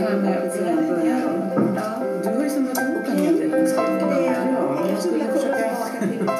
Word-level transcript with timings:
det 0.00 0.06
här 0.06 0.16
med 0.16 0.38
att 0.38 0.58
börja 0.88 1.16
om. 1.28 1.76
Du 2.22 2.28
har 2.28 2.44
ju 2.44 2.50
del 3.38 3.50
kunskaper. 3.50 4.22
Ja, 4.26 4.86
jag 4.90 5.02
skulle 5.02 5.24
försöka... 5.24 6.39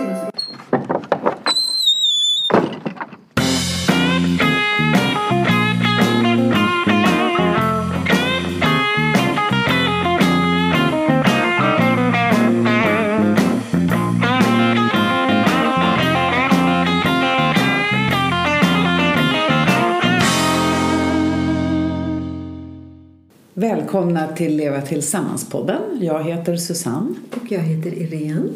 till 24.81 24.89
Leva 24.89 25.03
tillsammans-podden. 25.03 25.81
Jag 26.01 26.25
heter 26.25 26.57
Susanne. 26.57 27.15
Och 27.31 27.53
jag 27.53 27.61
heter 27.61 27.91
Irene. 27.99 28.49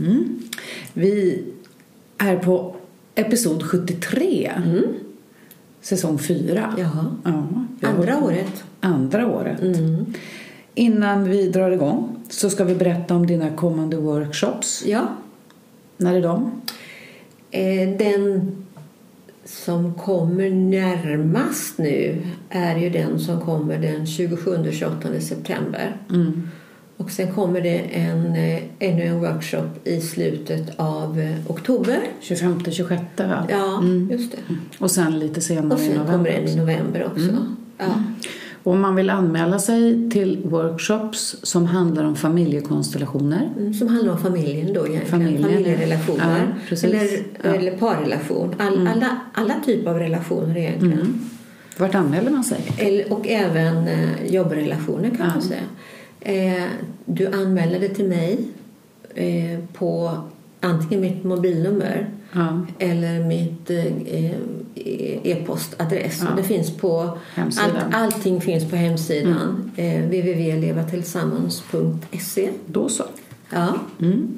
Mm. 0.00 0.38
Vi 0.92 1.42
är 2.18 2.36
på 2.36 2.76
episod 3.14 3.62
73. 3.62 4.52
Mm. 4.56 4.82
Säsong 5.80 6.18
4. 6.18 6.74
Jaha. 6.78 7.06
Ja, 7.24 7.30
har 7.88 7.94
Andra 7.96 8.20
på- 8.20 8.26
året. 8.26 8.64
Andra 8.80 9.26
året. 9.26 9.60
Mm. 9.62 10.04
Innan 10.74 11.24
vi 11.24 11.48
drar 11.48 11.70
igång 11.70 12.16
så 12.28 12.50
ska 12.50 12.64
vi 12.64 12.74
berätta 12.74 13.14
om 13.14 13.26
dina 13.26 13.50
kommande 13.50 13.96
workshops. 13.96 14.84
Ja. 14.86 15.08
När 15.96 16.14
är 16.14 16.22
de? 16.22 16.50
Eh, 17.50 17.88
Den 17.98 18.50
som 19.50 19.94
kommer 19.94 20.50
närmast 20.50 21.78
nu 21.78 22.22
är 22.50 22.76
ju 22.76 22.90
den 22.90 23.18
som 23.18 23.40
kommer 23.40 23.78
den 23.78 24.04
27-28 24.06 25.20
september. 25.20 25.96
Mm. 26.10 26.48
Och 26.96 27.10
sen 27.10 27.34
kommer 27.34 27.60
det 27.60 27.78
en, 27.78 28.26
eh, 28.34 28.62
ännu 28.78 29.02
en 29.04 29.20
workshop 29.20 29.68
i 29.84 30.00
slutet 30.00 30.70
av 30.76 31.20
eh, 31.20 31.36
oktober. 31.50 31.98
25-26 32.20 32.98
va? 33.16 33.46
Ja, 33.50 33.78
Mm. 33.78 34.08
just 34.10 34.32
det. 34.32 34.38
Och 34.78 34.90
sen 34.90 35.18
lite 35.18 35.40
senare 35.40 35.74
Och 35.74 35.80
i 35.80 35.84
sen 35.86 35.92
november. 35.96 36.12
kommer 36.12 36.28
en 36.30 36.48
i 36.48 36.56
november 36.56 37.04
också. 37.06 37.28
Mm. 37.28 37.56
Ja. 37.78 37.84
Och 38.62 38.72
om 38.72 38.80
man 38.80 38.94
vill 38.94 39.10
anmäla 39.10 39.58
sig 39.58 40.10
till 40.10 40.40
workshops 40.44 41.36
som 41.42 41.66
handlar 41.66 42.04
om 42.04 42.16
familjekonstellationer 42.16 43.50
Mm, 43.56 43.74
Som 43.74 43.88
handlar 43.88 44.12
om 44.12 44.18
familjen 44.18 44.72
då 44.72 44.80
egentligen. 44.86 45.06
Familjen, 45.06 45.42
Familjerelationer. 45.42 46.54
ja, 46.70 46.76
eller, 46.88 47.08
Ja. 47.42 47.54
eller 47.54 47.76
parrelation. 47.76 48.54
All, 48.58 48.74
Mm. 48.74 48.86
alla, 48.86 49.16
alla 49.34 49.54
typer 49.66 49.90
av 49.90 49.98
relationer 49.98 50.56
egentligen. 50.56 50.92
Mm. 51.00 51.20
Vart 51.78 51.94
anmäler 51.94 52.30
man 52.30 52.44
sig? 52.44 52.60
Eller, 52.78 53.12
och 53.12 53.28
även 53.28 53.88
eh, 53.88 54.26
jobbrelationer 54.34 55.10
kan 55.10 55.26
Ja. 55.26 55.32
man 55.34 55.42
säga. 55.42 55.62
Eh, 56.20 56.64
du 57.04 57.26
anmäler 57.26 57.80
det 57.80 57.88
till 57.88 58.08
mig 58.08 58.38
eh, 59.14 59.58
på 59.72 60.10
antingen 60.60 61.00
mitt 61.00 61.24
mobilnummer 61.24 62.06
Ja, 62.32 62.66
eller 62.78 63.24
mitt 63.24 63.70
e-postadress. 64.74 66.20
Ja. 66.22 66.28
Det 66.36 66.42
finns 66.42 66.76
på, 66.76 67.18
hemsidan. 67.34 67.70
allt, 67.76 67.94
allting 67.94 68.40
finns 68.40 68.70
på 68.70 68.76
hemsidan 68.76 69.70
mm. 69.76 70.02
eh, 70.02 70.04
www.levatillsammans.se. 70.04 72.50
Då 72.66 72.88
så. 72.88 73.04
Ja, 73.50 73.74
Mm. 74.00 74.28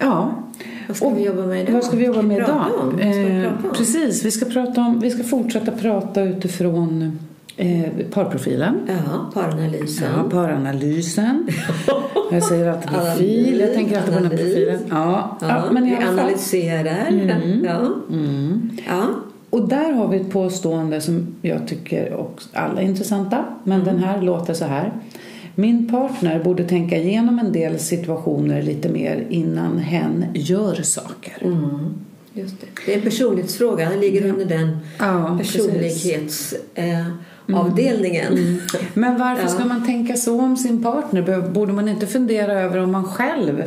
Ja, 0.00 0.42
vad 0.86 0.96
ska 0.96 1.06
Och 1.06 1.18
vi 1.18 1.24
jobba 1.24 1.46
med 1.46 1.62
idag? 1.62 1.72
vad 1.72 1.84
ska 1.84 1.96
vi 1.96 2.04
jobba 2.04 2.22
med 2.22 2.36
idag? 2.36 2.64
om? 2.80 2.96
Vi 2.96 3.02
Eh, 3.02 3.50
precis, 3.72 4.24
vi 4.24 4.30
ska, 4.30 4.46
prata 4.46 4.80
om, 4.80 5.00
vi 5.00 5.10
ska 5.10 5.24
fortsätta 5.24 5.72
prata 5.72 6.22
utifrån 6.22 7.18
eh, 7.58 8.06
parprofilen. 8.10 8.80
Ja, 8.88 9.30
paranalysen. 9.34 10.08
Ja, 10.16 10.30
paranalysen. 10.30 11.48
Jag 12.32 12.42
säger 12.42 12.68
alltid 12.68 12.90
profil, 12.90 13.60
jag 13.60 13.74
tänker 13.74 13.96
alltid 13.98 14.14
på 14.14 14.20
den 14.20 14.30
här 14.30 14.34
Analys. 14.36 14.54
profilen. 14.54 14.80
Ja, 14.90 15.38
ja, 15.40 15.48
Ja, 15.48 15.72
men 15.72 15.86
i 15.86 15.90
vi 15.90 15.96
alla 15.96 16.06
fall. 16.06 16.18
analyserar. 16.18 17.06
Mm. 17.08 17.64
Ja. 17.64 17.78
Mm. 18.10 18.70
Ja. 18.88 19.06
Och 19.50 19.68
där 19.68 19.92
har 19.92 20.08
vi 20.08 20.16
ett 20.16 20.30
påstående 20.30 21.00
som 21.00 21.26
jag 21.42 21.68
tycker 21.68 22.14
också 22.14 22.48
alla 22.52 22.80
är 22.80 22.84
intressanta. 22.84 23.44
Men 23.64 23.84
den 23.84 23.98
här 23.98 24.22
låter 24.22 24.54
så 24.54 24.64
här. 24.64 24.92
Min 25.54 25.88
partner 25.88 26.44
borde 26.44 26.64
tänka 26.64 26.96
igenom 26.96 27.38
en 27.38 27.52
del 27.52 27.78
situationer 27.78 28.62
lite 28.62 28.88
mer 28.88 29.26
innan 29.30 29.78
hen 29.78 30.24
gör 30.34 30.74
saker. 30.82 31.34
Mm. 31.40 31.94
Just 32.32 32.60
det. 32.60 32.66
det 32.86 32.92
är 32.92 32.96
en 32.96 33.02
personlighetsfråga. 33.02 33.90
Den 33.90 34.00
ligger 34.00 34.28
under 34.32 34.44
den 34.44 34.78
Ja, 34.98 35.38
personlighetsavdelningen. 35.42 37.00
Eh, 37.00 37.06
avdelningen. 37.54 38.60
Men 38.94 39.18
varför 39.18 39.42
Ja. 39.42 39.48
ska 39.48 39.64
man 39.64 39.86
tänka 39.86 40.16
så 40.16 40.40
om 40.40 40.56
sin 40.56 40.82
partner? 40.82 41.48
Borde 41.50 41.72
man 41.72 41.88
inte 41.88 42.06
fundera 42.06 42.52
över 42.52 42.78
om 42.78 42.92
man 42.92 43.04
själv 43.04 43.62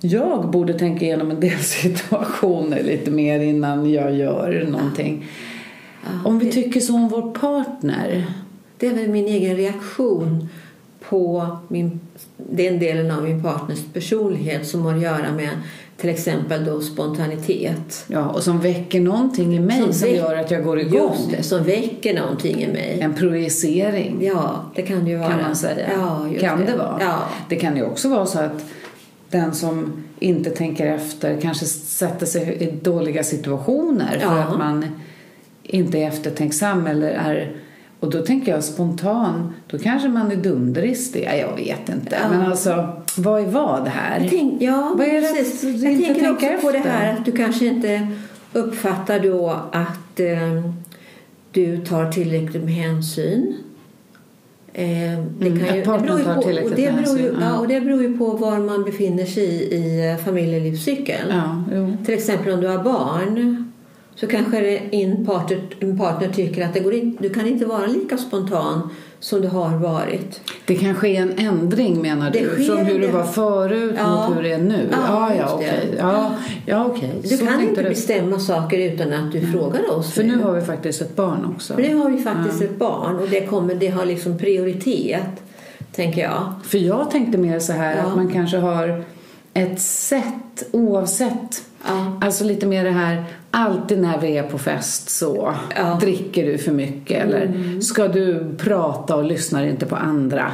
jag 0.00 0.50
borde 0.50 0.74
tänka 0.74 1.04
igenom 1.04 1.30
en 1.30 1.40
del 1.40 1.58
situationer 1.60 2.82
lite 2.82 3.10
mer 3.10 3.40
innan 3.40 3.90
jag 3.90 4.14
gör 4.14 4.66
någonting. 4.70 5.26
Ja, 6.04 6.08
Om 6.28 6.38
vi 6.38 6.46
det- 6.46 6.52
tycker 6.52 6.80
så 6.80 6.94
om 6.94 7.08
vår 7.08 7.30
partner. 7.34 8.26
Det 8.78 8.86
är 8.86 8.94
väl 8.94 9.08
min 9.08 9.26
egen 9.26 9.56
reaktion 9.56 10.48
på 11.08 11.46
min, 11.68 12.00
den 12.36 12.78
delen 12.78 13.10
av 13.10 13.22
min 13.24 13.42
partners 13.42 13.78
personlighet 13.92 14.66
som 14.66 14.82
har 14.82 14.94
att 14.94 15.02
göra 15.02 15.32
med 15.36 15.48
till 15.96 16.10
exempel 16.10 16.64
då 16.64 16.80
spontanitet. 16.80 18.04
Ja, 18.08 18.28
och 18.28 18.42
som 18.42 18.60
väcker 18.60 19.00
någonting 19.00 19.56
i 19.56 19.60
mig 19.60 19.92
som, 19.92 20.08
väck- 20.08 20.16
gör 20.16 20.36
att 20.36 20.50
jag 20.50 20.64
går 20.64 20.80
igång. 20.80 21.12
Just 21.18 21.30
det, 21.30 21.42
som 21.42 21.64
väcker 21.64 22.14
någonting 22.20 22.62
i 22.62 22.66
mig. 22.68 22.98
En 23.00 23.14
projicering 23.14 24.18
Ja, 24.20 24.64
det 24.74 24.82
kan 24.82 25.04
det 25.04 25.10
ju 25.10 25.16
vara. 25.16 25.30
kan 25.30 25.42
man 25.42 25.56
säga. 25.56 25.86
Ja, 25.92 26.26
kan 26.40 26.60
det, 26.60 26.66
det 26.66 26.76
vara. 26.78 26.96
Ja. 27.00 27.18
Det 27.48 27.56
kan 27.56 27.76
ju 27.76 27.84
också 27.84 28.08
vara 28.08 28.26
så 28.26 28.38
att 28.38 28.64
den 29.30 29.54
som 29.54 30.04
inte 30.18 30.50
tänker 30.50 30.86
efter 30.86 31.40
kanske 31.40 31.64
sätter 31.66 32.26
sig 32.26 32.42
i 32.60 32.70
dåliga 32.70 33.24
situationer 33.24 34.18
för 34.20 34.36
Ja. 34.36 34.42
att 34.42 34.58
man 34.58 34.86
inte 35.62 35.98
är 35.98 36.08
eftertänksam 36.08 36.86
eller 36.86 37.10
är 37.10 37.56
och 38.00 38.10
då 38.10 38.22
tänker 38.22 38.52
jag 38.52 38.64
spontan, 38.64 39.54
då 39.66 39.78
kanske 39.78 40.08
man 40.08 40.32
är 40.32 40.36
dumdristig. 40.36 41.24
Ja, 41.30 41.34
jag 41.36 41.56
vet 41.56 41.88
inte. 41.88 42.16
Ja. 42.22 42.28
Men 42.30 42.46
alltså, 42.50 43.02
vad 43.18 43.40
är 43.42 43.46
vad 43.46 43.88
här? 43.88 44.26
Tänk, 44.30 44.62
ja, 44.62 44.94
Vad 44.98 45.06
är 45.06 45.20
det 45.20 45.34
precis. 45.34 45.64
att 45.64 45.70
Jag 45.70 45.82
tänker 45.82 46.30
också 46.32 46.40
tänka 46.46 46.60
på 46.62 46.70
det 46.72 46.78
efter? 46.78 46.90
här 46.90 47.12
att 47.12 47.24
du 47.24 47.32
kanske 47.32 47.66
inte 47.66 48.08
uppfattar 48.52 49.20
då 49.20 49.50
att 49.72 50.20
eh, 50.20 50.62
du 51.52 51.76
tar 51.78 52.12
tillräckligt 52.12 52.64
med 52.64 52.74
hänsyn. 52.74 53.56
Eh, 54.72 54.84
det 55.38 55.46
Mm, 55.48 55.62
att 55.80 55.84
partnern 55.84 56.06
beror 56.06 56.18
ju 56.18 56.24
på, 56.24 56.64
och 56.64 56.70
det 56.76 56.92
beror 57.04 57.18
ju, 57.18 57.34
ja. 57.40 57.58
och 57.58 57.68
det 57.68 57.80
beror 57.80 58.02
ju 58.02 58.18
på 58.18 58.24
var 58.30 58.58
man 58.58 58.84
befinner 58.84 59.24
sig 59.24 59.44
i, 59.44 59.74
i 59.76 60.10
eh, 60.10 60.16
familjelivscykeln. 60.24 61.28
Ja. 61.30 61.64
Till 62.04 62.14
exempel 62.14 62.52
om 62.52 62.60
du 62.60 62.66
har 62.68 62.84
barn 62.84 63.72
så 64.14 64.26
kanske 64.26 64.60
det- 64.60 64.96
en 65.02 65.26
partner, 65.26 65.60
en 65.80 65.98
partner 65.98 66.28
tycker 66.28 66.64
att 66.64 66.74
det 66.74 66.80
går 66.80 66.94
in, 66.94 67.16
du 67.20 67.28
kan 67.30 67.46
inte 67.46 67.66
vara 67.66 67.86
lika 67.86 68.18
spontan 68.18 68.90
som 69.20 69.40
du 69.40 69.48
har 69.48 69.76
varit. 69.78 70.40
Det 70.66 70.74
kan 70.74 70.94
ske 70.94 71.16
en 71.16 71.38
ändring 71.38 72.02
menar 72.02 72.30
Det 72.30 72.38
du? 72.40 72.50
sker 72.50 72.64
Från 72.76 72.86
hur 72.86 73.00
det 73.00 73.06
det. 73.06 73.12
var 73.12 73.24
förut 73.24 73.94
Ja. 73.98 74.28
mot 74.28 74.36
hur 74.38 74.42
det 74.42 74.52
är 74.52 74.58
nu? 74.58 74.88
Ja, 74.92 74.98
Ja, 75.08 75.34
ja, 75.34 75.46
det. 75.46 75.54
okej. 75.54 75.94
Ja, 75.98 76.30
ja, 76.66 76.84
okej. 76.84 77.12
Du 77.22 77.28
Så 77.28 77.46
kan 77.46 77.60
inte 77.62 77.82
du. 77.82 77.88
bestämma 77.88 78.38
saker 78.38 78.78
utan 78.78 79.12
att 79.12 79.32
du 79.32 79.40
frågar 79.52 79.90
oss. 79.98 80.12
För 80.12 80.22
nu 80.24 80.42
har 80.42 80.52
vi 80.52 80.60
faktiskt 80.60 81.02
ett 81.02 81.16
barn 81.16 81.52
också. 81.54 81.74
För 81.74 81.82
nu 81.82 81.94
har 81.94 82.10
vi 82.10 82.18
faktiskt 82.22 82.62
ett 82.62 82.78
barn 82.78 83.16
och 83.16 83.28
det, 83.28 83.40
kommer, 83.46 83.74
det 83.74 83.88
har 83.88 84.04
liksom 84.06 84.38
prioritet, 84.38 85.42
tänker 85.92 86.20
jag. 86.22 86.52
För 86.64 86.78
jag 86.78 87.10
tänkte 87.10 87.38
mer 87.38 87.58
så 87.58 87.72
här 87.72 87.96
Ja. 87.96 88.02
att 88.02 88.16
man 88.16 88.28
kanske 88.32 88.56
har 88.56 89.04
ett 89.54 89.80
sätt 89.80 90.68
oavsett. 90.72 91.62
Ja. 91.86 92.18
Alltså 92.20 92.44
lite 92.44 92.66
mer 92.66 92.84
det 92.84 92.90
här, 92.90 93.24
alltid 93.56 93.98
när 93.98 94.20
vi 94.20 94.36
är 94.36 94.42
på 94.42 94.58
fest 94.58 95.10
så 95.10 95.54
Ja. 95.76 95.86
Mm. 95.86 95.98
dricker 95.98 96.46
du 96.46 96.58
för 96.58 96.72
mycket 96.72 97.24
eller 97.24 97.80
ska 97.80 98.08
du 98.08 98.54
prata 98.58 99.16
och 99.16 99.24
lyssnar 99.24 99.66
inte 99.66 99.86
på 99.86 99.96
andra. 99.96 100.50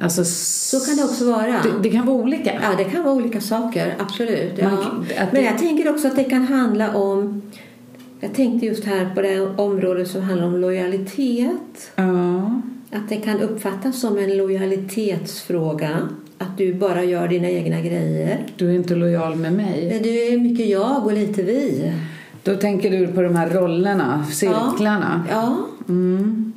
Alltså, 0.00 0.24
Så 0.24 0.80
kan 0.86 0.96
det 0.96 1.04
också 1.04 1.24
vara. 1.32 1.46
det, 1.46 1.70
det 1.82 1.90
kan 1.90 2.06
vara 2.06 2.16
olika. 2.16 2.52
Ja, 2.62 2.68
det 2.78 2.84
kan 2.84 3.04
vara 3.04 3.14
olika 3.14 3.40
saker, 3.40 3.94
absolut. 3.98 4.52
Ja. 4.56 4.70
Man 4.70 4.78
att 5.18 5.32
Men 5.32 5.42
det- 5.42 5.48
jag 5.50 5.58
tänker 5.58 5.90
också 5.90 6.08
att 6.08 6.16
det 6.16 6.24
kan 6.24 6.42
handla 6.46 6.94
om... 6.94 7.42
Jag 8.20 8.34
tänkte 8.34 8.66
just 8.66 8.84
här 8.84 9.10
på 9.14 9.22
det 9.22 9.40
området 9.40 10.08
som 10.08 10.22
handlar 10.22 10.46
om 10.46 10.56
lojalitet. 10.56 11.90
Ja. 11.96 12.60
Att 12.92 13.08
det 13.08 13.16
kan 13.16 13.40
uppfattas 13.40 14.00
som 14.00 14.18
en 14.18 14.36
lojalitetsfråga. 14.36 15.98
Att 16.38 16.58
du 16.58 16.74
bara 16.74 17.04
gör 17.04 17.28
dina 17.28 17.48
egna 17.48 17.80
grejer. 17.80 18.46
Du 18.56 18.68
är 18.70 18.74
inte 18.74 18.94
lojal 18.94 19.36
med 19.36 19.52
mig. 19.52 20.00
Du 20.02 20.08
är 20.34 20.38
mycket 20.38 20.66
jag 20.68 21.06
och 21.06 21.12
lite 21.12 21.42
vi. 21.42 21.92
Då 22.46 22.54
tänker 22.56 22.90
du 22.90 23.06
på 23.06 23.22
de 23.22 23.36
här 23.36 23.50
rollerna, 23.50 24.24
cirklarna. 24.24 25.24
Ja, 25.30 25.56
Mm. 25.88 26.52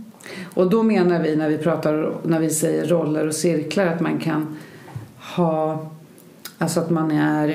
Och 0.54 0.70
då 0.70 0.84
menar 0.84 1.20
vi 1.20 1.36
när 1.36 1.50
vi 1.50 1.58
pratar, 1.58 2.14
när 2.24 2.40
vi 2.40 2.50
säger 2.50 2.86
roller 2.88 3.28
och 3.28 3.34
cirklar 3.34 3.86
att 3.88 4.00
man 4.00 4.18
kan 4.20 4.58
ha, 5.36 5.86
alltså 6.58 6.80
att 6.80 6.90
man 6.90 7.12
är 7.12 7.50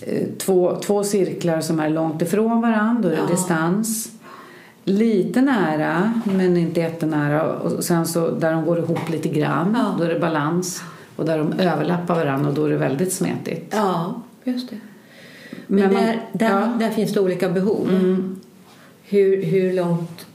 eh, 0.00 0.26
två, 0.38 0.76
två 0.82 1.04
cirklar 1.04 1.60
som 1.60 1.80
är 1.80 1.88
långt 1.90 2.22
ifrån 2.22 2.60
varandra, 2.60 3.02
då 3.02 3.08
är 3.08 3.16
Ja. 3.16 3.26
distans. 3.30 4.12
lite 4.84 5.40
nära 5.40 6.12
men 6.24 6.56
inte 6.56 6.80
jättenära 6.80 7.52
och 7.52 7.84
sen 7.84 8.06
så 8.06 8.30
där 8.30 8.52
de 8.52 8.64
går 8.64 8.78
ihop 8.78 9.08
lite 9.10 9.28
grann 9.28 9.76
Ja. 9.78 9.94
då 9.98 10.04
är 10.04 10.14
det 10.14 10.20
balans 10.20 10.82
och 11.16 11.24
där 11.24 11.38
de 11.38 11.52
överlappar 11.52 12.14
varandra 12.14 12.48
och 12.48 12.54
då 12.54 12.64
är 12.64 12.70
det 12.70 12.76
väldigt 12.76 13.12
smetigt. 13.12 13.74
Ja, 13.76 14.14
just 14.44 14.70
det. 14.70 14.76
Men, 15.70 15.80
Men 15.80 15.92
man- 15.94 16.02
där, 16.02 16.20
där, 16.32 16.50
ja. 16.50 16.62
Mm. 16.62 16.78
där 16.78 16.90
finns 16.90 17.12
det 17.12 17.20
olika 17.20 17.48
behov. 17.48 17.88
Hur, 19.02 19.42
hur 19.42 19.72
långt 19.72 20.26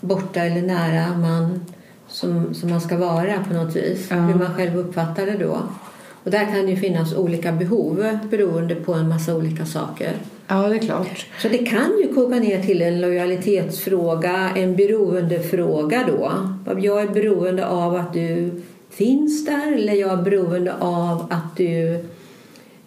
borta 0.00 0.40
eller 0.40 0.62
nära 0.62 1.16
man 1.18 1.60
som, 2.08 2.54
som 2.54 2.70
man 2.70 2.80
ska 2.80 2.96
vara 2.96 3.44
på 3.48 3.54
något 3.54 3.76
vis. 3.76 4.06
Ja. 4.10 4.16
Hur 4.16 4.34
man 4.34 4.54
själv 4.54 4.76
uppfattar 4.76 5.26
det 5.26 5.36
då. 5.38 5.58
Och 6.24 6.30
där 6.30 6.44
kan 6.44 6.54
det 6.54 6.70
ju 6.70 6.76
finnas 6.76 7.14
olika 7.14 7.52
behov 7.52 8.18
beroende 8.30 8.74
på 8.74 8.94
en 8.94 9.08
massa 9.08 9.34
olika 9.36 9.66
saker. 9.66 10.12
Ja, 10.46 10.68
det 10.68 10.74
är 10.76 10.78
klart. 10.78 11.26
Så 11.38 11.48
det 11.48 11.58
kan 11.58 11.90
ju 12.02 12.14
koka 12.14 12.34
ner 12.34 12.62
till 12.62 12.82
en 12.82 13.00
lojalitetsfråga, 13.00 14.50
en 14.56 14.76
beroendefråga 14.76 16.04
då. 16.06 16.32
Jag 16.80 17.02
är 17.02 17.08
beroende 17.08 17.66
av 17.66 17.94
att 17.94 18.12
du 18.12 18.62
finns 18.90 19.44
där 19.44 19.72
eller 19.72 19.92
jag 19.92 20.12
är 20.18 20.22
beroende 20.22 20.74
av 20.80 21.26
att 21.30 21.56
du 21.56 22.04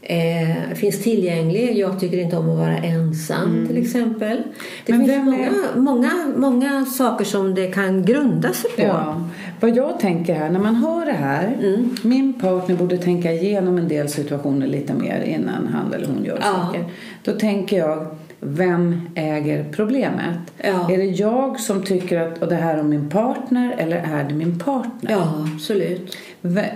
eh, 0.07 0.75
finns 0.75 1.03
tillgänglig. 1.03 1.77
Jag 1.77 1.99
tycker 1.99 2.17
inte 2.17 2.37
om 2.37 2.49
att 2.49 2.57
vara 2.57 2.77
ensam 2.77 3.65
till 3.67 3.77
exempel. 3.77 4.37
Det 4.85 4.91
Mm. 4.93 5.07
Men 5.07 5.15
finns 5.15 5.27
vem 5.27 5.33
är- 5.33 5.79
många, 5.79 6.11
många, 6.35 6.37
många 6.69 6.85
saker 6.85 7.25
som 7.25 7.55
det 7.55 7.67
kan 7.67 8.05
grunda 8.05 8.53
sig 8.53 8.69
på. 8.75 8.81
Ja. 8.81 9.21
Vad 9.59 9.77
jag 9.77 9.99
tänker 9.99 10.33
här, 10.35 10.49
när 10.49 10.59
man 10.59 10.75
hör 10.75 11.05
det 11.05 11.11
här. 11.11 11.57
Mm. 11.61 11.95
Min 12.03 12.33
partner 12.33 12.75
borde 12.75 12.97
tänka 12.97 13.31
igenom 13.31 13.77
en 13.77 13.87
del 13.87 14.09
situationer 14.09 14.67
lite 14.67 14.93
mer 14.93 15.21
innan 15.21 15.67
han 15.67 15.93
eller 15.93 16.07
hon 16.07 16.25
gör 16.25 16.39
Ja. 16.41 16.53
saker. 16.65 16.85
Då 17.23 17.31
tänker 17.31 17.77
jag, 17.77 18.07
vem 18.39 19.01
äger 19.15 19.65
problemet? 19.71 20.37
Ja. 20.57 20.91
Är 20.91 20.97
det 20.97 21.03
jag 21.05 21.59
som 21.59 21.83
tycker 21.83 22.19
att 22.19 22.41
och 22.41 22.47
det 22.49 22.55
här 22.55 22.79
om 22.79 22.89
min 22.89 23.09
partner 23.09 23.75
eller 23.77 23.97
är 23.97 24.23
det 24.29 24.35
min 24.35 24.59
partner? 24.59 25.11
Ja, 25.11 25.47
absolut. 25.55 26.17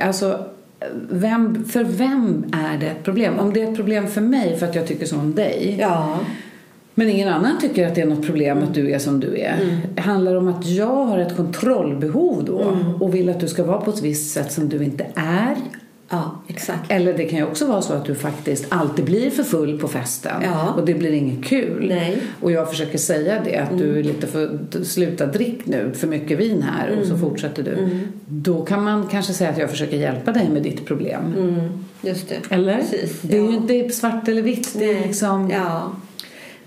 Alltså, 0.02 0.40
vem, 1.10 1.66
för 1.66 1.84
vem 1.84 2.46
är 2.52 2.78
det 2.78 2.88
ett 2.88 3.04
problem? 3.04 3.40
Om 3.40 3.54
det 3.54 3.62
är 3.62 3.70
ett 3.70 3.76
problem 3.76 4.08
för 4.08 4.22
mig 4.22 4.58
för 4.58 4.66
att 4.66 4.76
jag 4.76 4.88
tycker 4.88 5.06
så 5.06 5.16
om 5.16 5.36
dig 5.36 5.78
Ja, 5.80 6.20
men 7.00 7.10
ingen 7.10 7.30
annan 7.30 7.60
tycker 7.60 7.88
att 7.88 7.96
det 7.96 8.02
är 8.02 8.06
något 8.06 8.26
problem 8.26 8.58
att 8.58 8.74
du 8.74 8.92
är 8.92 9.00
som 9.00 9.20
du 9.20 9.38
är. 9.38 9.82
Handlar 10.02 10.32
det 10.32 10.38
om 10.38 10.48
att 10.48 10.66
jag 10.66 11.06
har 11.06 11.18
ett 11.18 11.36
kontrollbehov 11.36 12.44
då 12.46 12.78
och 13.00 13.16
vill 13.16 13.30
att 13.30 13.40
du 13.40 13.48
ska 13.48 13.64
vara 13.64 13.82
på 13.82 13.92
ett 13.92 14.02
visst 14.02 14.34
sätt 14.34 14.52
som 14.52 14.70
du 14.70 14.84
inte 14.84 15.06
är? 15.16 15.56
Ja 16.10 16.42
exakt. 16.48 16.92
Eller 16.92 17.14
det 17.14 17.26
kan 17.26 17.40
ju 17.40 17.46
också 17.46 17.68
vara 17.68 17.82
så 17.82 17.94
att 17.94 18.06
du 18.06 18.16
faktiskt 18.16 18.66
alltid 18.70 19.06
blir 19.06 19.30
för 19.30 19.44
full 19.44 19.80
på 19.80 19.88
festen 19.88 20.42
Ja. 20.44 20.74
och 20.78 20.86
det 20.86 20.94
blir 20.94 21.12
inget 21.12 21.46
kul. 21.46 21.86
Nej. 21.90 22.18
Och 22.42 22.52
jag 22.52 22.70
försöker 22.70 22.98
säga 22.98 23.42
det 23.46 23.58
att 23.58 23.78
du 23.78 24.00
är 24.00 24.04
lite 24.04 24.28
för, 24.28 24.60
sluta 24.84 25.26
drick 25.26 25.66
nu, 25.66 25.92
för 25.94 26.08
mycket 26.08 26.40
vin 26.40 26.62
här 26.62 27.00
och 27.00 27.08
så 27.08 27.18
fortsätter 27.18 27.64
du. 27.64 28.00
Då 28.26 28.66
kan 28.66 28.84
man 28.84 29.08
kanske 29.08 29.34
säga 29.34 29.50
att 29.50 29.58
jag 29.58 29.70
försöker 29.70 29.98
hjälpa 29.98 30.32
dig 30.32 30.50
med 30.50 30.64
ditt 30.64 30.86
problem. 30.86 31.34
Mm, 31.38 31.86
just 32.02 32.30
det. 32.30 32.56
Eller? 32.56 32.78
Precis, 32.78 33.22
det 33.22 33.38
är 33.38 33.42
ja. 33.42 33.52
ju 33.52 33.56
inte 33.78 33.96
svart 33.96 34.28
eller 34.28 34.42
vitt. 34.42 34.76
Det 34.80 34.92
är 34.92 35.08
liksom... 35.08 35.50
Ja. 35.50 35.92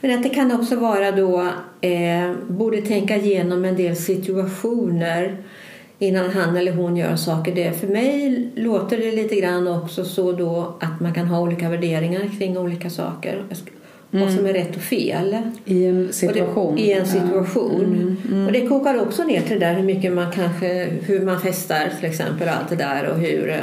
Men 0.00 0.19
att 0.19 0.23
det 0.23 0.29
kan 0.29 0.53
också 0.53 0.77
vara 0.77 1.12
då, 1.12 1.49
eh, 1.81 2.33
borde 2.49 2.83
tänka 2.83 3.17
igenom 3.17 3.65
en 3.65 3.77
del 3.77 3.97
situationer 3.97 5.37
innan 6.02 6.31
han 6.31 6.56
eller 6.56 6.72
hon 6.72 6.96
gör 6.96 7.16
saker. 7.16 7.54
Det, 7.54 7.72
för 7.72 7.87
mig 7.87 8.49
låter 8.54 8.96
det 8.96 9.12
lite 9.12 9.37
grann 9.37 9.69
också 9.69 10.04
så 10.04 10.32
då 10.32 10.76
att 10.81 11.00
man 11.00 11.14
kan 11.14 11.26
ha 11.26 11.40
olika 11.40 11.69
värderingar 11.69 12.31
kring 12.38 12.58
olika 12.58 12.90
saker. 12.90 13.44
Vad 14.10 14.32
som 14.32 14.46
är 14.46 14.52
rätt 14.52 14.76
och 14.76 14.82
fel. 14.82 15.37
I 15.64 15.87
en 15.87 16.12
situation. 16.12 16.76
Det, 16.76 16.82
I 16.82 16.93
en 16.93 17.06
situation. 17.06 18.16
Och 18.46 18.52
det 18.52 18.66
kokar 18.66 19.00
också 19.00 19.25
ner 19.25 19.40
till 19.40 19.60
det 19.60 19.66
där 19.66 19.75
hur 19.75 19.82
mycket 19.82 20.12
man 20.12 20.32
kanske, 20.32 20.88
hur 21.06 21.20
man 21.20 21.40
festar 21.40 21.90
till 22.00 22.08
exempel 22.08 22.48
och 22.48 22.55
allt 22.55 22.69
det 22.69 22.76
där 22.76 23.08
och 23.08 23.19
hur 23.19 23.50
eh, 23.50 23.56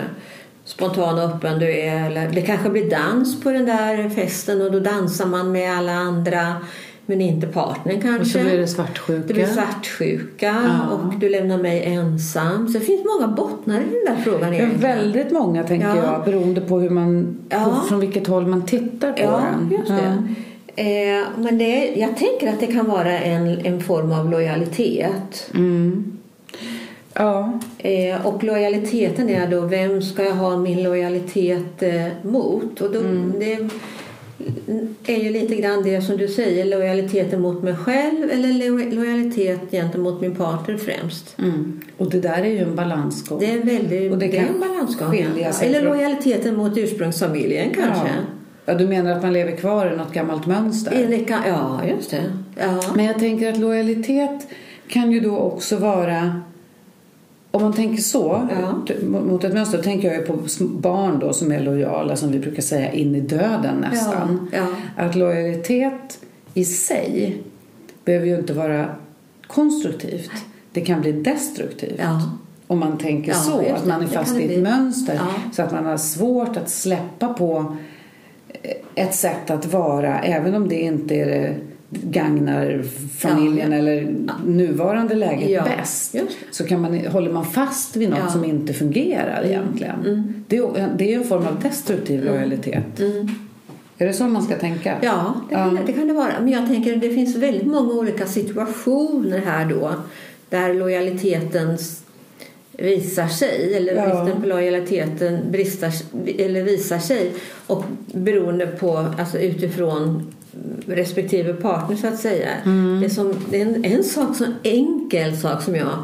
spontan 0.65 1.19
och 1.19 1.24
öppen 1.24 1.59
du 1.59 1.80
är. 1.80 2.06
Eller 2.06 2.30
det 2.30 2.42
kanske 2.42 2.69
blir 2.69 2.89
dans 2.89 3.42
på 3.42 3.51
den 3.51 3.65
där 3.65 4.09
festen 4.09 4.62
och 4.62 4.71
då 4.71 4.80
dansar 4.80 5.25
man 5.25 5.51
med 5.51 5.77
alla 5.77 5.94
andra 5.94 6.56
men 7.09 7.21
inte 7.21 7.47
partnern 7.47 8.01
kanske. 8.01 8.19
Och 8.21 8.27
så 8.27 8.39
blir 8.39 8.57
det 8.57 8.67
svartsjuka. 8.67 9.27
Det 9.27 9.33
blir 9.33 9.45
svartsjuka 9.45 10.56
Ja. 10.67 10.95
och 10.95 11.19
du 11.19 11.29
lämnar 11.29 11.57
mig 11.57 11.83
ensam. 11.85 12.67
Så 12.67 12.79
det 12.79 12.85
finns 12.85 13.01
många 13.19 13.33
bottnar 13.33 13.75
i 13.75 13.83
den 13.83 14.15
där 14.15 14.23
frågan 14.23 14.53
egentligen. 14.53 14.81
väldigt 14.81 15.31
många 15.31 15.63
tänker 15.63 15.88
Ja. 15.88 15.95
jag 15.95 16.25
beroende 16.25 16.61
på, 16.61 16.79
hur 16.79 16.89
man, 16.89 17.38
Ja. 17.50 17.83
från 17.89 18.00
vilket 18.00 18.27
håll 18.27 18.47
man 18.47 18.65
tittar 18.65 19.11
på 19.13 19.21
Ja, 19.21 19.41
den. 19.51 19.77
just 19.79 19.88
det. 19.91 20.23
Eh, 20.75 21.25
men 21.38 21.57
det, 21.57 21.94
jag 21.95 22.17
tänker 22.17 22.47
att 22.53 22.59
det 22.59 22.67
kan 22.67 22.85
vara 22.89 23.19
en, 23.19 23.65
en 23.65 23.81
form 23.81 24.11
av 24.11 24.31
lojalitet. 24.31 25.50
Mm. 25.56 26.17
Ja. 27.13 27.59
Eh, 27.77 28.25
och 28.25 28.44
lojaliteten 28.44 29.29
är 29.29 29.47
då, 29.47 29.61
vem 29.61 30.01
ska 30.01 30.23
jag 30.23 30.33
ha 30.35 30.57
min 30.57 30.83
lojalitet 30.83 31.83
eh, 31.83 32.06
mot? 32.21 32.81
Och 32.81 32.91
då, 32.94 33.00
Det 33.39 33.69
är 35.06 35.24
ju 35.24 35.30
lite 35.30 35.56
grann 35.56 35.83
det 35.83 36.01
som 36.01 36.18
du 36.18 36.27
säger, 36.27 36.65
lojaliteten 36.65 37.41
mot 37.41 37.63
mig 37.63 37.75
själv 37.75 38.30
eller 38.31 38.69
lo- 38.69 38.95
lojalitet 38.95 39.59
gentemot 39.71 40.21
min 40.21 40.36
partner 40.36 40.77
främst. 40.77 41.36
Mm. 41.39 41.80
Och 41.97 42.09
det 42.09 42.19
där 42.19 42.38
är 42.41 42.45
ju 42.50 42.57
en 42.57 42.75
balansgång. 42.75 43.39
Det 43.39 43.51
är 43.51 43.63
väldigt 43.63 44.12
Och 44.12 44.18
det 44.18 44.27
det 44.27 44.38
kan 44.38 44.45
en 44.47 44.59
balansgång. 44.59 45.25
ja. 45.38 45.51
Eller 45.62 45.81
lojaliteten 45.81 46.56
mot 46.57 46.77
ursprungsfamiljen 46.77 47.69
kanske. 47.74 48.07
Ja. 48.07 48.13
ja, 48.65 48.74
du 48.74 48.88
menar 48.88 49.12
att 49.12 49.21
man 49.24 49.33
lever 49.33 49.56
kvar 49.56 49.91
i 49.94 49.97
något 49.97 50.13
gammalt 50.13 50.45
mönster? 50.45 50.92
Enligt, 51.03 51.30
ja, 51.30 51.81
just 51.97 52.12
det. 52.12 52.24
Ja. 52.59 52.81
Men 52.95 53.06
jag 53.06 53.19
tänker 53.19 53.50
att 53.50 53.57
lojalitet 53.59 54.47
kan 54.88 55.12
ju 55.12 55.19
då 55.19 55.38
också 55.38 55.75
vara 55.77 56.42
om 57.51 57.62
man 57.62 57.74
tänker 57.74 58.01
så, 58.04 58.48
Ja. 58.51 58.96
mot 59.07 59.44
ett 59.44 59.54
mönster, 59.54 59.78
då 59.78 59.84
tänker 59.84 60.13
jag 60.13 60.28
på 60.28 60.38
barn 60.62 61.19
då 61.19 61.34
som 61.34 61.51
är 61.51 61.60
lojala, 61.60 62.16
som 62.16 62.31
vi 62.31 62.40
brukar 62.40 62.62
säga, 62.62 62.92
in 62.92 63.16
i 63.16 63.22
döden 63.22 63.75
nästan. 63.92 64.50
Ja, 64.54 64.66
Att 64.98 65.16
lojalitet 65.16 66.19
i 66.54 66.66
sig 66.66 67.42
behöver 68.06 68.25
ju 68.25 68.36
inte 68.40 68.54
vara 68.54 68.86
konstruktivt. 69.48 70.31
Det 70.72 70.81
kan 70.81 71.01
bli 71.01 71.12
destruktivt. 71.12 72.00
Ja. 72.00 72.22
Om 72.68 72.80
man 72.80 72.98
tänker 72.98 73.31
Ja, 73.31 73.38
så, 73.38 73.60
att 73.75 73.86
man 73.86 74.02
är 74.02 74.07
fast 74.07 74.36
i 74.38 74.42
ett 74.44 74.48
bli. 74.50 74.62
mönster. 74.62 75.13
Ja. 75.16 75.28
Så 75.52 75.62
att 75.62 75.72
man 75.72 75.86
har 75.86 75.98
svårt 75.98 76.57
att 76.57 76.69
släppa 76.69 77.28
på 77.34 77.78
ett 78.95 79.16
sätt 79.16 79.50
att 79.50 79.66
vara, 79.74 80.19
även 80.19 80.56
om 80.56 80.68
det 80.69 80.81
inte 80.81 81.16
är 81.16 81.57
gagnar 81.89 82.83
familjen 83.18 83.71
Ja. 83.71 83.77
eller 83.77 84.15
nuvarande 84.45 85.15
läget 85.15 85.50
Ja, 85.50 85.63
bäst. 85.63 86.15
Så 86.51 86.63
kan 86.63 86.81
man, 86.81 86.97
håller 87.06 87.31
man 87.31 87.45
fast 87.45 87.95
vid 87.95 88.09
något 88.09 88.19
Ja. 88.19 88.28
som 88.30 88.45
inte 88.45 88.73
fungerar 88.73 89.44
egentligen. 89.45 90.33
Det, 90.47 90.57
är, 90.57 90.90
det 90.97 91.14
är 91.14 91.18
en 91.18 91.23
form 91.23 91.45
av 91.47 91.59
destruktiv 91.64 92.23
lojalitet. 92.23 92.99
Är 93.97 94.06
det 94.07 94.14
så 94.14 94.23
man 94.23 94.42
ska 94.44 94.56
tänka? 94.56 94.95
Ja, 95.02 95.33
det 95.49 95.56
kan. 95.56 95.80
Det, 95.85 95.94
kan 95.94 96.07
det 96.07 96.14
vara. 96.14 96.33
Men 96.40 96.49
jag 96.49 96.68
tänker 96.68 96.95
att 96.95 97.02
det 97.02 97.09
finns 97.09 97.35
väldigt 97.35 97.68
många 97.68 97.94
olika 97.94 98.25
situationer 98.25 99.40
här 99.45 99.66
då 99.66 99.94
där 100.49 100.73
lojaliteten 100.73 101.78
visar 102.71 103.28
sig 103.28 103.73
eller 103.75 103.95
Ja. 103.95 104.06
bristen 104.23 104.42
på 104.42 104.47
lojaliteten 104.47 105.40
bristar, 105.52 105.92
eller 106.37 106.64
visar 106.64 106.99
sig 106.99 107.31
och 107.68 107.83
beroende 108.14 108.68
på, 108.68 109.06
alltså 109.19 109.37
utifrån 109.40 110.33
respektive 110.87 111.53
partner 111.53 111.95
så 111.95 112.07
att 112.07 112.19
säga. 112.19 112.49
Mm. 112.65 113.01
Det, 113.01 113.09
som, 113.09 113.33
det 113.49 113.61
är 113.61 113.65
en, 113.65 113.85
en 113.85 114.03
sak, 114.03 114.35
så 114.35 114.45
enkel 114.63 115.37
sak 115.37 115.63
som 115.63 115.75
jag, 115.75 116.03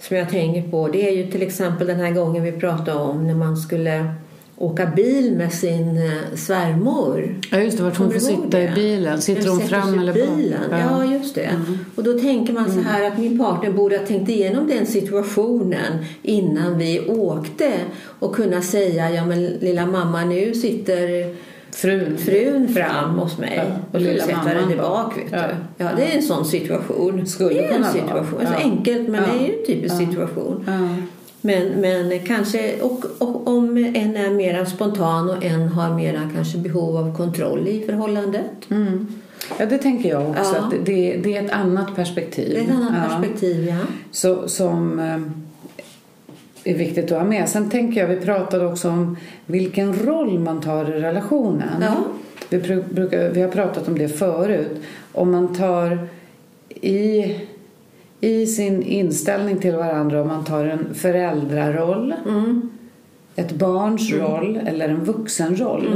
som 0.00 0.16
jag 0.16 0.30
tänker 0.30 0.70
på 0.70 0.88
det 0.88 1.08
är 1.08 1.16
ju 1.16 1.30
till 1.30 1.42
exempel 1.42 1.86
den 1.86 2.00
här 2.00 2.10
gången 2.12 2.44
vi 2.44 2.52
pratade 2.52 2.98
om 2.98 3.26
när 3.26 3.34
man 3.34 3.56
skulle 3.56 4.14
åka 4.58 4.86
bil 4.86 5.36
med 5.36 5.52
sin 5.52 5.96
eh, 5.96 6.36
svärmor. 6.36 7.40
Ja, 7.50 7.58
just 7.58 7.78
det. 7.78 7.84
Vart 7.84 7.96
hon 7.96 8.12
får 8.12 8.18
sitta 8.18 8.62
i 8.62 8.68
bilen. 8.74 9.22
Sitter 9.22 9.48
hon 9.48 9.60
fram 9.60 9.98
eller 9.98 10.12
bak? 10.12 10.36
bilen. 10.36 10.60
Ja. 10.70 11.04
just 11.04 11.34
det. 11.34 11.50
Och 11.94 12.04
då 12.04 12.18
tänker 12.18 12.52
man 12.52 12.72
så 12.72 12.80
här 12.80 13.06
att 13.06 13.18
min 13.18 13.38
partner 13.38 13.72
borde 13.72 13.98
ha 13.98 14.06
tänkt 14.06 14.28
igenom 14.28 14.66
den 14.66 14.86
situationen 14.86 16.04
innan 16.22 16.78
vi 16.78 17.00
åkte 17.08 17.72
och 18.18 18.34
kunna 18.34 18.62
säga 18.62 19.10
ja 19.10 19.26
men 19.26 19.46
lilla 19.46 19.86
mamma 19.86 20.24
nu 20.24 20.54
sitter 20.54 21.34
Frun. 21.70 22.18
frun 22.18 22.68
fram 22.68 23.10
hos 23.18 23.38
mig 23.38 23.62
Ja, 23.92 23.98
och 23.98 24.04
sätter 24.04 24.36
mamman 24.36 24.54
den 24.56 24.70
i 24.72 24.76
bak. 24.76 25.16
Vet 25.18 25.32
Ja. 25.32 25.38
du. 25.78 25.84
Ja, 25.84 25.90
det 25.96 26.12
är 26.12 26.16
en 26.16 26.22
sån 26.22 26.44
situation. 26.44 27.26
Skulle 27.26 27.54
det 27.54 27.64
är 27.66 27.74
en 27.78 27.84
situation. 27.84 28.38
Så 28.46 28.52
Ja. 28.52 28.58
enkelt 28.58 29.08
men 29.08 29.14
Ja. 29.14 29.26
det 29.32 29.38
är 29.44 29.48
ju 29.48 29.58
en 29.60 29.66
typisk 29.66 29.96
situation. 29.96 30.64
Men, 31.40 31.68
men 31.68 32.20
kanske, 32.26 32.80
och, 32.80 33.04
och 33.18 33.48
om 33.48 33.76
en 33.76 34.16
är 34.16 34.30
mer 34.30 34.64
spontan 34.64 35.30
och 35.30 35.44
en 35.44 35.68
har 35.68 35.94
mera 35.94 36.30
kanske 36.34 36.58
behov 36.58 36.96
av 36.96 37.16
kontroll 37.16 37.68
i 37.68 37.82
förhållandet. 37.86 38.70
Mm. 38.70 39.06
ja, 39.58 39.66
det 39.66 39.78
tänker 39.78 40.08
jag 40.08 40.30
också. 40.30 40.56
Att 40.56 40.70
det, 40.84 41.16
det, 41.22 41.36
är 41.36 41.44
ett 41.44 41.52
annat 41.52 41.96
perspektiv. 41.96 42.48
Det 42.54 42.58
är 42.60 42.64
ett 42.64 42.70
annat 42.70 43.08
perspektiv, 43.08 43.68
ja. 43.68 43.76
Så, 44.10 44.48
som 44.48 44.98
eh, 44.98 45.18
är 46.64 46.74
viktigt 46.74 47.12
att 47.12 47.18
ha 47.18 47.24
med. 47.24 47.48
Sen 47.48 47.70
tänker 47.70 48.00
jag, 48.00 48.08
vi 48.08 48.16
pratade 48.16 48.66
också 48.66 48.88
om 48.90 49.16
vilken 49.46 49.94
roll 49.94 50.38
man 50.38 50.60
tar 50.60 50.84
i 50.96 51.00
relationen. 51.00 51.68
Ja. 51.82 51.94
Vi, 52.50 52.58
bru- 52.58 52.94
brukar, 52.94 53.30
vi 53.30 53.42
har 53.42 53.48
pratat 53.48 53.88
om 53.88 53.98
det 53.98 54.08
förut. 54.08 54.82
Om 55.12 55.30
man 55.30 55.54
tar 55.54 55.98
i, 56.80 57.34
i 58.20 58.46
sin 58.46 58.82
inställning 58.82 59.58
till 59.58 59.74
varandra 59.74 60.22
om 60.22 60.28
man 60.28 60.44
tar 60.44 60.64
en 60.64 60.94
föräldraroll, 60.94 62.14
Mm. 62.28 62.70
ett 63.36 63.52
barns 63.52 64.12
roll 64.12 64.60
eller 64.66 64.88
en 64.88 65.04
vuxenroll. 65.04 65.88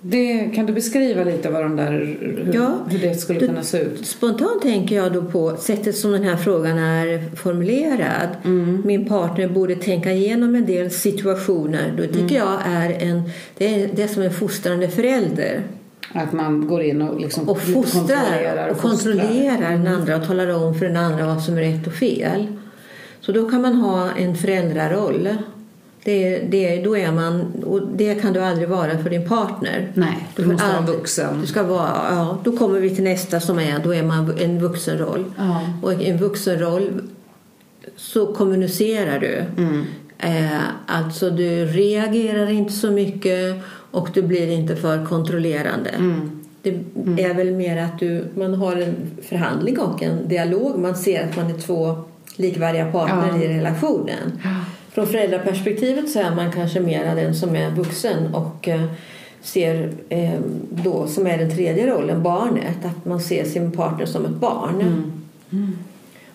Det, 0.00 0.50
kan 0.54 0.66
du 0.66 0.72
beskriva 0.72 1.24
lite 1.24 1.50
vad 1.50 1.62
de 1.62 1.76
där, 1.76 1.92
hur, 1.92 2.50
Ja. 2.54 2.78
hur 2.90 2.98
det 2.98 3.14
skulle 3.14 3.40
kunna 3.40 3.62
se 3.62 3.78
ut? 3.78 4.06
Spontant 4.06 4.62
tänker 4.62 4.96
jag 4.96 5.12
då 5.12 5.22
på 5.22 5.56
sättet 5.56 5.96
som 5.96 6.12
den 6.12 6.22
här 6.22 6.36
frågan 6.36 6.78
är 6.78 7.36
formulerad. 7.36 8.28
Mm. 8.44 8.82
Min 8.84 9.08
partner 9.08 9.48
borde 9.48 9.76
tänka 9.76 10.12
igenom 10.12 10.54
en 10.54 10.66
del 10.66 10.90
situationer. 10.90 11.92
Då 11.96 12.02
tycker 12.02 12.18
Mm. 12.18 12.34
jag 12.36 12.58
är 12.66 12.90
en, 13.08 13.22
det 13.58 13.82
är 13.82 13.88
det 13.94 14.08
som 14.08 14.22
en 14.22 14.30
fostrande 14.32 14.88
förälder. 14.88 15.62
Att 16.12 16.32
man 16.32 16.66
går 16.68 16.82
in 16.82 17.02
och 17.02 17.20
liksom 17.20 17.48
Och 17.48 17.60
fostrar 17.60 18.00
kontrollerar 18.02 18.68
och. 18.68 18.84
Mm. 18.84 18.90
kontrollerar 18.90 19.70
den 19.70 19.86
andra 19.86 20.16
och 20.16 20.26
talar 20.26 20.48
om 20.64 20.74
för 20.74 20.86
den 20.86 20.96
andra 20.96 21.26
vad 21.26 21.42
som 21.42 21.56
är 21.58 21.60
rätt 21.62 21.86
och 21.86 21.92
fel. 21.92 22.46
Så 23.20 23.32
då 23.32 23.50
kan 23.50 23.62
man 23.62 23.74
ha 23.74 24.10
en 24.18 24.34
föräldraroll. 24.36 25.28
Det, 26.08 26.38
det, 26.38 26.82
då 26.84 26.96
är 26.96 27.12
man, 27.12 27.40
och 27.66 27.80
det 27.96 28.14
kan 28.14 28.32
du 28.32 28.40
aldrig 28.40 28.68
vara 28.68 28.98
för 28.98 29.10
din 29.10 29.28
partner. 29.28 29.92
Nej, 29.94 30.28
du 30.36 30.42
får 30.42 30.52
måste 30.52 30.66
vara 30.66 30.76
aldrig- 30.78 30.96
vuxen. 30.96 31.40
Du 31.40 31.46
ska 31.46 31.62
vara, 31.62 31.90
ja, 32.10 32.38
då 32.44 32.56
kommer 32.56 32.80
vi 32.80 32.94
till 32.94 33.04
nästa 33.04 33.40
som 33.40 33.58
är, 33.58 33.78
då 33.84 33.94
är 33.94 34.02
man 34.02 34.32
en 34.38 34.60
vuxenroll. 34.60 35.24
Ja. 35.38 35.60
Och 35.82 35.92
i 35.92 36.06
en 36.10 36.18
vuxenroll 36.18 37.02
så 37.96 38.26
kommunicerar 38.26 39.18
du. 39.20 39.44
Mm. 39.62 39.84
Eh, 40.18 40.60
alltså 40.86 41.30
du 41.30 41.64
reagerar 41.66 42.50
inte 42.50 42.72
så 42.72 42.90
mycket 42.90 43.56
och 43.90 44.08
du 44.14 44.22
blir 44.22 44.50
inte 44.50 44.76
för 44.76 45.06
kontrollerande. 45.06 45.90
Mm. 45.90 46.30
Det 46.62 47.24
är 47.24 47.34
väl 47.34 47.52
mer 47.54 47.84
att 47.84 47.98
du, 47.98 48.24
man 48.34 48.54
har 48.54 48.76
en 48.76 48.94
förhandling 49.28 49.78
och 49.78 50.02
en 50.02 50.28
dialog. 50.28 50.78
Man 50.78 50.94
ser 50.96 51.24
att 51.28 51.36
man 51.36 51.46
är 51.54 51.58
två 51.58 51.96
likvärdiga 52.36 52.92
partner 52.92 53.32
Ja. 53.36 53.42
i 53.42 53.48
relationen. 53.48 54.32
Ja. 54.44 54.50
Från 54.98 55.06
föräldraperspektivet 55.06 56.10
så 56.10 56.18
är 56.20 56.34
man 56.34 56.52
kanske 56.52 56.80
mer 56.80 57.16
den 57.16 57.34
som 57.34 57.56
är 57.56 57.70
vuxen 57.70 58.34
och 58.34 58.68
eh, 58.68 58.84
ser 59.42 59.90
eh, 60.08 60.40
då 60.70 61.06
som 61.06 61.26
är 61.26 61.38
den 61.38 61.50
tredje 61.50 61.86
rollen, 61.86 62.22
barnet. 62.22 62.84
Att 62.84 63.04
man 63.04 63.20
ser 63.20 63.44
sin 63.44 63.72
partner 63.72 64.06
som 64.06 64.24
ett 64.24 64.30
barn. 64.34 64.80
Mm. 65.50 65.78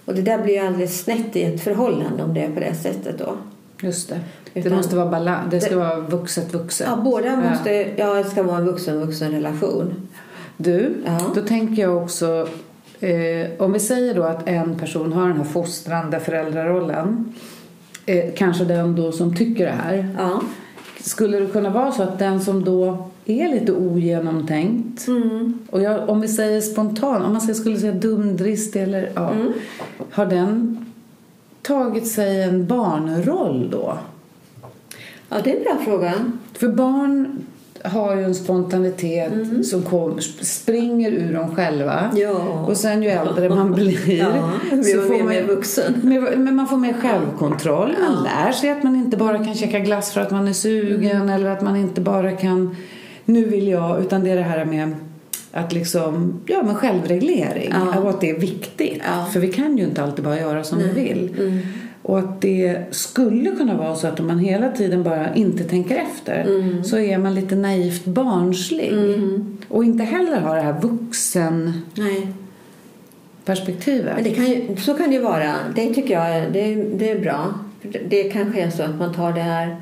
Och 0.05 0.15
det 0.15 0.21
där 0.21 0.43
blir 0.43 0.53
ju 0.53 0.59
alldeles 0.59 1.01
snett 1.03 1.35
i 1.35 1.43
ett 1.43 1.61
förhållande 1.63 2.23
om 2.23 2.33
det 2.33 2.41
är 2.41 2.51
på 2.51 2.59
det 2.59 2.75
sättet 2.75 3.17
då. 3.19 3.35
Just 3.81 4.09
det. 4.09 4.19
Det 4.53 4.59
Utan- 4.59 4.73
måste 4.77 4.95
vara 4.95 5.09
balans. 5.09 5.51
Det 5.51 5.61
ska 5.61 5.69
det- 5.69 5.75
vara 5.75 5.99
vuxet 5.99 6.53
vuxet. 6.53 6.87
Ja, 6.89 6.95
båda 7.03 7.27
Ja. 7.27 7.49
måste, 7.49 7.71
ja, 7.97 8.13
det 8.13 8.23
ska 8.23 8.43
vara 8.43 8.57
en 8.57 8.65
vuxen-vuxen 8.65 9.31
relation. 9.31 10.07
Du, 10.57 10.93
Ja. 11.05 11.31
då 11.35 11.41
tänker 11.41 11.81
jag 11.81 12.03
också 12.03 12.47
eh, 12.99 13.47
om 13.59 13.73
vi 13.73 13.79
säger 13.79 14.13
då 14.15 14.23
att 14.23 14.47
en 14.49 14.75
person 14.79 15.13
har 15.13 15.27
den 15.27 15.37
här 15.37 15.43
fostrande 15.43 16.19
föräldrarollen 16.19 17.33
eh, 18.05 18.33
kanske 18.35 18.65
den 18.65 18.95
då 18.95 19.11
som 19.11 19.35
tycker 19.35 19.65
det 19.65 19.71
här 19.71 20.15
Ja. 20.17 20.41
skulle 20.99 21.39
det 21.39 21.45
kunna 21.47 21.69
vara 21.69 21.91
så 21.91 22.03
att 22.03 22.19
den 22.19 22.41
som 22.41 22.63
då 22.63 23.09
är 23.25 23.49
lite 23.49 23.71
ogenomtänkt 23.73 25.07
Mm. 25.07 25.59
och 25.69 25.81
jag, 25.81 26.09
om 26.09 26.21
vi 26.21 26.27
säger 26.27 26.61
spontan, 26.61 27.21
om 27.21 27.33
man 27.33 27.55
skulle 27.55 27.79
säga 27.79 27.91
dumdristig 27.93 28.83
eller 28.83 29.11
ja, 29.15 29.29
Mm. 29.31 29.53
har 30.11 30.25
den 30.25 30.85
tagit 31.61 32.07
sig 32.07 32.43
en 32.43 32.65
barnroll 32.67 33.69
då? 33.71 33.97
ja, 35.29 35.37
det 35.43 35.51
är 35.53 35.57
en 35.57 35.63
bra 35.63 35.77
fråga. 35.85 36.13
För 36.53 36.67
barn 36.67 37.37
har 37.83 38.15
ju 38.15 38.23
en 38.23 38.35
spontanitet 38.35 39.31
som 39.65 39.83
kom, 39.83 40.19
springer 40.41 41.11
ur 41.11 41.33
dem 41.33 41.55
själva. 41.55 41.99
Mm. 41.99 42.17
Ja. 42.21 42.65
Och 42.67 42.77
sen 42.77 43.03
ju 43.03 43.09
äldre 43.09 43.49
man 43.49 43.71
blir 43.75 44.11
Ja, 44.19 44.51
så 44.69 45.01
får 45.01 45.17
man 45.17 45.27
mer 45.27 45.43
vuxen. 45.43 45.93
Men 46.37 46.55
man 46.55 46.67
får 46.67 46.77
mer 46.77 46.93
självkontroll. 46.93 47.95
Man 48.09 48.23
lär 48.23 48.51
sig 48.51 48.69
att 48.69 48.83
man 48.83 48.95
inte 48.95 49.17
bara 49.17 49.37
kan 49.45 49.55
käka 49.55 49.79
glass 49.79 50.11
för 50.11 50.21
att 50.21 50.31
man 50.31 50.47
är 50.47 50.53
sugen 50.53 51.21
Mm. 51.21 51.29
eller 51.29 51.49
att 51.49 51.61
man 51.61 51.75
inte 51.75 52.01
bara 52.01 52.31
kan 52.31 52.75
nu 53.25 53.45
vill 53.45 53.67
jag, 53.67 54.01
utan 54.01 54.23
det 54.23 54.29
är 54.31 54.35
det 54.35 54.41
här 54.41 54.65
med 54.65 54.95
att 55.51 55.73
liksom, 55.73 56.33
ja 56.45 56.63
men 56.63 56.75
självreglering 56.75 57.73
Ja. 57.93 57.99
och 57.99 58.09
att 58.09 58.21
det 58.21 58.29
är 58.29 58.39
viktigt. 58.39 59.01
Ja. 59.05 59.25
För 59.33 59.39
vi 59.39 59.51
kan 59.51 59.77
ju 59.77 59.83
inte 59.83 60.03
alltid 60.03 60.25
bara 60.25 60.39
göra 60.39 60.63
som 60.63 60.77
vi 60.79 60.89
vill. 61.01 61.35
Mm. 61.39 61.59
Och 62.05 62.19
att 62.19 62.41
det 62.41 62.77
skulle 62.91 63.51
kunna 63.51 63.77
vara 63.77 63.95
så 63.95 64.07
att 64.07 64.19
om 64.19 64.27
man 64.27 64.39
hela 64.39 64.71
tiden 64.71 65.03
bara 65.03 65.33
inte 65.35 65.63
tänker 65.63 65.95
efter 65.95 66.41
Mm. 66.43 66.83
så 66.83 66.97
är 66.97 67.17
man 67.17 67.35
lite 67.35 67.55
naivt 67.55 68.05
barnslig. 68.05 68.93
Och 69.67 69.83
inte 69.83 70.03
heller 70.03 70.39
har 70.39 70.55
det 70.55 70.61
här 70.61 70.81
vuxenperspektivet. 70.81 71.83
Nej. 74.05 74.15
Men 74.15 74.23
det 74.23 74.29
kan 74.31 74.45
ju, 74.45 74.75
så 74.77 74.93
kan 74.93 75.09
det 75.09 75.15
ju 75.15 75.21
vara. 75.21 75.53
Det 75.75 75.93
tycker 75.93 76.13
jag 76.13 76.51
det, 76.53 76.75
det 76.75 77.11
är 77.11 77.19
bra. 77.19 77.53
Det- 78.09 78.23
kanske 78.23 78.61
är 78.61 78.69
så 78.69 78.83
att 78.83 78.95
man 78.95 79.13
tar 79.13 79.33
det 79.33 79.41
här 79.41 79.75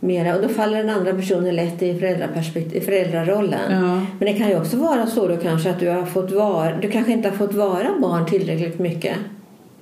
mera 0.00 0.36
och 0.36 0.42
då 0.42 0.48
faller 0.48 0.78
den 0.78 0.90
andra 0.90 1.12
personen 1.12 1.56
lätt 1.56 1.82
i, 1.82 1.98
föräldraperspektiv, 1.98 2.82
i 2.82 2.84
föräldrarollen. 2.84 3.60
Ja. 3.72 4.06
Men 4.18 4.32
det 4.32 4.32
kan 4.32 4.48
ju 4.48 4.56
också 4.60 4.76
vara 4.76 5.06
så 5.06 5.28
då 5.28 5.36
kanske 5.36 5.70
att 5.70 5.80
du 5.80 5.88
har 5.88 6.04
fått 6.06 6.32
vara, 6.32 6.76
du 6.80 6.90
kanske 6.90 7.12
inte 7.12 7.28
har 7.28 7.36
fått 7.36 7.54
vara 7.54 7.88
barn 8.00 8.26
tillräckligt 8.26 8.78
mycket. 8.78 9.16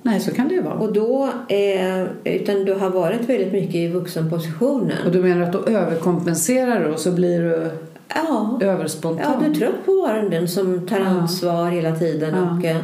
Nej, 0.03 0.19
så 0.19 0.31
kan 0.33 0.47
det 0.47 0.53
ju 0.53 0.61
vara. 0.61 0.73
Och 0.73 0.93
då, 0.93 1.29
eh, 1.47 2.03
utan 2.23 2.65
du 2.65 2.73
har 2.73 2.89
varit 2.89 3.29
väldigt 3.29 3.51
mycket 3.53 3.75
i 3.75 3.87
vuxenpositionen. 3.87 4.97
Och 5.05 5.11
du 5.11 5.19
menar 5.21 5.41
att 5.41 5.53
då 5.53 5.59
överkompenserar 5.65 6.79
du 6.79 6.85
och 6.93 6.99
så 6.99 7.11
blir 7.11 7.41
du 7.41 7.71
Ja, 8.15 8.59
överspontan? 8.61 9.25
ja, 9.33 9.45
du 9.45 9.51
är 9.51 9.55
trött 9.55 9.85
på 9.85 9.91
att 9.91 10.09
vara 10.09 10.29
den 10.29 10.47
som 10.47 10.87
tar 10.87 10.99
Ja. 10.99 11.05
ansvar 11.05 11.69
hela 11.69 11.95
tiden. 11.95 12.35
Ja. 12.35 12.57
Och, 12.57 12.65
eh, 12.65 12.77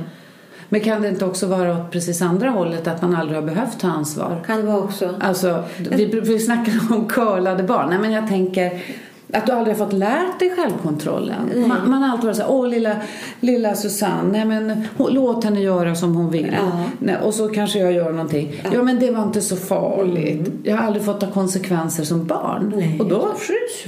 Men 0.69 0.81
kan 0.81 1.01
det 1.01 1.07
inte 1.07 1.25
också 1.25 1.47
vara 1.47 1.71
åt 1.77 1.91
precis 1.91 2.21
andra 2.21 2.49
hållet 2.49 2.87
att 2.87 3.01
man 3.01 3.15
aldrig 3.15 3.37
har 3.39 3.45
behövt 3.45 3.79
ta 3.79 3.87
ansvar? 3.87 4.43
kan 4.47 4.57
det 4.57 4.63
vara 4.63 4.77
också. 4.77 5.15
Alltså, 5.19 5.63
vi, 5.91 6.05
vi 6.05 6.39
snackar 6.39 6.73
om 6.95 7.05
curlade 7.07 7.63
barn. 7.63 7.89
Nej, 7.89 7.99
men 7.99 8.11
jag 8.11 8.27
tänker 8.27 8.71
att 9.33 9.45
du 9.45 9.51
aldrig 9.51 9.77
har 9.77 9.85
fått 9.85 9.93
lärt 9.93 10.39
dig 10.39 10.49
självkontrollen. 10.55 11.67
Man, 11.67 11.89
man 11.89 12.01
har 12.03 12.09
alltid 12.11 12.25
varit 12.25 12.37
så 12.37 12.43
här, 12.43 12.51
åh 12.51 12.67
lilla, 12.67 12.95
lilla 13.39 13.75
Susanne, 13.75 14.31
nej, 14.31 14.45
men, 14.45 14.83
hon, 14.97 15.13
låt 15.13 15.43
henne 15.43 15.61
göra 15.61 15.95
som 15.95 16.15
hon 16.15 16.31
vill. 16.31 16.55
Ja. 16.59 16.81
Nej, 16.99 17.15
och 17.23 17.33
så 17.33 17.47
kanske 17.47 17.79
jag 17.79 17.91
gör 17.93 18.11
någonting. 18.11 18.61
Ja, 18.73 18.83
men 18.83 18.99
det 18.99 19.11
var 19.11 19.23
inte 19.23 19.41
så 19.41 19.55
farligt. 19.55 20.49
Jag 20.63 20.77
har 20.77 20.87
aldrig 20.87 21.05
fått 21.05 21.19
ta 21.19 21.27
konsekvenser 21.31 22.03
som 22.03 22.25
barn. 22.25 22.73
Nej, 22.77 22.99
och 22.99 23.05
då 23.05 23.27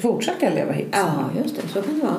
fortsätter 0.02 0.46
jag 0.48 0.56
leva 0.56 0.72
hit. 0.72 0.88
Ja, 0.92 1.14
just 1.44 1.56
det. 1.56 1.62
Så 1.74 1.82
kan 1.82 2.00
det 2.00 2.06
vara. 2.06 2.16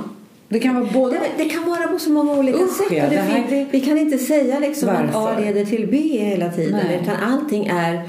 Det 0.49 0.59
kan 0.61 0.75
vara 0.75 0.85
både 0.93 1.13
Det, 1.37 1.45
det 1.45 1.51
kan 1.51 1.65
vara 1.71 1.87
på 1.89 1.99
så 1.99 2.11
många 2.11 2.33
olika 2.33 2.59
Usch, 2.59 2.77
sätt. 2.77 3.13
ja, 3.13 3.21
här- 3.21 3.47
fin- 3.49 3.69
vi 3.71 3.81
kan 3.81 3.99
inte 3.99 4.19
säga 4.19 4.59
liksom 4.59 4.89
att 4.89 5.15
A 5.15 5.31
leder 5.41 5.65
till 5.65 5.89
B 5.91 5.97
hela 6.25 6.49
tiden. 6.49 6.81
Nej. 6.89 7.01
Utan 7.03 7.17
allting 7.33 7.67
är 7.67 8.03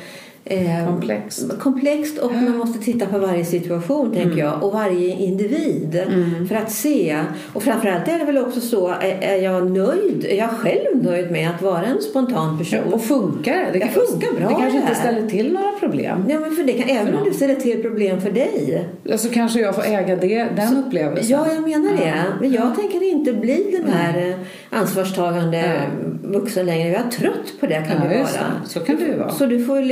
eh, 0.45 0.86
Komplext. 0.88 1.60
komplext 1.60 2.17
och 2.17 2.33
man 2.33 2.57
måste 2.57 2.79
titta 2.79 3.05
på 3.05 3.17
varje 3.17 3.45
situation 3.45 4.12
tänker 4.13 4.38
jag 4.38 4.63
och 4.63 4.74
varje 4.74 5.07
individ 5.15 6.03
för 6.50 6.55
att 6.55 6.71
se. 6.71 7.19
Och 7.53 7.63
framförallt 7.63 8.07
är 8.07 8.19
det 8.19 8.25
väl 8.25 8.38
också 8.38 8.62
så, 8.62 8.88
är, 8.88 9.17
är 9.21 9.36
jag 9.43 9.71
nöjd? 9.71 10.25
Är 10.29 10.38
jag 10.38 10.50
själv 10.50 11.03
nöjd 11.03 11.31
med 11.31 11.50
att 11.55 11.62
vara 11.62 11.86
en 11.86 12.01
spontan 12.01 12.57
person? 12.57 12.79
Ja, 12.89 12.95
och 12.95 13.03
funkar 13.03 13.69
det? 13.74 13.79
Kan- 13.79 13.89
funkar 13.89 14.39
bra 14.39 14.50
Det 14.50 14.55
kanske 14.55 14.79
inte 14.79 14.95
ställer 14.95 15.27
till 15.29 15.53
några 15.53 15.71
problem. 15.79 16.25
Ja, 16.29 16.39
men 16.39 16.51
för 16.51 16.63
det 16.63 16.74
kan, 16.74 16.89
även 16.89 17.15
om 17.15 17.24
det 17.25 17.33
ställer 17.33 17.55
till 17.55 17.81
problem 17.81 18.21
för 18.21 18.31
dig. 18.31 18.88
Alltså 19.12 19.29
kanske 19.29 19.60
jag 19.60 19.75
får 19.75 19.83
äga 19.86 20.15
det, 20.15 20.48
den 20.55 20.77
upplevelsen. 20.77 21.38
Ja, 21.38 21.48
jag 21.53 21.63
menar 21.69 21.98
det. 21.98 22.13
Men 22.39 22.51
jag 22.51 22.75
tänker 22.75 23.12
inte 23.12 23.33
bli 23.33 23.77
den 23.81 23.93
här 23.93 24.29
eh, 24.29 24.36
ansvarstagande 24.79 25.57
Nej. 25.62 25.79
vuxen 26.24 26.65
längre. 26.65 26.89
Jag 26.89 27.01
är 27.05 27.10
trött 27.10 27.53
på 27.60 27.65
det 27.65 27.74
kan 27.74 27.98
Ja, 28.03 28.10
det 28.10 28.17
vara. 28.17 28.51
Så 28.65 28.79
kan 28.79 28.95
det 28.95 29.03
ju 29.05 29.17
vara. 29.17 29.29
Så 29.31 29.45
du 29.45 29.65
får 29.65 29.77
ju 29.79 29.86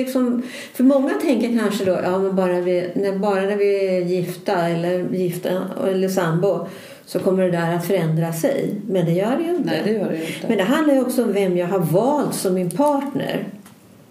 för 0.74 0.84
många 0.84 1.14
tänker 1.14 1.60
kanske 1.60 1.86
då, 1.86 2.00
ja 2.04 2.20
men 2.20 2.36
bara, 2.36 2.62
vi, 2.62 2.90
när, 2.96 3.18
bara 3.18 3.42
när 3.42 3.56
vi 3.56 3.98
är 3.98 4.02
gifta 4.02 4.68
eller 4.68 5.14
gifta 5.14 5.50
eller 5.88 6.10
sambo 6.10 6.68
så 7.06 7.20
kommer 7.20 7.44
det 7.44 7.52
där 7.52 7.76
att 7.76 7.88
förändra 7.88 8.34
sig. 8.34 8.74
Men 8.88 9.06
det 9.06 9.12
gör 9.12 9.38
det 9.38 9.44
ju 9.44 9.56
inte. 9.56 9.70
Nej, 9.70 9.82
det 9.86 9.92
gör 9.92 10.10
det 10.10 10.16
inte. 10.18 10.48
Men 10.48 10.58
det 10.58 10.64
handlar 10.64 10.94
ju 10.94 11.02
också 11.02 11.24
om 11.24 11.34
vem 11.34 11.58
jag 11.58 11.68
har 11.68 11.80
valt 11.80 12.36
som 12.36 12.54
min 12.54 12.72
partner. 12.72 13.46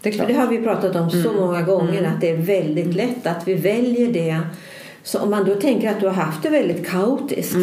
det 0.03 0.11
det 0.11 0.33
har 0.33 0.47
vi 0.47 0.59
pratat 0.59 0.97
om 0.97 1.11
så 1.11 1.29
Mm. 1.29 1.41
många 1.41 1.63
gånger 1.63 2.05
att 2.05 2.21
det 2.21 2.31
är 2.31 2.37
väldigt 2.37 2.95
lätt 2.95 3.27
att 3.27 3.49
vi 3.49 3.55
väljer 3.55 4.13
det. 4.13 4.41
Så 5.03 5.19
om 5.19 5.31
man 5.31 5.45
då 5.45 5.55
tänker 5.55 5.91
att 5.91 6.01
du 6.01 6.07
har 6.07 6.15
haft 6.15 6.43
det 6.43 6.49
väldigt 6.49 6.87
kaotiskt, 6.87 7.57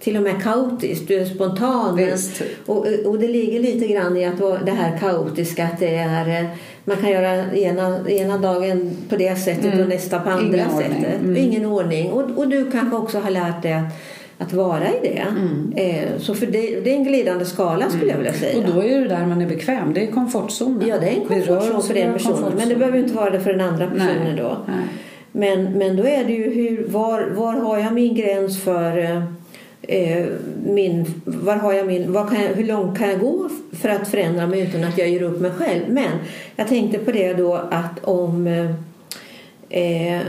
till 0.00 0.16
och 0.16 0.22
med 0.22 0.42
kaotiskt, 0.42 1.08
du 1.08 1.14
är 1.14 1.24
spontan. 1.24 1.98
Mm. 1.98 2.18
Och, 2.66 2.86
och 3.04 3.18
det 3.18 3.28
ligger 3.28 3.60
lite 3.60 3.86
grann 3.86 4.16
i 4.16 4.24
att 4.24 4.66
det 4.66 4.72
här 4.72 4.98
kaotiska, 4.98 5.64
att 5.64 5.80
det 5.80 5.94
är, 5.96 6.42
eh, 6.42 6.50
man 6.84 6.96
kan 6.96 7.10
göra 7.10 7.52
ena, 7.52 8.10
ena 8.10 8.38
dagen 8.38 8.96
på 9.08 9.16
det 9.16 9.36
sättet 9.38 9.80
och 9.80 9.88
nästa 9.88 10.18
på 10.18 10.30
andra 10.30 10.58
Mm. 10.58 10.60
Ingen 10.60 10.76
ordning. 10.76 11.02
sättet. 11.02 11.20
Mm. 11.20 11.36
Ingen 11.36 11.64
ordning. 11.66 12.10
Och, 12.10 12.38
och 12.38 12.48
du 12.48 12.70
kanske 12.70 12.96
också 12.96 13.18
har 13.18 13.30
lärt 13.30 13.62
dig 13.62 13.72
att, 13.72 13.84
att 14.38 14.52
vara 14.52 14.88
i 14.88 14.98
det. 15.02 15.24
Mm. 15.28 15.72
Eh, 15.76 16.18
så 16.18 16.34
för 16.34 16.46
det, 16.46 16.80
det 16.80 16.90
är 16.90 16.94
en 16.96 17.04
glidande 17.04 17.44
skala 17.44 17.90
skulle 17.90 18.10
jag 18.10 18.16
vilja 18.16 18.32
säga. 18.32 18.58
Och 18.58 18.74
då 18.74 18.84
är 18.84 19.00
det 19.00 19.08
där 19.08 19.26
man 19.26 19.40
är 19.42 19.46
bekväm. 19.46 19.94
Det 19.94 20.06
är 20.06 20.12
komfortzonen. 20.12 20.88
Ja, 20.88 20.98
det 20.98 21.06
är 21.08 21.20
en 21.20 21.26
komfortzon 21.28 21.82
för 21.82 21.94
vår 22.06 22.12
personen. 22.12 22.52
Men 22.56 22.68
det 22.68 22.76
behöver 22.76 22.98
inte 22.98 23.14
vara 23.14 23.30
det 23.30 23.40
för 23.40 23.52
den 23.52 23.60
andra 23.60 23.86
personen 23.86 24.24
Nej. 24.24 24.36
då. 24.36 24.56
Nej. 24.66 24.76
Men, 25.32 25.78
men 25.78 25.96
då 25.96 26.02
är 26.06 26.24
det 26.24 26.32
ju 26.32 26.50
hur, 26.54 26.88
var, 26.88 27.30
var 27.36 27.52
har 27.52 27.78
jag 27.78 27.92
min 27.92 28.14
gräns 28.14 28.62
för, 28.62 28.98
eh, 28.98 29.22
Eh, 29.82 30.26
min, 30.64 31.22
var 31.24 31.56
har 31.56 31.72
jag 31.72 31.86
min, 31.86 32.12
var 32.12 32.28
kan 32.28 32.42
jag, 32.42 32.48
hur 32.48 32.64
långt 32.64 32.98
kan 32.98 33.08
jag 33.08 33.20
gå 33.20 33.48
för 33.72 33.88
att 33.88 34.08
förändra 34.08 34.46
mig 34.46 34.60
utan 34.60 34.84
att 34.84 34.98
jag 34.98 35.08
ger 35.08 35.22
upp 35.22 35.40
mig 35.40 35.50
själv? 35.50 35.82
Men 35.88 36.10
jag 36.56 36.68
tänkte 36.68 36.98
på 36.98 37.12
det 37.12 37.32
då 37.32 37.54
att 37.54 38.04
om 38.04 38.46
eh, 39.70 40.20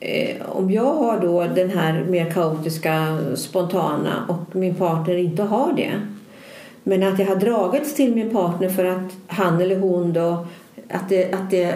eh, 0.00 0.34
om 0.48 0.70
jag 0.70 0.94
har 0.94 1.20
då 1.20 1.46
den 1.54 1.70
här 1.70 2.04
mer 2.04 2.30
kaotiska, 2.30 3.18
spontana 3.36 4.24
och 4.28 4.56
min 4.56 4.74
partner 4.74 5.16
inte 5.16 5.42
har 5.42 5.72
det. 5.72 5.92
Men 6.82 7.02
att 7.02 7.18
jag 7.18 7.26
har 7.26 7.36
dragits 7.36 7.94
till 7.94 8.14
min 8.14 8.30
partner 8.30 8.68
för 8.68 8.84
att 8.84 9.12
han 9.26 9.60
eller 9.60 9.76
hon 9.76 10.12
då 10.12 10.46
att 10.90 11.08
det, 11.08 11.32
att 11.34 11.50
det 11.50 11.74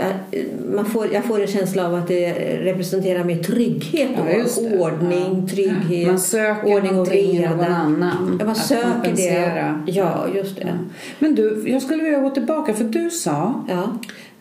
man 0.74 0.84
får, 0.86 1.12
jag 1.14 1.24
får 1.24 1.40
en 1.40 1.46
känsla 1.46 1.86
av 1.86 1.94
att 1.94 2.08
det 2.08 2.32
representerar 2.64 3.24
mer 3.24 3.42
trygghet 3.42 4.10
Ja, 4.16 4.78
ordning, 4.78 5.48
trygghet, 5.48 6.06
Man 6.06 6.18
söker 6.20 6.76
ordning 6.76 6.98
och 7.00 7.08
reda. 7.08 7.50
någon 7.56 7.64
annan. 7.64 8.36
Ja, 8.40 8.46
man 8.46 8.54
söker 8.56 9.16
det. 9.16 9.74
Ja, 9.86 10.26
just 10.34 10.56
det. 10.56 10.62
Ja. 10.62 10.72
Men 11.18 11.34
du, 11.34 11.62
jag 11.66 11.82
skulle 11.82 12.02
vilja 12.02 12.18
gå 12.20 12.30
tillbaka 12.30 12.74
för 12.74 12.84
du 12.84 13.10
sa 13.10 13.64
Ja. 13.68 13.82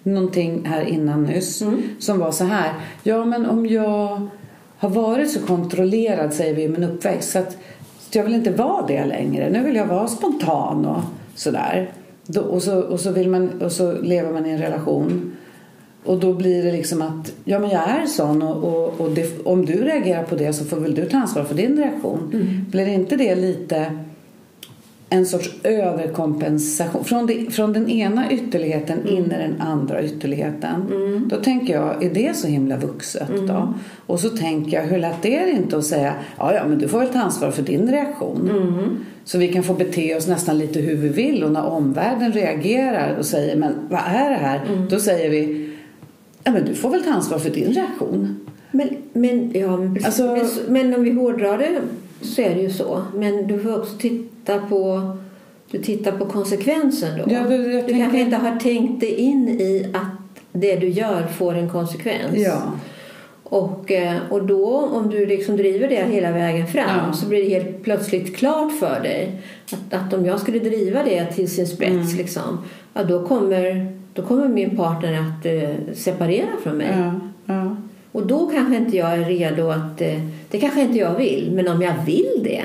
någonting 0.04 0.66
här 0.66 0.82
innan 0.86 1.24
nyss 1.24 1.62
Mm. 1.62 1.82
som 2.00 2.20
var 2.20 2.32
så 2.32 2.44
här. 2.44 2.74
Ja, 3.04 3.26
men 3.26 3.46
om 3.46 3.66
jag 3.66 4.28
har 4.78 4.90
varit 4.90 5.32
så 5.32 5.40
kontrollerad, 5.40 6.34
säger 6.34 6.56
vi 6.56 6.64
i 6.64 6.68
min 6.68 6.84
uppväxt, 6.84 7.32
så 7.32 7.40
att 7.40 7.58
jag 8.12 8.24
vill 8.24 8.34
inte 8.36 8.52
vara 8.52 8.86
det 8.88 9.06
längre. 9.06 9.50
Nu 9.50 9.64
vill 9.64 9.76
jag 9.76 9.86
vara 9.86 10.08
spontan 10.08 10.86
och 10.86 11.02
sådär. 11.36 11.90
Då, 12.34 12.42
och, 12.42 12.64
så, 12.64 12.80
och, 12.82 13.00
så 13.00 13.12
vill 13.12 13.30
man, 13.30 13.62
och 13.62 13.72
så 13.72 13.92
lever 14.02 14.32
man 14.32 14.46
i 14.46 14.50
en 14.50 14.58
relation. 14.58 15.32
Och 16.04 16.20
då 16.20 16.34
blir 16.34 16.64
det 16.64 16.72
liksom 16.72 17.02
att, 17.02 17.34
ja 17.44 17.60
men 17.60 17.70
jag 17.70 17.82
är 17.90 18.06
sån 18.06 18.42
och, 18.42 18.64
och, 18.64 19.02
och 19.02 19.12
det, 19.12 19.46
om 19.46 19.66
du 19.66 19.74
reagerar 19.74 20.24
på 20.24 20.36
det 20.36 20.54
så 20.54 20.66
får 20.66 20.78
väl 20.78 20.96
du 20.96 21.06
ta 21.06 21.18
ansvar 21.18 21.44
för 21.44 21.56
din 21.56 21.78
reaktion. 21.78 22.32
Mm. 22.34 22.48
Blir 22.72 22.88
inte 22.88 23.16
det 23.16 23.36
lite 23.36 23.92
en 25.10 25.26
sorts 25.26 25.52
överkompensation 25.64 27.04
från, 27.04 27.26
det, 27.26 27.54
från 27.54 27.74
den 27.74 27.90
ena 27.90 28.32
ytterligheten 28.32 29.00
Mm. 29.00 29.16
in 29.16 29.26
i 29.26 29.30
den 29.38 29.62
andra 29.62 30.04
ytterligheten. 30.04 30.86
Då 31.30 31.36
tänker 31.36 31.74
jag, 31.74 32.04
är 32.04 32.14
det 32.14 32.36
så 32.38 32.48
himla 32.48 32.78
vuxet 32.78 33.30
Mm. 33.30 33.48
då? 33.48 33.74
Och 34.06 34.20
så 34.20 34.30
tänker 34.30 34.78
jag, 34.78 34.84
hur 34.84 34.98
lätt 34.98 35.26
är 35.26 35.46
det 35.46 35.52
inte 35.52 35.78
att 35.78 35.86
säga, 35.86 36.14
ja 36.38 36.54
ja 36.54 36.68
men 36.68 36.78
du 36.78 36.88
får 36.88 37.00
väl 37.00 37.08
ta 37.10 37.20
ansvar 37.20 37.52
för 37.52 37.64
din 37.64 37.92
reaktion. 37.92 38.50
Så 39.26 39.38
vi 39.38 39.48
kan 39.54 39.64
få 39.64 39.74
bete 39.74 40.16
oss 40.16 40.28
nästan 40.28 40.58
lite 40.60 40.80
hur 40.80 40.96
vi 40.96 41.10
vill 41.10 41.44
och 41.44 41.52
när 41.52 41.66
omvärlden 41.66 42.32
reagerar 42.32 43.16
och 43.20 43.26
säger, 43.26 43.56
men 43.56 43.74
vad 43.90 44.00
är 44.00 44.30
det 44.30 44.36
här? 44.36 44.62
Mm. 44.68 44.88
Då 44.90 45.00
säger 45.00 45.30
vi, 45.30 45.70
ja 46.44 46.52
men 46.52 46.66
du 46.66 46.74
får 46.76 46.90
väl 46.90 47.04
ta 47.04 47.12
ansvar 47.12 47.40
för 47.40 47.50
din 47.50 47.74
reaktion. 47.74 48.40
Men, 48.72 48.90
men, 49.14 49.52
ja. 49.54 49.80
Alltså- 50.06 50.26
men, 50.26 50.48
men 50.74 50.96
om 50.96 51.04
vi 51.04 51.12
hårdrar 51.12 51.58
det 51.58 51.82
så 52.22 52.42
är 52.42 52.56
det 52.56 52.62
ju 52.62 52.70
så. 52.70 53.04
Men 53.16 53.48
du 53.48 53.60
får 53.60 53.80
också 53.80 53.98
titta 53.98 54.58
på, 54.60 55.12
du 55.72 55.78
tittar 55.78 56.12
på 56.12 56.26
konsekvensen 56.26 57.18
då. 57.18 57.34
Ja, 57.34 57.44
du 57.50 57.82
tänker- 57.82 57.98
kanske 58.00 58.20
inte 58.20 58.38
har 58.38 58.60
tänkt 58.60 59.00
dig 59.00 59.14
in 59.16 59.50
i 59.50 59.88
att 59.94 60.42
det 60.52 60.76
du 60.76 60.88
gör 60.90 61.28
får 61.28 61.54
en 61.56 61.70
konsekvens. 61.70 62.34
Ja. 62.38 62.62
Och, 63.54 63.92
eh, 63.92 64.18
och 64.30 64.46
då 64.46 64.78
om 64.80 65.10
du 65.10 65.26
liksom 65.26 65.58
driver 65.58 65.88
det 65.88 66.04
hela 66.12 66.32
vägen 66.32 66.68
fram 66.68 66.84
Ja. 67.08 67.14
så 67.14 67.26
blir 67.28 67.44
det 67.44 67.50
helt 67.50 67.84
plötsligt 67.84 68.36
klart 68.38 68.80
för 68.80 69.00
dig 69.04 69.32
att, 69.74 69.94
att 69.94 70.14
om 70.14 70.26
jag 70.26 70.40
skulle 70.40 70.60
driva 70.60 71.04
det 71.04 71.26
till 71.26 71.50
sin 71.52 71.68
spets 71.68 71.92
Mm. 71.92 72.18
liksom, 72.18 72.58
ja, 72.94 73.04
då, 73.04 73.28
kommer, 73.28 73.92
då 74.14 74.22
kommer 74.22 74.48
min 74.48 74.78
partner 74.78 75.14
att 75.20 75.46
eh, 75.46 75.94
separera 75.96 76.48
från 76.64 76.76
mig. 76.78 76.88
Ja, 76.98 77.14
ja. 77.54 77.76
Och 78.12 78.28
då 78.28 78.46
kanske 78.50 78.78
inte 78.78 78.98
jag 78.98 79.14
är 79.14 79.26
redo 79.26 79.70
att... 79.70 80.02
eh, 80.02 80.20
Det 80.52 80.60
kanske 80.60 80.82
inte 80.82 80.98
jag 81.00 81.16
vill, 81.18 81.52
men 81.56 81.68
om 81.68 81.82
jag 81.82 81.94
vill 82.06 82.42
det. 82.44 82.64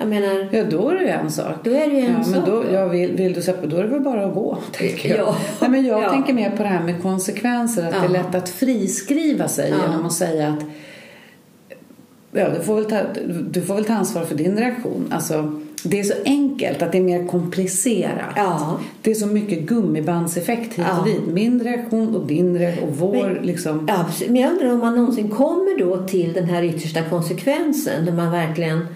Jag 0.00 0.08
menar, 0.08 0.48
ja, 0.50 0.64
då 0.70 0.88
är 0.88 0.94
det 0.94 1.02
ju 1.02 1.08
en 1.08 1.30
sak. 1.30 1.54
då 1.64 1.70
är 1.70 1.86
det 1.90 1.94
ju 1.96 2.00
en 2.06 2.12
Ja, 2.18 2.24
sak. 2.24 2.34
men 2.34 2.44
då, 2.50 2.64
jag 2.72 2.88
vill, 2.88 3.12
vill 3.12 3.32
du 3.32 3.42
släppa, 3.42 3.66
då 3.66 3.76
är 3.76 3.82
det 3.82 3.88
väl 3.88 4.00
bara 4.00 4.26
att 4.26 4.34
gå. 4.34 4.58
Tänker 4.72 5.08
jag. 5.08 5.18
Ja. 5.18 5.36
Nej, 5.60 5.70
men 5.70 5.84
jag 5.86 6.02
Ja. 6.02 6.10
tänker 6.10 6.32
mer 6.32 6.50
på 6.50 6.62
det 6.62 6.68
här 6.68 6.82
med 6.84 7.02
konsekvenser. 7.02 7.82
Att 7.88 7.94
Ja. 7.94 8.00
det 8.00 8.06
är 8.06 8.22
lätt 8.22 8.34
att 8.34 8.48
friskriva 8.48 9.48
sig 9.48 9.70
Ja. 9.70 9.76
genom 9.90 10.06
att 10.06 10.12
säga 10.12 10.48
att 10.48 10.64
ja, 12.32 12.48
du, 12.58 12.60
får 12.64 12.74
väl 12.74 12.84
ta, 12.84 13.00
du 13.50 13.62
får 13.62 13.74
väl 13.74 13.84
ta 13.84 13.92
ansvar 13.94 14.22
för 14.24 14.34
din 14.34 14.58
reaktion. 14.58 15.08
Alltså, 15.10 15.60
det 15.84 16.00
är 16.00 16.04
så 16.04 16.14
enkelt 16.24 16.82
att 16.82 16.92
det 16.92 16.98
är 16.98 17.02
mer 17.02 17.26
komplicerat. 17.26 18.32
Ja. 18.36 18.78
Det 19.02 19.10
är 19.10 19.14
så 19.14 19.26
mycket 19.26 19.58
gummibandseffekt 19.62 20.74
hit 20.78 20.86
Ja. 20.88 20.98
och 21.00 21.06
dit. 21.06 21.26
Min 21.26 21.60
reaktion 21.62 22.16
och 22.16 22.26
din 22.26 22.58
reaktion 22.58 22.88
och 22.88 22.96
vår 22.96 23.12
Men- 23.34 23.46
liksom. 23.46 23.86
Ja, 23.88 24.06
men 24.26 24.36
jag 24.36 24.52
undrar 24.52 24.72
om 24.72 24.78
man 24.78 24.96
någonsin 24.96 25.28
kommer 25.28 25.78
då 25.78 26.06
till 26.06 26.32
den 26.32 26.44
här 26.44 26.62
yttersta 26.62 27.02
konsekvensen. 27.02 28.04
Där 28.04 28.12
man 28.12 28.32
verkligen... 28.32 28.86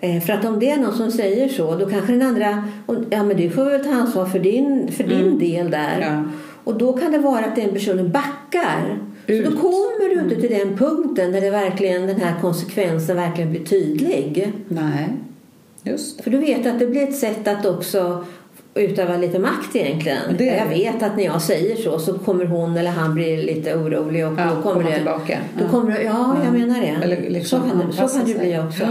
eh, 0.00 0.22
För 0.22 0.32
att 0.32 0.44
om 0.44 0.58
det 0.58 0.70
är 0.70 0.76
någon 0.76 0.96
som 0.96 1.10
säger 1.10 1.48
så, 1.48 1.76
då 1.76 1.86
kanske 1.86 2.12
den 2.12 2.22
andra... 2.22 2.68
Ja, 3.10 3.24
men 3.24 3.36
du 3.36 3.50
får 3.50 3.64
väl 3.64 3.84
ta 3.84 3.90
ansvar 3.90 4.26
för 4.26 4.38
din, 4.38 4.92
för 4.92 5.04
din 5.04 5.38
del 5.38 5.70
där. 5.70 5.96
Mm. 5.96 6.14
Ja. 6.14 6.22
Och 6.64 6.78
då 6.78 6.92
kan 6.92 7.12
det 7.12 7.18
vara 7.18 7.44
att 7.44 7.56
den 7.56 7.72
personen 7.72 8.10
backar. 8.12 8.98
Så 9.26 9.32
Ut. 9.32 9.44
då 9.44 9.50
kommer 9.50 10.14
du 10.14 10.20
inte 10.20 10.40
till 10.40 10.58
den 10.58 10.76
punkten 10.76 11.32
där 11.32 11.40
det 11.40 11.50
verkligen, 11.50 12.06
den 12.06 12.20
här 12.20 12.40
konsekvensen 12.40 13.16
verkligen 13.16 13.50
blir 13.50 13.64
tydlig. 13.64 14.52
Nej, 14.68 15.08
just 15.82 16.16
det. 16.16 16.22
För 16.22 16.30
du 16.30 16.38
vet 16.38 16.66
att 16.66 16.78
det 16.78 16.86
blir 16.86 17.02
ett 17.02 17.16
sätt 17.16 17.48
att 17.48 17.66
också 17.66 18.24
utöva 18.74 19.16
lite 19.16 19.38
makt 19.38 19.76
egentligen. 19.76 20.36
Det 20.38 20.44
jag 20.44 20.68
vet 20.68 21.02
att 21.02 21.16
när 21.16 21.24
jag 21.24 21.42
säger 21.42 21.76
så 21.76 21.98
så 21.98 22.18
kommer 22.18 22.44
hon 22.44 22.76
eller 22.76 22.90
han 22.90 23.14
bli 23.14 23.42
lite 23.42 23.74
orolig 23.74 24.26
och 24.26 24.32
Ja, 24.38 24.54
då 24.56 24.62
kommer 24.62 24.84
det 24.84 24.94
tillbaka. 24.94 25.38
Då 25.58 25.68
kommer 25.68 25.92
det, 25.92 26.02
ja, 26.02 26.36
jag 26.44 26.52
menar 26.52 26.80
det. 26.80 27.04
Eller 27.04 27.30
liksom 27.30 27.62
så 27.62 27.68
kan 27.68 28.08
så 28.08 28.18
kan 28.18 28.26
det 28.26 28.38
bli 28.38 28.58
också. 28.68 28.86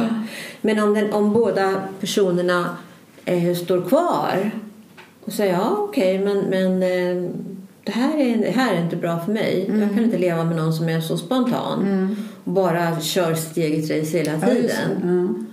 Men 0.62 0.80
om, 0.80 0.94
den, 0.94 1.14
om 1.14 1.34
båda 1.34 1.74
personerna 2.00 2.78
eh, 3.26 3.54
står 3.56 3.82
kvar 3.82 4.52
och 5.26 5.34
säger 5.34 5.54
ja 5.54 5.78
okej 5.80 6.20
men, 6.20 6.38
men 6.40 6.84
eh, 6.84 7.30
det, 7.84 7.92
här 7.92 8.18
är, 8.18 8.38
det 8.38 8.52
här 8.52 8.76
är 8.76 8.84
inte 8.84 8.96
bra 8.96 9.20
för 9.20 9.32
mig. 9.32 9.66
Mm. 9.68 9.82
Jag 9.82 9.90
kan 9.90 10.04
inte 10.04 10.18
leva 10.18 10.44
med 10.44 10.58
någon 10.58 10.74
som 10.74 10.90
är 10.90 11.02
så 11.02 11.18
spontan 11.18 12.16
och 12.44 12.52
bara 12.52 13.00
kör 13.00 13.34
sitt 13.34 13.58
eget 13.58 13.84
race 13.84 14.18
hela 14.18 14.40
tiden. 14.40 14.70
Ja. 15.04 15.53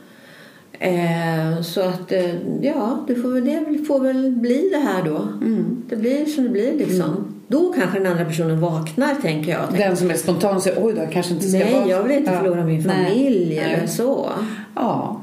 Eh, 0.82 1.60
så 1.62 1.80
att, 1.80 2.12
eh, 2.12 2.34
ja, 2.62 3.04
det 3.06 3.14
får 3.14 3.28
väl, 3.28 3.44
det 3.44 3.84
får 3.84 4.00
väl 4.00 4.30
bli 4.30 4.68
det 4.72 4.78
här 4.78 5.02
då. 5.02 5.16
Mm. 5.46 5.82
Det 5.88 5.96
blir 5.96 6.26
som 6.26 6.44
det 6.44 6.50
blir 6.50 6.72
liksom. 6.72 7.34
Då 7.48 7.72
kanske 7.72 7.98
den 7.98 8.12
andra 8.12 8.24
personen 8.24 8.60
vaknar, 8.60 9.14
tänker 9.14 9.52
jag. 9.52 9.68
Tänker, 9.68 9.88
Den 9.88 9.96
som 9.96 10.10
är 10.10 10.14
spontan 10.14 10.60
säger 10.60 10.84
oj 10.86 10.92
då, 10.94 11.02
kanske 11.12 11.34
inte 11.34 11.48
ska 11.48 11.58
Nej, 11.58 11.74
vara... 11.74 11.88
jag 11.88 12.02
vill 12.02 12.16
inte 12.18 12.32
Ja. 12.32 12.38
förlora 12.38 12.64
min 12.64 12.82
Nej. 12.86 13.06
familj 13.06 13.56
Nej. 13.56 13.74
eller 13.74 13.86
så. 13.86 14.30
Ja. 14.74 15.20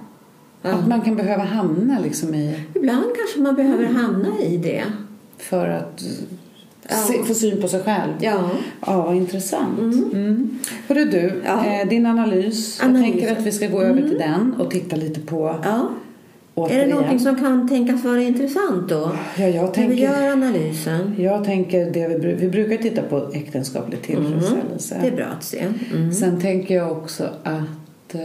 Ja. 0.61 0.69
Att 0.71 0.87
man 0.87 1.01
kan 1.01 1.15
behöva 1.15 1.43
hamna 1.43 1.99
liksom 1.99 2.35
i... 2.35 2.59
Ibland 2.73 3.05
kanske 3.17 3.39
man 3.39 3.55
behöver 3.55 3.85
hamna 3.85 4.39
i 4.39 4.57
det. 4.57 4.83
För 5.37 5.69
att 5.69 6.03
Ja. 6.03 6.37
Se, 6.89 7.23
få 7.23 7.33
syn 7.33 7.61
på 7.61 7.67
sig 7.67 7.83
själv. 7.83 8.11
Ja. 8.19 8.49
Ja, 8.85 9.01
vad 9.05 9.15
intressant. 9.15 9.79
Mm. 10.13 10.59
Hörru 10.87 11.05
du, 11.05 11.41
Ja. 11.45 11.65
eh, 11.65 11.87
din 11.89 12.05
analys. 12.05 12.81
Analys. 12.83 13.05
Jag 13.05 13.11
tänker 13.13 13.31
att 13.31 13.45
vi 13.45 13.51
ska 13.51 13.67
gå 13.67 13.81
över 13.81 14.01
till 14.01 14.17
den 14.17 14.53
och 14.59 14.71
titta 14.71 14.95
lite 14.95 15.19
på 15.19 15.55
ja. 15.63 15.89
Är 16.69 16.79
det 16.79 16.87
någonting 16.93 17.19
som 17.19 17.35
kan 17.35 17.69
tänkas 17.69 18.03
vara 18.03 18.21
intressant 18.21 18.89
då? 18.89 19.11
Ja, 19.37 19.43
jag 19.47 19.53
När 19.63 19.67
vi 19.67 19.73
tänker... 19.73 19.95
gör 20.03 20.31
analysen. 20.31 21.15
Jag 21.17 21.43
tänker 21.43 21.91
det 21.91 22.07
vi, 22.07 22.33
vi 22.33 22.47
brukar 22.49 22.77
titta 22.77 23.01
på 23.01 23.29
äktenskaplig 23.33 24.01
tillfredsställelse. 24.01 24.97
Det 25.01 25.07
är 25.07 25.15
bra 25.15 25.25
att 25.25 25.43
se. 25.43 25.63
Mm. 25.93 26.13
Sen 26.13 26.41
tänker 26.41 26.75
jag 26.75 26.91
också 26.91 27.23
att... 27.43 28.15
eh, 28.15 28.21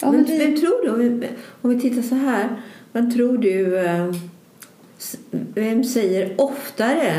Ja, 0.00 0.10
men 0.10 0.16
men 0.16 0.24
vi, 0.24 0.38
vem 0.38 0.56
tror 0.60 0.84
du, 0.84 0.90
om 0.90 0.98
vi, 1.20 1.26
om 1.62 1.70
vi 1.70 1.80
tittar 1.80 2.02
så 2.02 2.14
här, 2.14 2.48
vem 2.92 3.12
tror 3.12 3.38
du, 3.38 3.78
eh, 3.78 4.12
vem 5.54 5.84
säger 5.84 6.34
oftare 6.38 7.12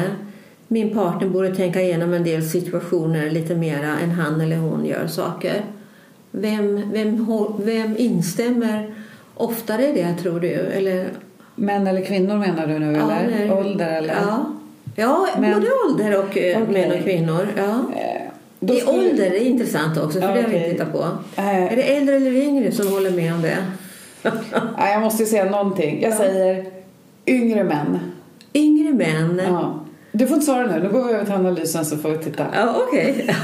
min 0.73 0.93
partner 0.93 1.27
borde 1.29 1.55
tänka 1.55 1.81
igenom 1.81 2.13
en 2.13 2.23
del 2.23 2.43
situationer 2.43 3.29
lite 3.29 3.55
mera 3.55 3.97
än 4.03 4.11
han 4.11 4.41
eller 4.41 4.57
hon 4.57 4.85
gör 4.85 5.07
saker? 5.07 5.61
Vem, 6.31 6.91
vem, 6.93 7.25
vem 7.59 7.97
instämmer 7.97 8.93
oftare 9.35 9.87
i 9.87 9.91
det 9.91 10.15
tror 10.23 10.39
du? 10.39 10.47
Eller, 10.51 11.05
män 11.55 11.87
eller 11.87 12.05
kvinnor 12.05 12.37
menar 12.37 12.67
du 12.67 12.79
nu, 12.79 12.89
eller? 12.89 13.29
nej. 13.37 13.51
Ålder 13.51 13.97
eller? 13.97 14.13
Ja, 14.13 14.45
ja 14.95 15.27
Men- 15.39 15.53
både 15.53 15.67
ålder 15.89 16.17
och 16.19 16.37
eh, 16.37 16.61
Okej. 16.61 16.81
män 16.87 16.91
och 16.97 17.03
kvinnor. 17.03 17.47
Ja. 17.57 17.63
Eh, 17.95 18.21
då 18.59 18.73
I 18.73 18.79
skulle- 18.79 18.99
ålder 19.11 19.25
är 19.31 19.39
intressant 19.45 19.97
också, 19.97 20.21
för 20.21 20.27
Ja, 20.29 20.35
det 20.35 20.41
har 20.41 20.49
vi 20.49 20.69
tittat 20.71 20.91
på. 20.91 21.07
Eh. 21.35 21.63
Är 21.73 21.75
det 21.75 21.95
äldre 21.97 22.15
eller 22.15 22.31
yngre 22.31 22.71
som 22.71 22.87
håller 22.87 23.11
med 23.11 23.33
om 23.33 23.41
det? 23.41 23.57
Ja, 24.77 24.89
jag 24.89 25.01
måste 25.01 25.23
ju 25.23 25.27
säga 25.29 25.45
någonting. 25.45 26.01
Jag 26.01 26.11
Ja. 26.11 26.17
säger 26.17 26.65
yngre 27.27 27.63
män. 27.63 27.99
Yngre 28.53 28.93
män. 28.93 29.41
Ja. 29.47 29.79
Du 30.15 30.27
får 30.27 30.33
inte 30.35 30.45
svara 30.45 30.67
nu. 30.67 30.83
Nu 30.83 30.89
går 30.89 31.07
vi 31.07 31.13
över 31.13 31.25
till 31.25 31.33
analysen 31.33 31.85
så 31.85 31.97
får 31.97 32.09
vi 32.09 32.17
titta. 32.17 32.45
Ja, 32.53 32.75
okej. 32.87 33.35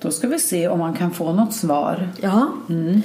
Då 0.00 0.10
ska 0.10 0.28
vi 0.28 0.38
se 0.38 0.68
om 0.68 0.78
man 0.78 0.94
kan 0.94 1.10
få 1.10 1.32
något 1.32 1.54
svar. 1.54 2.08
Ja. 2.20 2.52
Mm. 2.68 3.02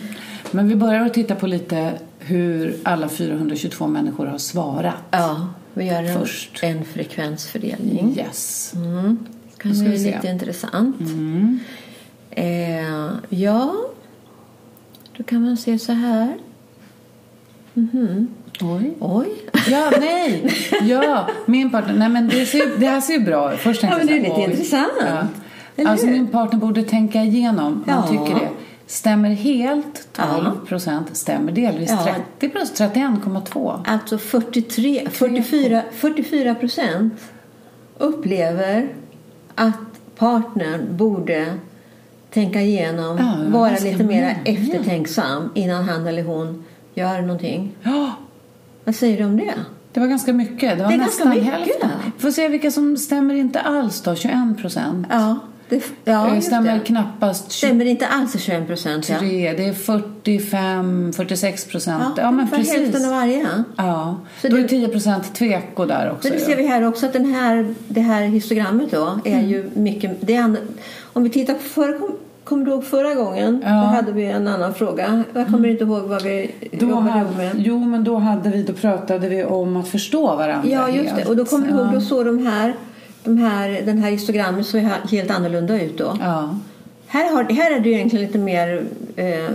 Men 0.51 0.67
vi 0.67 0.75
börjar 0.75 1.05
att 1.05 1.13
titta 1.13 1.35
på 1.35 1.47
lite 1.47 1.93
hur 2.19 2.75
alla 2.83 3.09
422 3.09 3.87
människor 3.87 4.25
har 4.25 4.37
svarat. 4.37 4.95
Ja. 5.11 5.47
Vi 5.73 5.85
gör 5.85 6.03
en, 6.03 6.19
Först. 6.19 6.59
en 6.63 6.85
frekvensfördelning. 6.85 8.15
Yes. 8.17 8.73
Mm. 8.75 9.17
Det 9.55 9.61
kan 9.61 9.71
vi 9.71 9.99
se. 9.99 10.15
lite 10.15 10.27
intressant. 10.27 10.99
Mm. 10.99 11.59
Eh, 12.35 13.07
ja, 13.29 13.75
då 15.17 15.23
kan 15.23 15.41
man 15.45 15.57
se 15.57 15.79
så 15.79 15.91
här. 15.91 16.37
Mhm. 17.73 18.27
Oj. 18.61 18.93
Oj. 18.99 19.27
Ja, 19.67 19.91
nej! 19.99 20.51
Ja, 20.81 21.27
min 21.45 21.69
partner. 21.71 21.93
Nej, 21.93 22.09
men 22.09 22.27
det, 22.29 22.45
ser, 22.45 22.79
det 22.79 22.87
här 22.87 23.01
ser 23.01 23.13
ju 23.13 23.19
bra 23.19 23.53
ut. 23.53 23.59
Först 23.59 23.81
tänkte 23.81 23.99
Ja, 23.99 24.05
men 24.05 24.07
det 24.07 24.19
är 24.19 24.21
lite 24.29 24.35
oj. 24.41 24.51
intressant. 24.51 24.91
Eller 25.75 25.89
Alltså 25.89 26.07
min 26.07 26.27
partner 26.27 26.59
borde 26.59 26.83
tänka 26.83 27.23
igenom. 27.23 27.83
Man 27.87 27.95
Ja. 27.95 28.07
tycker 28.25 28.39
det. 28.39 28.49
Stämmer 28.87 29.29
helt 29.29 30.07
Ja. 30.17 30.23
12 30.43 30.65
procent. 30.65 31.17
Stämmer 31.17 31.51
delvis 31.51 31.89
Ja. 31.89 32.03
30 32.39 32.49
procent. 32.49 32.75
31,2. 32.95 33.83
Alltså 33.87 34.17
43, 34.17 35.07
44, 35.11 35.81
44 35.91 36.55
procent 36.55 37.13
upplever 37.97 38.87
att 39.55 39.73
partnern 40.17 40.97
borde 40.97 41.53
tänka 42.35 42.61
igenom, 42.61 43.17
Ja, 43.17 43.59
vara 43.59 43.71
lite 43.79 44.03
mer 44.03 44.37
eftertänksam 44.45 45.49
innan 45.53 45.83
han 45.89 46.07
eller 46.07 46.23
hon 46.23 46.63
gör 46.93 47.21
någonting. 47.21 47.71
Ja, 47.83 48.11
Vad 48.83 48.95
säger 48.95 49.17
du 49.17 49.23
om 49.25 49.37
det? 49.37 49.53
det 49.93 49.99
var 49.99 50.07
ganska 50.07 50.33
mycket. 50.33 50.77
Det 50.77 50.83
var 50.83 50.89
Det 50.91 50.95
är 50.95 50.99
ganska 50.99 51.25
nästan 51.25 51.29
mycket. 51.29 51.53
hälften. 51.53 51.89
Får 52.17 52.31
se 52.31 52.47
vilka 52.47 52.71
som 52.71 52.97
stämmer 52.97 53.33
inte 53.35 53.59
alls 53.59 54.01
då. 54.01 54.15
21 54.15 54.57
procent. 54.61 55.07
Ja, 55.09 55.39
det, 55.69 55.83
ja 56.05 56.35
Eh, 56.35 56.39
stämmer 56.41 56.73
det. 56.73 56.79
knappast 56.79 57.51
23. 57.51 57.67
Stämmer 57.69 57.85
inte 57.85 58.07
alls 58.07 58.35
i 58.35 58.39
21 58.39 58.67
procent. 58.67 59.09
Ja. 59.09 59.15
Det 59.21 59.47
är 59.47 59.73
45, 59.73 61.13
46 61.13 61.65
procent. 61.65 62.03
Ja, 62.17 62.23
Ja, 62.23 62.31
men 62.31 62.49
precis. 62.49 62.73
hälften 62.73 63.05
av 63.05 63.11
varje. 63.11 63.47
Ja, 63.75 64.19
Så 64.41 64.47
då 64.47 64.55
det- 64.55 64.63
är 64.63 64.67
10 64.67 64.87
procent 64.87 65.35
tveko 65.35 65.85
där 65.85 66.11
också. 66.11 66.27
Men 66.29 66.37
det 66.37 66.43
ser 66.45 66.55
vi 66.57 66.67
här 66.67 66.83
också 66.87 67.05
att 67.05 67.13
den 67.13 67.33
här, 67.33 67.75
det 67.87 68.01
här 68.01 68.21
histogrammet 68.21 68.91
då 68.91 69.19
är 69.25 69.33
Mm. 69.33 69.49
ju 69.49 69.69
mycket... 69.73 70.17
Det 70.21 70.35
är, 70.35 70.55
om 71.13 71.23
vi 71.23 71.29
tittar 71.29 71.53
på 71.53 71.99
kom, 71.99 72.11
kommer 72.45 72.65
du 72.65 72.71
ihåg 72.71 72.85
förra 72.85 73.13
gången? 73.13 73.61
Ja. 73.63 73.69
Mm. 73.69 73.81
Då 73.81 73.87
hade 73.87 74.11
vi 74.11 74.25
en 74.25 74.47
annan 74.47 74.73
fråga. 74.73 75.23
Jag 75.33 75.47
kommer 75.47 75.67
inte 75.69 75.83
ihåg 75.83 76.03
vad 76.03 76.23
vi 76.23 76.51
Då 76.71 76.85
jobbade 76.85 77.09
hade, 77.09 77.37
med. 77.37 77.51
jo, 77.57 77.79
men 77.79 78.03
då, 78.03 78.17
hade 78.17 78.49
vi, 78.49 78.63
då 78.63 78.73
pratade 78.73 79.29
vi 79.29 79.43
om 79.43 79.77
att 79.77 79.87
förstå 79.87 80.35
varandra 80.35 80.69
Ja, 80.69 80.89
just 80.89 81.09
det. 81.09 81.15
helt. 81.15 81.29
Och 81.29 81.35
då 81.37 81.45
kommer 81.45 81.67
du 81.67 81.73
ihåg, 81.73 81.87
ja. 81.87 81.91
då 81.93 82.01
såg 82.01 82.25
de 82.25 82.47
här, 82.47 82.73
de 83.23 83.37
här, 83.37 83.81
den 83.85 83.97
här 83.97 84.11
histogrammet 84.11 84.65
så 84.65 84.77
helt 85.11 85.31
annorlunda 85.31 85.81
ut 85.81 85.97
då. 85.97 86.17
Ja. 86.21 86.55
Här, 87.07 87.31
har, 87.35 87.43
här 87.43 87.75
är 87.75 87.79
det 87.79 87.89
ju 87.89 87.95
egentligen 87.95 88.25
lite 88.25 88.37
mer 88.37 88.83
eh, 89.15 89.49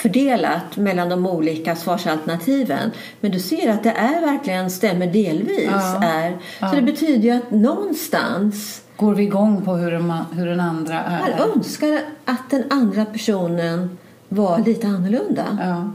fördelat 0.00 0.76
mellan 0.76 1.08
de 1.08 1.26
olika 1.26 1.76
svarsalternativen. 1.76 2.90
Men 3.20 3.30
du 3.30 3.38
ser 3.38 3.70
att 3.70 3.82
det 3.82 3.90
är 3.90 4.20
verkligen 4.20 4.70
stämmer 4.70 5.06
delvis. 5.06 5.70
Ja. 5.70 6.04
Är. 6.04 6.38
Så 6.60 6.76
det 6.76 6.82
betyder 6.82 7.22
ju 7.22 7.30
att 7.30 7.50
någonstans 7.50 8.82
Går 8.96 9.14
vi 9.14 9.22
igång 9.22 9.62
på 9.62 9.76
hur, 9.76 9.98
man, 9.98 10.24
hur 10.32 10.46
den 10.46 10.60
andra 10.60 11.00
är? 11.00 11.20
man 11.20 11.50
önskar 11.50 12.00
att 12.24 12.50
den 12.50 12.64
andra 12.70 13.04
personen 13.04 13.98
var 14.28 14.58
lite 14.58 14.86
annorlunda. 14.86 15.44
Ja. 15.60 15.90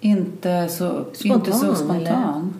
Inte 0.00 0.68
så 0.68 1.04
Spontan, 1.12 1.38
inte 1.38 1.52
så 1.52 1.74
spontan. 1.74 2.54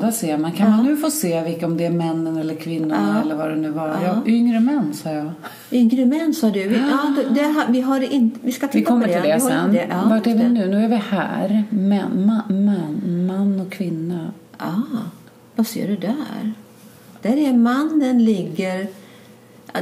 Där 0.00 0.10
ser 0.10 0.38
man. 0.38 0.52
Kan 0.52 0.70
man 0.70 0.84
nu 0.84 0.96
få 0.96 1.10
se 1.10 1.42
vilka, 1.42 1.66
om 1.66 1.76
det 1.76 1.86
är 1.86 1.90
männen 1.90 2.36
eller 2.36 2.54
kvinnorna 2.54 3.12
Ja. 3.16 3.22
eller 3.22 3.34
vad 3.34 3.50
det 3.50 3.56
nu 3.56 3.70
var? 3.70 3.88
Ja. 3.88 3.96
Ja, 4.04 4.32
yngre 4.32 4.60
män, 4.60 4.94
sa 4.94 5.10
jag. 5.10 5.30
Yngre 5.70 6.06
män 6.06 6.34
sa 6.34 6.50
du. 6.50 6.68
Vi, 6.68 6.76
ja, 6.78 7.14
det, 7.30 7.64
vi, 7.68 7.80
har 7.80 8.12
inte, 8.12 8.38
vi 8.42 8.52
ska 8.52 8.66
titta 8.66 8.78
Vi 8.78 8.84
kommer 8.84 9.06
på 9.06 9.12
det. 9.12 9.20
till 9.22 9.30
det 9.30 9.40
sen. 9.40 9.72
det. 9.72 9.86
Ja, 9.90 10.02
Vart 10.08 10.26
är 10.26 10.34
vi 10.34 10.48
nu? 10.48 10.66
Nu 10.66 10.84
är 10.84 10.88
vi 10.88 10.96
här. 10.96 11.64
Män, 11.70 12.26
man, 12.26 12.64
man, 12.64 13.26
man 13.26 13.60
och 13.60 13.72
kvinna. 13.72 14.28
Ah, 14.56 14.72
vad 15.56 15.66
ser 15.66 15.88
du 15.88 15.96
där? 15.96 16.52
Där 17.22 17.36
är 17.36 17.52
mannen 17.52 18.24
ligger... 18.24 18.86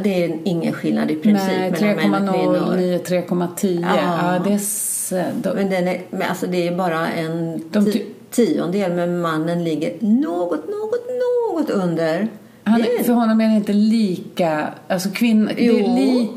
Det 0.03 0.25
är 0.25 0.39
ingen 0.45 0.73
skillnad 0.73 1.11
i 1.11 1.15
princip 1.15 1.81
Nej, 1.81 1.97
mellan 1.97 2.11
män 2.25 2.29
och 2.29 2.35
3,0, 2.37 2.75
kvinnor. 2.75 2.77
9, 2.77 2.99
3,10. 2.99 3.87
Ja. 3.97 4.35
Ja. 4.35 4.39
det 4.45 4.53
är... 4.53 5.33
Då, 5.43 5.55
Men, 5.55 5.71
den 5.71 5.89
är, 5.89 6.01
men 6.11 6.23
alltså 6.23 6.47
det 6.47 6.69
är 6.69 6.77
bara 6.77 7.09
en 7.09 7.63
De 7.71 7.93
ty- 7.93 8.03
tiondel, 8.35 8.93
men 8.93 9.21
mannen 9.21 9.65
ligger 9.65 9.93
något, 10.01 10.51
något, 10.69 11.07
något 11.53 11.71
under. 11.71 12.29
han, 12.65 12.81
är- 12.81 13.05
för 13.05 13.13
honom 13.13 13.41
är 13.41 13.49
det 13.49 13.55
inte 13.57 13.73
lika... 13.73 14.69
Alltså 14.89 15.09
kvinna... 15.11 15.51
Jo. 15.57 15.75
li, 15.75 16.31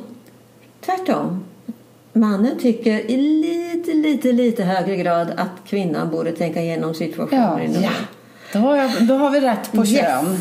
Tvärtom. 0.86 1.43
Mannen 2.13 2.60
tycker 2.60 3.12
i 3.12 3.17
lite, 3.17 3.93
lite, 3.93 4.31
lite 4.31 4.63
högre 4.63 4.95
grad 4.95 5.27
att 5.38 5.67
kvinnan 5.69 6.10
borde 6.12 6.31
tänka 6.31 6.62
igenom 6.62 6.93
situationen. 6.93 7.73
ja, 7.73 7.79
ja. 7.81 7.89
Då, 8.53 8.60
har 8.60 8.77
jag, 8.77 8.91
då 9.07 9.13
har 9.13 9.29
vi 9.29 9.39
rätt 9.39 9.71
på 9.71 9.86
Yes. 9.86 9.99
kön. 9.99 10.38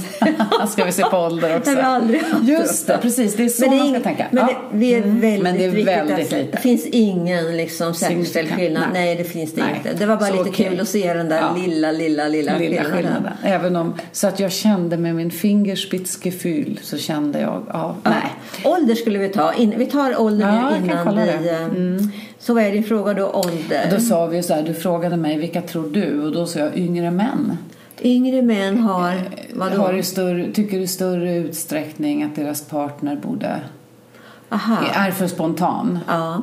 Ska 0.69 0.85
vi 0.85 0.93
se 0.93 1.03
på 1.03 1.17
ålder 1.17 1.57
också. 1.57 1.71
Det 1.75 1.83
har 1.83 1.91
vi 2.01 2.05
aldrig 2.05 2.23
haft 2.23 2.49
Just 2.49 2.87
det, 2.87 2.99
precis. 3.03 3.37
Det 3.37 3.45
är 3.45 3.49
så 3.49 3.61
Men 3.63 3.71
det 3.71 3.77
är 3.77 3.81
man 3.85 3.95
ska 3.95 4.01
tänka. 4.03 4.27
Men 4.31 4.47
det, 4.47 4.57
vi 4.73 4.95
är 4.95 4.99
Mm. 5.03 5.21
väldigt 5.21 5.43
Men 5.43 5.55
det 5.59 5.65
är 5.65 5.71
väldigt 5.85 6.29
säga. 6.29 6.43
lite. 6.43 6.57
Det 6.57 6.63
finns 6.63 6.87
ingen 6.87 7.57
liksom, 7.57 7.95
säkerställd 7.95 8.51
skillnad. 8.51 8.83
Nej. 8.93 9.05
nej. 9.07 9.17
det 9.17 9.25
finns 9.25 9.53
det 9.53 9.63
Nej. 9.63 9.75
inte. 9.77 9.93
Det 9.99 10.07
var 10.07 10.17
bara 10.17 10.27
Så 10.29 10.33
lite 10.37 10.51
okej. 10.51 10.69
kul 10.69 10.81
att 10.81 10.89
se 10.89 11.15
den 11.15 11.29
där 11.29 11.37
Ja. 11.41 11.57
lilla, 11.67 11.93
lilla, 11.93 12.29
lilla, 12.29 12.59
lilla 12.59 12.59
skillnaden. 12.83 12.93
skillnaden. 12.97 13.33
Även 13.45 13.77
om, 13.77 13.95
så 14.13 14.27
att 14.27 14.41
jag 14.41 14.53
kände 14.53 14.97
med 14.97 15.15
min 15.15 15.31
fingerspitzgefühl 15.31 16.81
så 16.83 16.99
kände 16.99 17.41
jag, 17.41 17.63
ja, 17.73 17.95
Ja. 18.05 18.11
nej. 18.11 18.33
Ålder 18.65 18.95
skulle 18.95 19.19
vi 19.19 19.29
ta. 19.29 19.53
In, 19.55 19.75
vi 19.77 19.87
tar 19.87 20.21
ålder 20.21 20.47
Ja, 20.47 20.71
nu 20.71 20.85
innan 20.87 21.17
vi... 21.17 21.23
det. 21.49 21.55
Mm. 21.57 21.97
eh, 21.97 22.03
Så 22.39 22.55
vad 22.55 22.63
är 22.65 22.73
din 22.73 22.85
fråga 22.85 23.15
då? 23.15 23.27
Ålder? 23.31 23.89
Då 23.91 24.01
sa 24.01 24.27
vi 24.27 24.43
så 24.43 24.55
här, 24.55 24.63
du 24.63 24.75
frågade 24.75 25.17
mig 25.17 25.39
vilka 25.39 25.63
tror 25.63 25.89
du? 25.93 26.21
Och 26.23 26.33
då 26.33 26.47
sa 26.47 26.59
jag 26.59 26.77
yngre 26.79 27.11
män. 27.11 27.59
Yngre 28.03 28.43
män 28.43 28.79
har... 28.79 29.15
Vadå? 29.55 29.77
Har 29.83 29.93
i 29.93 30.03
större, 30.03 30.53
tycker 30.53 30.79
i 30.79 30.87
större 30.87 31.35
utsträckning 31.37 32.23
att 32.23 32.37
deras 32.37 32.65
partner 32.65 33.17
borde, 33.17 33.61
Aha. 34.49 34.77
är 34.95 35.11
för 35.11 35.27
spontan. 35.27 35.99
Ja. 36.09 36.43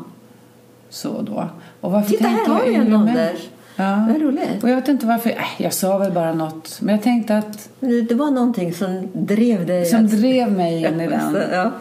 Så 0.90 1.22
då. 1.22 1.48
Och 1.82 1.92
varför 1.92 2.10
Titta, 2.10 2.28
här 2.28 2.48
har 2.48 2.64
vi 2.66 2.76
en 2.76 2.96
ålder. 2.96 3.32
Ja. 3.76 4.06
Vad 4.10 4.22
roligt. 4.22 4.64
Och 4.64 4.70
jag 4.70 4.76
vet 4.76 4.88
inte 4.88 5.06
varför, 5.06 5.30
äh, 5.30 5.36
jag 5.58 5.74
sa 5.74 5.98
väl 5.98 6.12
bara 6.12 6.34
något. 6.34 6.78
Men 6.82 6.96
jag 6.96 7.04
tänkte 7.04 7.38
att, 7.38 7.70
Det 8.10 8.16
var 8.16 8.32
någonting 8.32 8.74
som 8.74 9.08
drev 9.14 9.66
dig 9.66 9.86
som 9.86 10.06
att- 10.06 10.12
drev 10.12 10.52
mig 10.52 10.78
in 10.86 11.02
i 11.02 11.08
den. 11.10 11.38
Ja. 11.52 11.72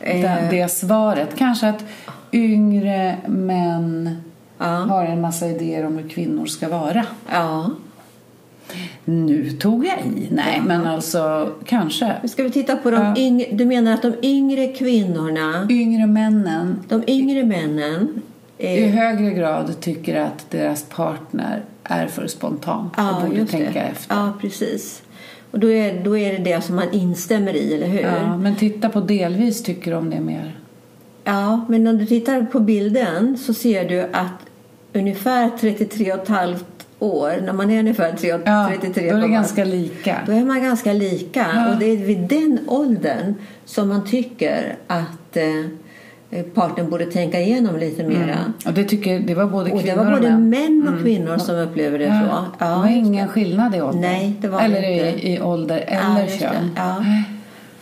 det, 0.00 0.22
Eh, 0.22 0.50
det 0.50 0.68
svaret. 0.72 1.28
Kanske 1.36 1.68
att 1.68 1.84
yngre 2.32 3.16
män 3.26 4.16
ja. 4.58 4.64
har 4.66 5.04
en 5.04 5.20
massa 5.20 5.46
idéer 5.46 5.86
om 5.86 5.98
hur 5.98 6.08
kvinnor 6.08 6.46
ska 6.46 6.68
vara. 6.68 7.06
ja. 7.32 7.70
Nu 9.04 9.50
tog 9.50 9.86
jag 9.86 9.98
i. 9.98 10.28
Nej, 10.30 10.62
men 10.66 10.86
alltså 10.86 11.52
kanske. 11.64 12.14
Ska 12.24 12.42
vi 12.42 12.50
titta 12.50 12.76
på 12.76 12.90
de 12.90 12.96
Ja. 12.96 13.14
yngre... 13.16 13.46
Du 13.52 13.64
menar 13.64 13.92
att 13.94 14.02
de 14.02 14.12
yngre 14.22 14.66
kvinnorna, 14.66 15.66
Yngre 15.70 16.06
männen 16.06 16.78
de 16.88 17.02
yngre 17.06 17.44
männen... 17.44 18.22
i 18.58 18.66
Är, 18.82 18.88
högre 18.88 19.30
grad 19.30 19.80
tycker 19.80 20.20
att 20.20 20.50
deras 20.50 20.82
partner 20.84 21.62
är 21.84 22.06
för 22.06 22.26
spontan 22.26 22.90
ja, 22.96 23.16
och 23.16 23.28
borde 23.28 23.46
tänka 23.46 23.72
det. 23.72 23.80
efter. 23.80 24.14
Ja, 24.14 24.32
precis. 24.40 25.02
Och 25.50 25.58
då 25.58 25.70
är, 25.70 26.04
då 26.04 26.18
är 26.18 26.32
det 26.32 26.38
det 26.44 26.60
som 26.64 26.76
man 26.76 26.92
instämmer 26.92 27.56
i, 27.56 27.74
eller 27.74 27.86
hur? 27.86 28.00
Ja, 28.00 28.36
men 28.36 28.56
titta 28.56 28.88
på 28.88 29.00
delvis 29.00 29.62
tycker 29.62 29.90
de 29.92 30.10
det 30.10 30.20
mer. 30.20 30.56
Ja, 31.24 31.64
men 31.68 31.84
när 31.84 31.92
du 31.92 32.06
tittar 32.06 32.42
på 32.42 32.60
bilden 32.60 33.38
så 33.38 33.54
ser 33.54 33.88
du 33.88 34.00
att 34.02 34.32
ungefär 34.92 35.50
33 35.60 36.12
och 36.12 36.22
ett 36.22 36.28
halvt 36.28 36.79
år, 37.00 37.32
när 37.46 37.52
man 37.52 37.70
är 37.70 37.78
ungefär 37.80 38.12
3 38.12 38.28
Ja, 38.44 38.70
33 38.80 39.10
då 39.10 39.16
är 39.16 39.20
det 39.20 39.28
ganska 39.28 39.64
lika. 39.64 40.16
Då 40.26 40.32
är 40.32 40.44
man 40.44 40.62
ganska 40.62 40.92
lika. 40.92 41.46
Ja. 41.54 41.72
Och 41.72 41.78
det 41.78 41.86
är 41.86 41.96
vid 41.96 42.18
den 42.18 42.58
åldern 42.66 43.34
som 43.64 43.88
man 43.88 44.04
tycker 44.04 44.76
att 44.86 45.36
eh, 45.36 46.42
partnern 46.54 46.90
borde 46.90 47.06
tänka 47.06 47.40
igenom 47.40 47.76
lite 47.76 48.02
mera. 48.04 48.22
Mm. 48.22 48.52
Och 48.66 48.72
det, 48.72 48.84
tycker, 48.84 49.20
det 49.20 49.34
var 49.34 49.46
både 49.46 49.70
Och 49.72 49.80
kvinnor 49.80 49.96
det 49.96 50.04
var 50.04 50.10
både 50.10 50.26
och 50.34 50.40
män. 50.40 50.48
män 50.78 50.94
och 50.94 51.02
kvinnor 51.02 51.38
som 51.38 51.56
upplevde 51.58 51.98
det 51.98 52.04
så. 52.06 52.26
Ja, 52.30 52.44
Ja, 52.58 52.66
det 52.66 52.74
var 52.80 52.88
ingen 52.88 53.28
skillnad 53.28 53.74
i 53.74 53.80
ålder. 53.82 54.00
Nej, 54.00 54.36
det 54.40 54.48
var 54.48 54.60
eller 54.60 54.80
det 54.80 54.88
i, 54.88 55.08
inte. 55.08 55.28
i 55.28 55.40
ålder 55.40 55.84
Ja, 55.88 56.16
eller 56.18 56.26
det. 56.26 56.38
kön. 56.38 56.70
Ja. 56.76 57.04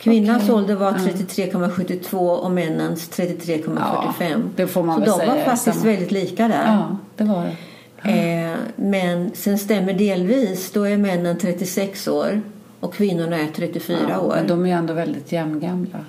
Kvinnans 0.01 0.43
Okej. 0.43 0.55
ålder 0.55 0.75
var 0.75 0.91
33,72 0.91 2.15
och 2.17 2.51
männens 2.51 3.09
33,45. 3.11 4.49
det 4.55 4.67
får 4.67 4.83
man 4.83 4.95
så 4.95 4.99
väl 5.01 5.09
de 5.09 5.17
säga 5.19 5.35
var 5.35 5.55
faktiskt 5.55 5.85
väldigt 5.85 6.11
lika 6.11 6.47
där. 6.47 6.63
Ja, 6.67 6.97
det 7.17 7.23
var 7.23 7.43
det. 7.45 7.55
Eh, 8.03 8.55
men 8.75 9.31
sen 9.33 9.57
stämmer 9.59 9.93
delvis, 9.93 10.71
då 10.71 10.83
är 10.83 10.97
männen 10.97 11.37
36 11.37 12.07
år 12.07 12.41
och 12.79 12.93
kvinnorna 12.93 13.37
är 13.39 13.47
34 13.47 13.97
Ja, 14.09 14.19
år. 14.19 14.37
de 14.47 14.63
är 14.63 14.67
ju 14.67 14.71
ändå 14.73 14.93
väldigt 14.93 15.31
jämngamla. 15.31 15.99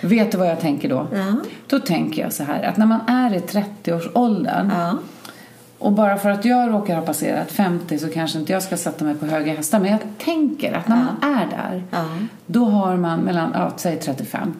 Vet 0.00 0.32
du 0.32 0.38
vad 0.38 0.48
jag 0.48 0.60
tänker 0.60 0.88
då? 0.88 1.06
Ja. 1.14 1.34
Då 1.66 1.78
tänker 1.78 2.22
jag 2.22 2.32
så 2.32 2.44
här 2.44 2.62
att 2.62 2.76
när 2.76 2.86
man 2.86 3.00
är 3.08 3.34
i 3.34 3.38
30-årsåldern 3.38 4.70
Ja. 4.74 4.98
och 5.78 5.92
bara 5.92 6.16
för 6.16 6.30
att 6.30 6.44
jag 6.44 6.72
råkar 6.72 6.94
ha 6.96 7.02
passerat 7.02 7.52
50 7.52 7.98
så 7.98 8.08
kanske 8.08 8.38
inte 8.38 8.52
jag 8.52 8.62
ska 8.62 8.76
sätta 8.76 9.04
mig 9.04 9.14
på 9.14 9.26
höga 9.26 9.54
hästar 9.54 9.80
men 9.80 9.90
jag 9.90 10.00
tänker 10.18 10.72
att 10.72 10.88
när 10.88 10.96
man 10.96 11.32
är 11.36 11.46
där 11.46 11.82
då 12.46 12.64
har 12.64 12.96
man 12.96 13.20
mellan, 13.20 13.50
ja, 13.54 13.72
säg 13.76 13.96
35 14.00 14.54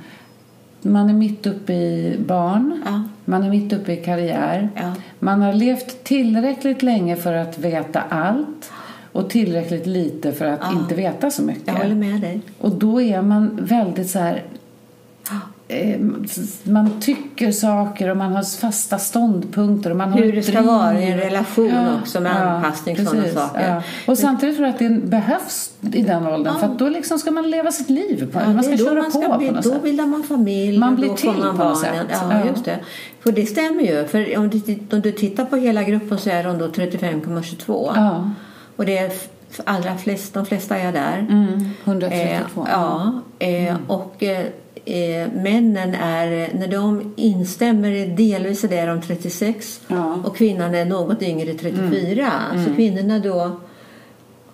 man 0.85 1.09
är 1.11 1.15
mitt 1.15 1.47
uppe 1.47 1.73
i 1.73 2.17
barn, 2.27 2.83
Ja. 2.85 3.03
man 3.25 3.43
är 3.43 3.51
mitt 3.51 3.73
uppe 3.73 3.93
i 3.93 3.97
karriär 3.97 4.69
Ja. 4.75 4.93
man 5.19 5.43
har 5.43 5.53
levt 5.53 6.05
tillräckligt 6.05 6.83
länge 6.83 7.17
för 7.17 7.35
att 7.35 7.59
veta 7.59 8.01
allt 8.09 8.73
och 9.13 9.31
tillräckligt 9.31 9.87
lite 9.87 10.33
för 10.33 10.45
att 10.45 10.73
inte 10.73 10.95
veta 10.95 11.31
så 11.31 11.43
mycket. 11.43 11.67
Jag 11.67 11.75
håller 11.75 11.95
med 11.95 12.21
dig. 12.21 12.41
Och 12.59 12.71
då 12.71 13.01
är 13.01 13.23
man 13.23 13.59
väldigt 13.63 14.11
så 14.11 14.19
här... 14.19 14.43
eh, 15.69 16.01
Man 16.63 17.01
tycker 17.01 17.53
saker 17.53 18.11
och 18.11 18.17
man 18.17 18.33
har 18.33 18.43
fasta 18.61 18.99
ståndpunkter. 18.99 19.91
Och 19.91 19.97
man 19.97 20.13
har 20.13 20.19
Hur 20.21 20.33
det 20.33 20.43
ska 20.43 20.63
vara 20.63 21.01
i 21.01 21.11
en 21.13 21.19
relation 21.19 21.73
också 22.03 22.21
med 22.21 22.37
anpassning 22.43 22.97
och 23.01 23.07
sådana 23.07 23.29
saker. 23.29 23.69
Ja. 23.69 23.83
Och 24.13 24.19
samtidigt 24.19 24.57
tror 24.57 24.67
jag 24.67 24.73
att 24.75 24.79
det 24.79 24.89
behövs 25.11 25.71
i 25.93 26.03
den 26.03 26.27
åldern. 26.27 26.59
För 26.59 26.67
att 26.67 26.79
då 26.79 26.89
liksom 26.89 27.19
ska 27.19 27.31
man 27.31 27.51
leva 27.51 27.73
sitt 27.73 27.91
liv. 27.91 28.33
På, 28.33 28.41
Ja, 28.41 28.53
man 28.53 28.65
ska 28.65 28.77
köra 28.77 29.03
man 29.03 29.11
ska 29.11 29.21
på 29.33 29.39
bli, 29.39 29.49
på 29.49 29.55
något 29.55 29.65
Då 29.65 29.71
sätt. 29.71 29.83
bildar 29.83 30.07
man 30.07 30.23
familj. 30.23 30.79
Man 30.79 30.97
blir 30.97 31.15
till 31.15 31.31
man 31.33 31.57
på 31.57 31.65
något 31.65 31.81
sätt. 31.81 31.91
Ja, 32.11 32.17
Ja. 32.31 32.47
just 32.51 32.65
det. 32.65 32.79
För 33.21 33.33
det 33.33 33.47
stämmer 33.47 33.83
ju. 33.83 34.07
För 34.07 34.39
om 34.39 34.49
du, 34.49 34.61
om 34.93 35.01
du 35.01 35.13
tittar 35.13 35.45
på 35.45 35.57
hela 35.57 35.83
gruppen 35.83 36.19
så 36.19 36.31
är 36.31 36.45
de 36.45 36.59
då 36.59 36.67
35,22. 36.67 37.93
Ja, 37.97 38.31
Och 38.77 38.87
det 38.87 38.99
är 38.99 39.13
allra 39.65 39.97
flest, 39.97 40.35
de 40.35 40.47
flesta 40.47 40.77
är 40.77 40.93
där. 40.93 41.19
mm, 41.31 41.71
132. 41.85 42.63
Eh, 42.63 42.69
ja, 42.73 43.21
eh, 43.39 43.77
och 43.87 44.23
eh, 44.23 44.47
eh, 44.85 45.33
männen 45.33 45.95
är, 45.95 46.55
när 46.55 46.69
de 46.69 47.13
instämmer 47.17 48.17
delvis 48.17 48.61
det 48.61 48.79
är 48.79 48.87
de 48.87 49.03
36 49.03 49.81
Ja. 49.87 50.15
och 50.25 50.37
kvinnan 50.37 50.75
är 50.75 50.85
något 50.85 51.23
yngre 51.23 51.55
34. 51.55 52.31
Så 52.67 52.75
kvinnorna 52.75 53.19
då 53.19 53.61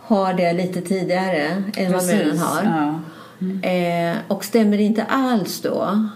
har 0.00 0.34
det 0.34 0.52
lite 0.52 0.80
tidigare 0.80 1.62
än 1.76 1.92
vad 1.92 2.06
männen 2.06 2.24
Precis, 2.24 2.42
har. 2.42 2.64
Ja. 2.64 3.00
Eh, 3.68 4.16
och 4.28 4.44
stämmer 4.44 4.76
det 4.76 4.82
inte 4.82 5.04
alls 5.04 5.60
då, 5.60 6.08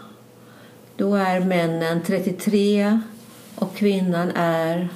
då 0.97 1.15
är 1.15 1.41
männen 1.41 2.01
33 2.07 3.01
och 3.55 3.77
kvinnan 3.77 4.31
är 4.35 4.89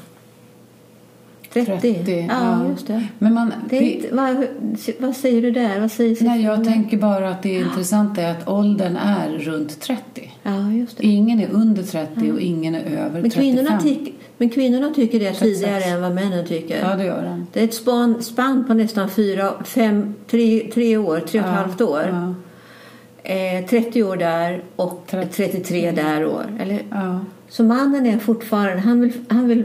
30. 1.53 1.81
30, 1.81 2.27
ja, 2.29 2.63
ja. 2.63 2.71
just 2.71 2.87
det. 2.87 3.07
Men 3.19 3.35
man, 3.35 3.53
det 3.71 3.77
är 3.77 3.83
inte, 3.83 4.15
vad, 4.15 4.47
vad 4.99 5.17
säger 5.17 5.43
du 5.43 5.51
där? 5.51 5.81
Vad 5.81 5.93
säger 5.93 6.25
nej, 6.25 6.43
jag 6.43 6.65
tänker 6.65 6.97
bara 6.97 7.31
att 7.31 7.43
det 7.43 7.57
är 7.57 7.65
intressant 7.65 8.19
är 8.19 8.31
att 8.31 8.49
åldern 8.49 8.97
är 8.97 9.29
runt 9.39 9.81
30. 9.81 10.33
Ja, 10.43 10.71
just 10.73 10.99
det. 10.99 11.07
Ingen 11.07 11.41
är 11.41 11.49
under 11.51 11.83
30 11.83 12.33
och 12.33 12.41
ingen 12.41 12.75
är 12.75 12.85
över 12.85 13.23
Men 13.23 13.31
35. 13.31 13.31
kvinnorna, 13.31 13.81
tyck, 13.81 14.15
men 14.39 14.51
kvinnorna 14.51 14.91
tycker 14.95 15.21
det 15.21 15.33
36. 15.33 15.41
tidigare 15.41 15.85
än 15.85 16.03
vad 16.03 16.15
männen 16.15 16.47
tycker. 16.47 16.81
Ja, 16.81 16.97
det 16.97 17.05
gör 17.05 17.25
de. 17.25 17.47
Det 17.53 17.61
är 17.61 17.65
ett 17.65 17.75
span, 17.75 18.23
spann 18.23 18.65
på 18.67 18.75
nästan 18.75 19.11
fyra, 19.11 19.53
fem, 19.65 20.15
tre, 20.31 20.71
tre 20.75 20.97
år, 20.97 21.21
tre 21.21 21.41
och 21.41 21.47
ett 21.47 21.53
halvt 21.53 21.81
år. 21.81 22.35
Eh, 23.23 23.67
30 23.67 24.03
år 24.03 24.17
där 24.17 24.63
och 24.77 25.05
30. 25.11 25.33
33 25.37 25.91
där 25.91 26.27
år. 26.27 26.45
Eller? 26.61 26.83
Så 27.49 27.65
mannen 27.65 28.07
är 28.07 28.19
fortfarande, 28.19 28.81
han 28.81 29.01
vill, 29.01 29.13
han 29.29 29.49
vill 29.49 29.65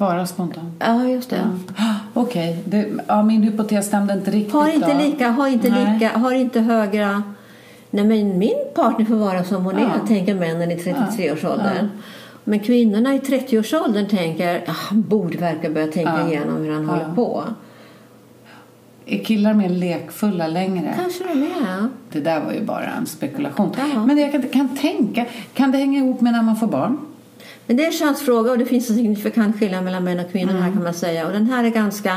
Bara 0.00 0.26
spontant. 0.26 0.74
ja 0.78 1.04
just 1.08 1.30
det. 1.30 1.40
Ja. 1.76 1.94
Okej, 2.14 2.62
det- 2.64 2.88
ja, 3.06 3.22
min 3.22 3.42
hypotes 3.42 3.86
stämde 3.86 4.12
inte 4.14 4.30
riktigt. 4.30 4.52
Har 4.52 4.68
inte 4.68 4.92
då. 4.92 4.98
lika, 4.98 5.30
har 5.30 5.46
inte 5.48 5.68
Nej. 5.70 5.92
lika, 5.94 6.18
har 6.18 6.32
inte 6.32 6.60
högre 6.60 7.22
Nej 7.90 8.04
men 8.04 8.38
min 8.38 8.54
partner 8.74 9.04
får 9.04 9.14
vara 9.16 9.44
som 9.44 9.64
hon 9.64 9.74
Ja. 9.78 9.80
är, 10.04 10.06
tänker 10.06 10.34
männen 10.34 10.70
i 10.70 10.76
33-årsåldern. 10.76 11.88
Men 12.44 12.60
kvinnorna 12.60 13.14
i 13.14 13.18
30-årsåldern 13.18 14.06
tänker, 14.08 14.64
ah, 14.66 14.72
han 14.72 15.02
borde 15.02 15.38
verka 15.38 15.70
börja 15.70 15.86
tänka 15.86 16.14
Ja. 16.20 16.28
igenom 16.28 16.56
hur 16.64 16.72
han 16.72 16.82
Ja. 16.84 16.90
håller 16.90 17.14
på. 17.14 17.44
Är 19.06 19.24
killar 19.24 19.54
mer 19.54 19.68
lekfulla 19.68 20.46
längre? 20.46 20.94
Kanske 20.96 21.24
de 21.24 21.42
är. 21.42 21.88
Det 22.12 22.20
där 22.20 22.40
var 22.40 22.52
ju 22.52 22.64
bara 22.64 22.84
en 22.86 23.06
spekulation. 23.06 23.70
Ja. 23.94 24.06
Men 24.06 24.18
jag 24.18 24.32
kan, 24.32 24.42
kan 24.42 24.76
tänka, 24.76 25.24
kan 25.54 25.70
det 25.70 25.78
hänga 25.78 25.98
ihop 25.98 26.20
med 26.20 26.32
när 26.32 26.42
man 26.42 26.56
får 26.56 26.66
barn? 26.66 26.98
Men 27.70 27.76
det 27.76 27.82
är 27.82 27.86
en 27.86 27.92
chansfråga 27.92 28.50
och 28.50 28.58
det 28.58 28.64
finns 28.64 28.90
en 28.90 28.96
signifikant 28.96 29.58
skillnad 29.58 29.84
mellan 29.84 30.04
män 30.04 30.20
och 30.20 30.32
kvinnor 30.32 30.50
Mm. 30.50 30.62
här 30.62 30.72
kan 30.72 30.82
man 30.82 30.94
säga. 30.94 31.26
Och 31.26 31.32
den 31.32 31.46
här 31.46 31.64
är 31.64 31.68
ganska 31.68 32.16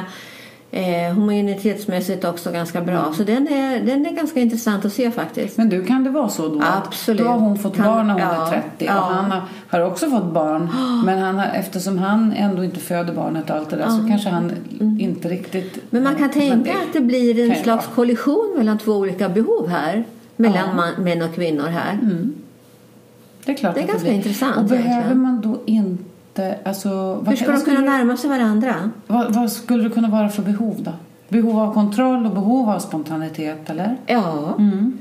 eh, 0.72 1.14
homogenitetsmässigt 1.16 2.26
också 2.26 2.52
ganska 2.52 2.82
bra. 2.82 3.00
Mm. 3.00 3.14
Så 3.14 3.24
den 3.24 3.48
är, 3.48 3.80
den 3.86 4.06
är 4.06 4.12
ganska 4.12 4.40
intressant 4.40 4.86
att 4.86 4.94
se 4.94 5.12
faktiskt. 5.12 5.58
Men 5.58 5.70
du, 5.70 5.84
kan 5.86 6.04
det 6.04 6.10
vara 6.10 6.30
så 6.30 6.48
då? 6.48 6.62
Absolut. 6.86 7.22
Då 7.22 7.28
har 7.28 7.40
hon 7.40 7.58
fått 7.60 7.76
Kan- 7.76 7.86
barn 7.86 8.08
när 8.08 8.14
hon 8.14 8.22
ja, 8.22 8.48
är 8.48 8.52
30 8.52 8.86
ja. 8.86 9.00
och 9.00 9.16
han 9.16 9.32
har, 9.32 9.42
har 9.70 9.80
också 9.82 10.10
fått 10.10 10.34
barn. 10.34 10.70
Men 11.06 11.20
han 11.20 11.36
har, 11.36 11.46
eftersom 11.46 11.98
han 11.98 12.34
ändå 12.38 12.64
inte 12.64 12.80
föder 12.80 13.14
barnet 13.14 13.50
och 13.50 13.56
allt 13.56 13.70
det 13.70 13.76
där 13.76 13.90
så 13.90 14.08
kanske 14.08 14.30
han 14.30 14.52
inte 15.00 15.30
riktigt... 15.30 15.74
Mm. 15.74 15.86
Men 15.90 16.04
man 16.04 16.16
kan 16.16 16.30
tänka 16.30 16.72
det 16.72 16.72
att 16.72 16.94
det 16.94 17.02
blir 17.02 17.52
en 17.52 17.64
slags 17.64 17.88
kollision 17.96 18.54
mellan 18.58 18.78
två 18.78 18.92
olika 18.94 19.30
behov 19.30 19.68
här. 19.68 20.04
Mellan 20.36 20.58
Ja. 20.58 20.64
Mm. 20.64 20.76
man, 20.76 21.04
män 21.04 21.22
och 21.22 21.36
kvinnor 21.36 21.68
här. 21.68 22.00
Det 23.46 23.52
är 23.52 23.56
klart 23.56 23.76
Det 23.76 23.82
är 23.82 23.88
ganska 23.88 24.04
blir. 24.04 24.14
intressant 24.14 24.58
Och 24.58 24.64
behöver 24.64 24.90
egentligen. 24.90 25.22
man 25.22 25.42
då 25.42 25.58
inte... 25.66 26.58
Alltså, 26.66 27.24
Hur 27.28 27.36
ska 27.36 27.52
de 27.52 27.62
kunna 27.62 27.80
det- 27.80 27.86
närma 27.86 28.18
sig 28.18 28.30
varandra? 28.30 28.92
Vad, 29.08 29.34
vad 29.36 29.52
skulle 29.52 29.84
det 29.84 29.90
kunna 29.90 30.08
vara 30.10 30.30
för 30.30 30.42
behov 30.44 30.76
då? 30.80 30.92
Behov 31.30 31.60
av 31.60 31.74
kontroll 31.74 32.26
och 32.26 32.32
behov 32.32 32.70
av 32.70 32.80
spontanitet, 32.80 33.70
eller? 33.70 33.98
Ja, 34.06 34.56
Mm. 34.60 35.00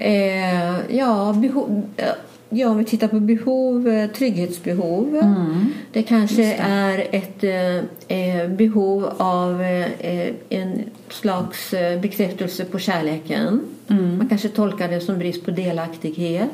eh, 0.00 0.96
ja, 0.96 1.32
behov, 1.36 1.82
eh, 1.96 2.04
ja 2.48 2.68
om 2.68 2.78
vi 2.78 2.84
tittar 2.84 3.08
på 3.08 3.20
behov, 3.20 3.88
eh, 3.88 4.10
trygghetsbehov. 4.10 5.16
Mm. 5.16 5.66
Det 5.92 6.02
kanske 6.02 6.54
är 6.68 7.06
ett 7.10 7.44
eh, 7.44 8.18
eh, 8.18 8.48
behov 8.48 9.08
av 9.16 9.62
eh, 9.62 10.28
en 10.48 10.80
slags 11.08 11.70
bekräftelse 12.02 12.64
på 12.64 12.78
kärleken. 12.78 13.60
Mm. 13.88 14.18
Man 14.18 14.28
kanske 14.28 14.48
tolkar 14.48 14.88
det 14.88 15.00
som 15.00 15.18
brist 15.18 15.44
på 15.44 15.50
delaktighet. 15.50 16.50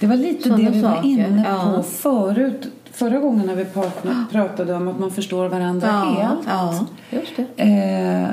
Det 0.00 0.06
var 0.06 0.16
lite 0.16 0.42
Sådana 0.42 0.62
det 0.64 0.70
vi 0.70 0.80
var 0.82 0.94
saker, 0.94 1.08
inne 1.08 1.44
ja. 1.48 1.72
på 1.76 1.82
förut. 1.82 2.68
Förra 2.92 3.18
gången 3.18 3.46
när 3.46 3.54
vi 3.54 3.64
pratade 4.32 4.74
om 4.74 4.88
att 4.88 4.98
man 4.98 5.10
förstår 5.10 5.48
varandra 5.48 5.88
helt. 5.88 6.38
ja, 6.46 6.86
just 7.10 7.32
det. 7.36 7.62
Eh, 7.62 8.28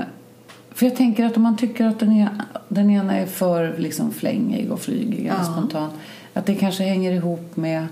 för 0.74 0.86
jag 0.86 0.96
tänker 0.96 1.26
att 1.26 1.38
om 1.38 1.44
man 1.44 1.58
tycker 1.58 1.86
att 1.86 2.00
den 2.00 2.12
ena, 2.12 2.30
den 2.70 2.90
ena 2.90 3.18
är 3.18 3.26
för 3.26 3.76
liksom 3.78 4.12
flängig 4.12 4.72
och 4.72 4.80
flygig 4.80 5.20
eller 5.20 5.38
Ja. 5.38 5.44
spontan. 5.44 5.90
Att 6.34 6.46
det 6.46 6.56
kanske 6.56 6.84
hänger 6.84 7.12
ihop 7.12 7.56
med 7.58 7.86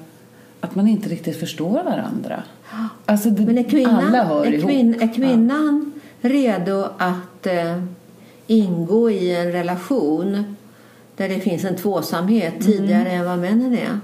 att 0.62 0.76
man 0.76 0.88
inte 0.88 1.10
riktigt 1.10 1.40
förstår 1.40 1.84
varandra. 1.84 2.44
Alltså 3.06 3.30
det, 3.30 3.46
Men 3.46 3.58
är 3.58 3.64
kvinnan, 3.64 3.96
alla 4.08 4.24
hör 4.24 4.46
är 4.46 4.52
ihop. 4.54 4.70
kvinn, 4.70 5.02
är 5.02 5.14
kvinnan 5.14 5.92
redo 6.22 6.86
att 6.98 7.46
eh, 7.48 7.84
ingå 8.48 9.10
i 9.12 9.36
en 9.36 9.52
relation 9.52 10.56
där 11.20 11.30
det 11.30 11.40
finns 11.40 11.66
en 11.66 11.76
tvåsamhet 11.76 12.54
Mm. 12.54 12.66
tidigare 12.66 13.10
än 13.10 13.26
vad 13.26 13.40
männen 13.40 13.74
är? 13.74 14.00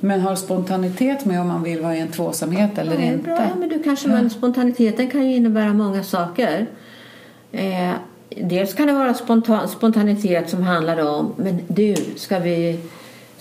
Men 0.00 0.20
har 0.20 0.36
spontanitet 0.36 1.24
med 1.24 1.40
om 1.40 1.48
man 1.48 1.62
vill 1.62 1.80
vara 1.80 1.96
i 1.96 2.00
en 2.00 2.08
tvåsamhet 2.08 2.78
eller 2.78 2.92
Ja, 2.94 3.00
inte? 3.02 3.24
bra. 3.24 3.34
Ja, 3.36 3.48
men 3.58 3.68
du 3.68 3.82
kanske, 3.82 4.08
men 4.08 4.30
spontaniteten 4.30 5.10
kan 5.10 5.28
ju 5.30 5.36
innebära 5.36 5.72
många 5.72 6.02
saker. 6.04 6.66
Eh, 7.52 7.90
dels 8.28 8.74
kan 8.74 8.86
det 8.86 8.92
vara 8.92 9.14
spontan, 9.14 9.68
spontanitet 9.68 10.50
som 10.50 10.62
handlar 10.62 11.06
om 11.18 11.32
men 11.36 11.58
du, 11.68 11.94
ska 12.16 12.38
vi, 12.38 12.78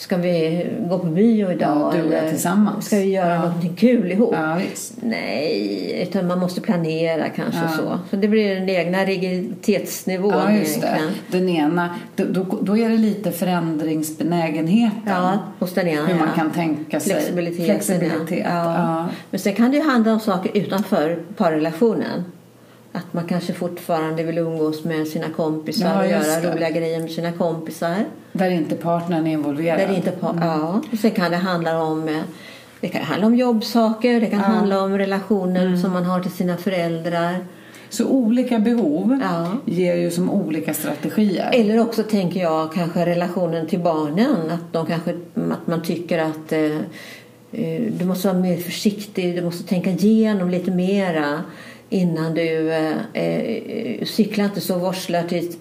ska 0.02 0.18
vi 0.18 0.66
gå 0.90 1.00
på 1.00 1.06
bio 1.08 1.52
idag? 1.52 1.78
Ja, 1.78 1.92
du 2.02 2.08
och 2.08 2.14
jag 2.14 2.30
tillsammans. 2.30 2.86
Ska 2.86 2.98
vi 2.98 3.06
göra 3.06 3.34
Ja. 3.34 3.42
någonting 3.42 3.76
kul 3.76 4.12
ihop? 4.12 4.34
Ja. 4.34 4.58
Nej, 5.02 6.06
utan 6.10 6.28
man 6.28 6.40
måste 6.40 6.62
planera 6.62 7.30
kanske 7.30 7.60
Ja. 7.62 7.70
så. 7.70 8.00
Så 8.10 8.16
det 8.16 8.28
blir 8.28 8.56
den 8.56 8.70
egna 8.70 9.06
rigiditetsnivån 9.06 10.34
Ja, 10.34 10.52
just 10.52 10.82
det. 10.82 10.98
Den 11.28 11.50
ena, 11.50 11.96
då, 12.16 12.46
då, 12.62 12.78
är 12.78 12.90
det 12.90 12.98
lite 12.98 13.32
förändringsbenägenheten. 13.32 15.02
Ja, 15.06 15.40
hos 15.60 15.74
den 15.74 15.88
ena 15.88 16.06
Hur 16.06 16.20
man 16.20 16.28
kan 16.36 16.52
tänka 16.52 17.00
sig. 17.00 17.14
Flexibilitet. 17.14 18.32
ja. 18.32 18.46
Ja. 18.46 19.08
Men 19.32 19.40
sen 19.40 19.54
kan 19.54 19.72
det 19.72 19.78
ju 19.78 19.84
handla 19.84 20.14
om 20.14 20.20
saker 20.20 20.58
utanför 20.58 21.20
parrelationen. 21.38 22.24
Att 22.94 23.14
man 23.14 23.28
kanske 23.28 23.54
fortfarande 23.54 24.24
vill 24.24 24.38
umgås 24.38 24.84
med 24.84 25.08
sina 25.08 25.26
kompisar 25.30 25.86
Ja, 25.88 26.00
och 26.00 26.08
göra 26.08 26.54
roliga 26.54 26.70
grejer 26.70 27.00
med 27.00 27.12
sina 27.12 27.32
kompisar. 27.32 27.96
Där 28.32 28.50
inte 28.50 28.76
partnern 28.76 29.28
är 29.28 29.32
involverad. 29.32 29.80
Där 29.80 29.96
inte 29.96 30.12
pa- 30.12 30.36
ja. 30.42 30.82
och 30.92 30.98
sen 31.00 31.12
kan 31.12 31.32
det 31.32 31.38
handla 31.38 31.84
om 31.84 32.08
eh, 32.08 32.22
det 32.82 32.88
kan 32.88 33.02
handla 33.04 33.28
om 33.28 33.36
jobbsaker, 33.36 34.20
det 34.22 34.26
kan 34.28 34.40
handla 34.40 34.82
om 34.82 34.98
relationen 34.98 35.82
som 35.82 35.92
man 35.92 36.06
har 36.06 36.20
till 36.20 36.32
sina 36.32 36.58
föräldrar. 36.58 37.36
Så 37.90 38.06
olika 38.06 38.60
behov 38.60 39.20
Ja. 39.22 39.48
ger 39.66 39.96
ju 39.96 40.12
som 40.12 40.30
olika 40.30 40.74
strategier. 40.74 41.50
Eller 41.54 41.80
också 41.80 42.04
tänker 42.04 42.40
jag 42.42 42.74
kanske 42.74 43.06
relationen 43.06 43.68
till 43.68 43.80
barnen. 43.80 44.52
Att, 44.52 44.74
de 44.74 44.86
kanske, 44.86 45.12
att 45.52 45.68
man 45.68 45.82
tycker 45.84 46.20
att 46.20 46.52
eh, 46.52 46.62
eh, 47.52 47.82
du 48.00 48.06
måste 48.06 48.28
vara 48.28 48.38
mer 48.40 48.58
försiktig, 48.58 49.36
du 49.36 49.42
måste 49.42 49.64
tänka 49.68 49.90
igenom 49.90 50.50
lite 50.50 50.72
mera 50.72 51.42
innan 51.94 52.34
du 52.34 52.72
eh, 52.74 53.24
eh, 53.24 54.06
cyklar 54.06 54.46
inte 54.46 54.62
så 54.62 54.78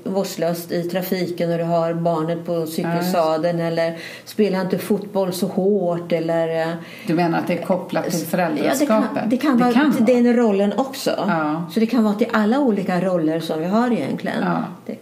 vårdslöst 0.05 0.73
i, 0.73 0.83
trafiken 0.83 1.51
när 1.51 1.59
du 1.59 1.65
har 1.65 1.95
barnet 1.95 2.47
på 2.47 2.67
cykelsadeln 2.67 3.61
eller 3.61 3.99
spela 4.25 4.61
inte 4.61 4.79
fotboll 4.79 5.33
så 5.33 5.47
hårt 5.47 6.13
eller 6.13 6.61
eh, 6.63 6.75
Du 7.07 7.15
menar 7.15 7.39
att 7.39 7.47
det 7.47 7.53
är 7.59 7.63
kopplat 7.63 8.05
till 8.05 8.13
Ja, 8.15 8.21
det 8.21 8.27
föräldraskapet? 8.31 9.21
kan, 9.21 9.29
det 9.29 9.37
kan 9.37 9.59
vara 9.59 9.73
till 9.73 10.05
vara. 10.05 10.23
den 10.23 10.37
rollen 10.37 10.73
också. 10.77 11.15
Ja. 11.29 11.65
Så 11.73 11.81
det 11.81 11.87
kan 11.87 12.05
vara 12.05 12.15
till 12.15 12.29
alla 12.33 12.61
olika 12.61 13.01
roller 13.01 13.41
som 13.41 13.61
vi 13.61 13.67
har 13.67 13.91
egentligen. 13.91 14.43
Ja. 14.43 14.65
Det, 14.87 14.97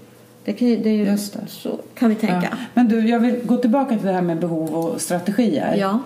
det, 0.45 0.53
kan, 0.53 0.69
det 0.69 0.89
är 0.89 0.95
ju, 0.95 1.05
Just 1.05 1.33
det. 1.33 1.41
Så 1.49 1.79
kan 1.95 2.09
vi 2.09 2.15
tänka. 2.15 2.49
Ja. 2.51 2.57
Men 2.75 2.89
du, 2.89 3.09
jag 3.09 3.21
vill 3.21 3.41
gå 3.45 3.57
tillbaka 3.57 3.97
till 3.97 4.07
det 4.07 4.13
här 4.13 4.23
med 4.23 4.39
behov 4.41 4.75
och 4.75 5.01
strategier. 5.01 5.77
Ja. 5.79 5.99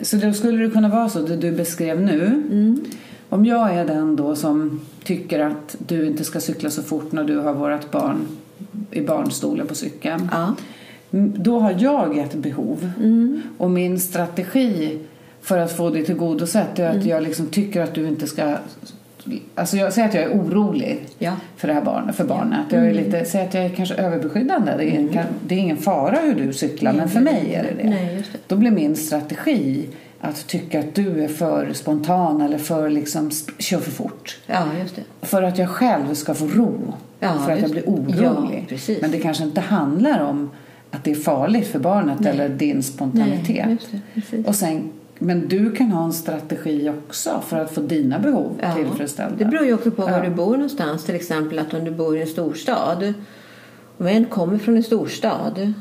Så 0.00 0.16
då 0.16 0.32
skulle 0.32 0.64
det 0.64 0.70
kunna 0.70 0.88
vara 0.88 1.08
så, 1.08 1.18
det 1.18 1.36
du 1.36 1.52
beskrev 1.52 2.00
nu. 2.00 2.26
Mm. 2.50 2.84
Om 3.28 3.44
jag 3.46 3.74
är 3.74 3.84
den 3.84 4.16
då 4.16 4.36
som 4.36 4.80
tycker 5.04 5.40
att 5.40 5.76
du 5.86 6.06
inte 6.06 6.24
ska 6.24 6.40
cykla 6.40 6.70
så 6.70 6.82
fort 6.82 7.12
när 7.12 7.24
du 7.24 7.38
har 7.38 7.52
vårt 7.54 7.90
barn 7.90 8.16
i 8.90 9.00
barnstolen 9.00 9.66
på 9.66 9.74
cykeln. 9.74 10.28
Ja. 10.32 10.54
Mm, 11.12 11.32
Då 11.36 11.58
har 11.58 11.74
jag 11.78 12.18
ett 12.18 12.34
behov. 12.34 12.90
Mm. 13.02 13.42
Och 13.58 13.70
min 13.70 14.00
strategi 14.00 14.98
för 15.42 15.58
att 15.58 15.72
få 15.76 15.90
det 15.90 16.04
tillgodosett 16.04 16.78
är 16.78 16.88
att 16.88 16.94
Mm. 16.94 17.08
jag 17.08 17.22
liksom 17.22 17.46
tycker 17.46 17.80
att 17.82 17.94
du 17.94 18.08
inte 18.08 18.26
ska... 18.26 18.54
Alltså 19.54 19.76
jag 19.76 19.92
säger 19.92 20.08
att 20.08 20.14
jag 20.14 20.22
är 20.24 20.30
orolig 20.30 21.06
Ja. 21.18 21.32
för 21.56 21.68
det 21.68 21.74
här 21.74 21.82
barnet, 21.84 22.16
för 22.16 22.24
barnet. 22.24 22.60
Jag 22.70 22.80
Mm. 22.80 22.90
är 22.98 23.04
lite, 23.04 23.24
säger 23.24 23.46
att 23.48 23.54
jag 23.54 23.64
är 23.64 23.68
kanske 23.68 23.94
överbeskyddande. 23.94 24.72
Det 24.78 24.84
är, 24.96 25.08
kan- 25.12 25.24
det 25.46 25.54
är 25.54 25.58
ingen 25.58 25.76
fara 25.76 26.16
hur 26.20 26.34
du 26.46 26.52
cyklar, 26.52 26.92
men 26.92 27.08
för 27.08 27.20
mig 27.20 27.54
är 27.54 27.62
det 27.62 27.82
det. 27.82 27.88
Nej, 27.90 28.24
det. 28.32 28.38
Då 28.46 28.56
blir 28.56 28.70
min 28.70 28.96
strategi 28.96 29.86
att 30.20 30.46
tycka 30.46 30.78
att 30.80 30.94
du 30.94 31.24
är 31.24 31.28
för 31.28 31.72
spontan 31.72 32.40
eller 32.40 32.58
för 32.58 32.90
liksom 32.90 33.30
kör 33.58 33.78
för 33.78 33.90
fort. 33.90 34.38
Ja, 34.46 34.64
just 34.82 34.96
det. 34.96 35.02
För 35.26 35.42
att 35.42 35.58
jag 35.58 35.68
själv 35.68 36.14
ska 36.14 36.34
få 36.34 36.46
ro. 36.46 36.94
Ja, 37.20 37.32
för 37.46 37.52
att 37.52 37.60
jag 37.60 37.70
blir 37.70 37.84
orolig. 37.86 38.80
Ja. 38.86 38.94
Men 39.00 39.10
det 39.10 39.18
kanske 39.18 39.44
inte 39.44 39.60
handlar 39.60 40.20
om 40.24 40.50
att 40.90 41.04
det 41.04 41.10
är 41.10 41.14
farligt 41.14 41.66
för 41.68 41.78
barnet 41.78 42.20
Nej. 42.20 42.32
eller 42.32 42.48
din 42.48 42.82
spontanitet. 42.82 43.66
Nej, 43.66 43.78
det. 44.30 44.48
Och 44.48 44.54
sen, 44.54 44.92
men 45.18 45.48
du 45.48 45.70
kan 45.70 45.90
ha 45.92 46.04
en 46.04 46.12
strategi 46.12 46.92
också 46.98 47.42
för 47.46 47.56
att 47.58 47.70
få 47.74 47.80
dina 47.80 48.18
behov 48.18 48.52
Ja. 48.62 48.74
tillfredsställda. 48.74 49.36
Det 49.38 49.44
beror 49.44 49.66
ju 49.66 49.74
också 49.74 49.90
på 49.90 50.02
var 50.02 50.10
Ja. 50.10 50.20
du 50.20 50.30
bor 50.30 50.52
någonstans. 50.52 51.04
Till 51.04 51.14
exempel 51.14 51.58
att 51.58 51.74
om 51.74 51.84
du 51.84 51.90
bor 51.90 52.16
i 52.16 52.20
en 52.20 52.26
storstad. 52.26 53.14
Om 53.98 54.06
en 54.06 54.24
kommer 54.24 54.58
från 54.58 54.76
en 54.76 54.82
storstad. 54.82 55.72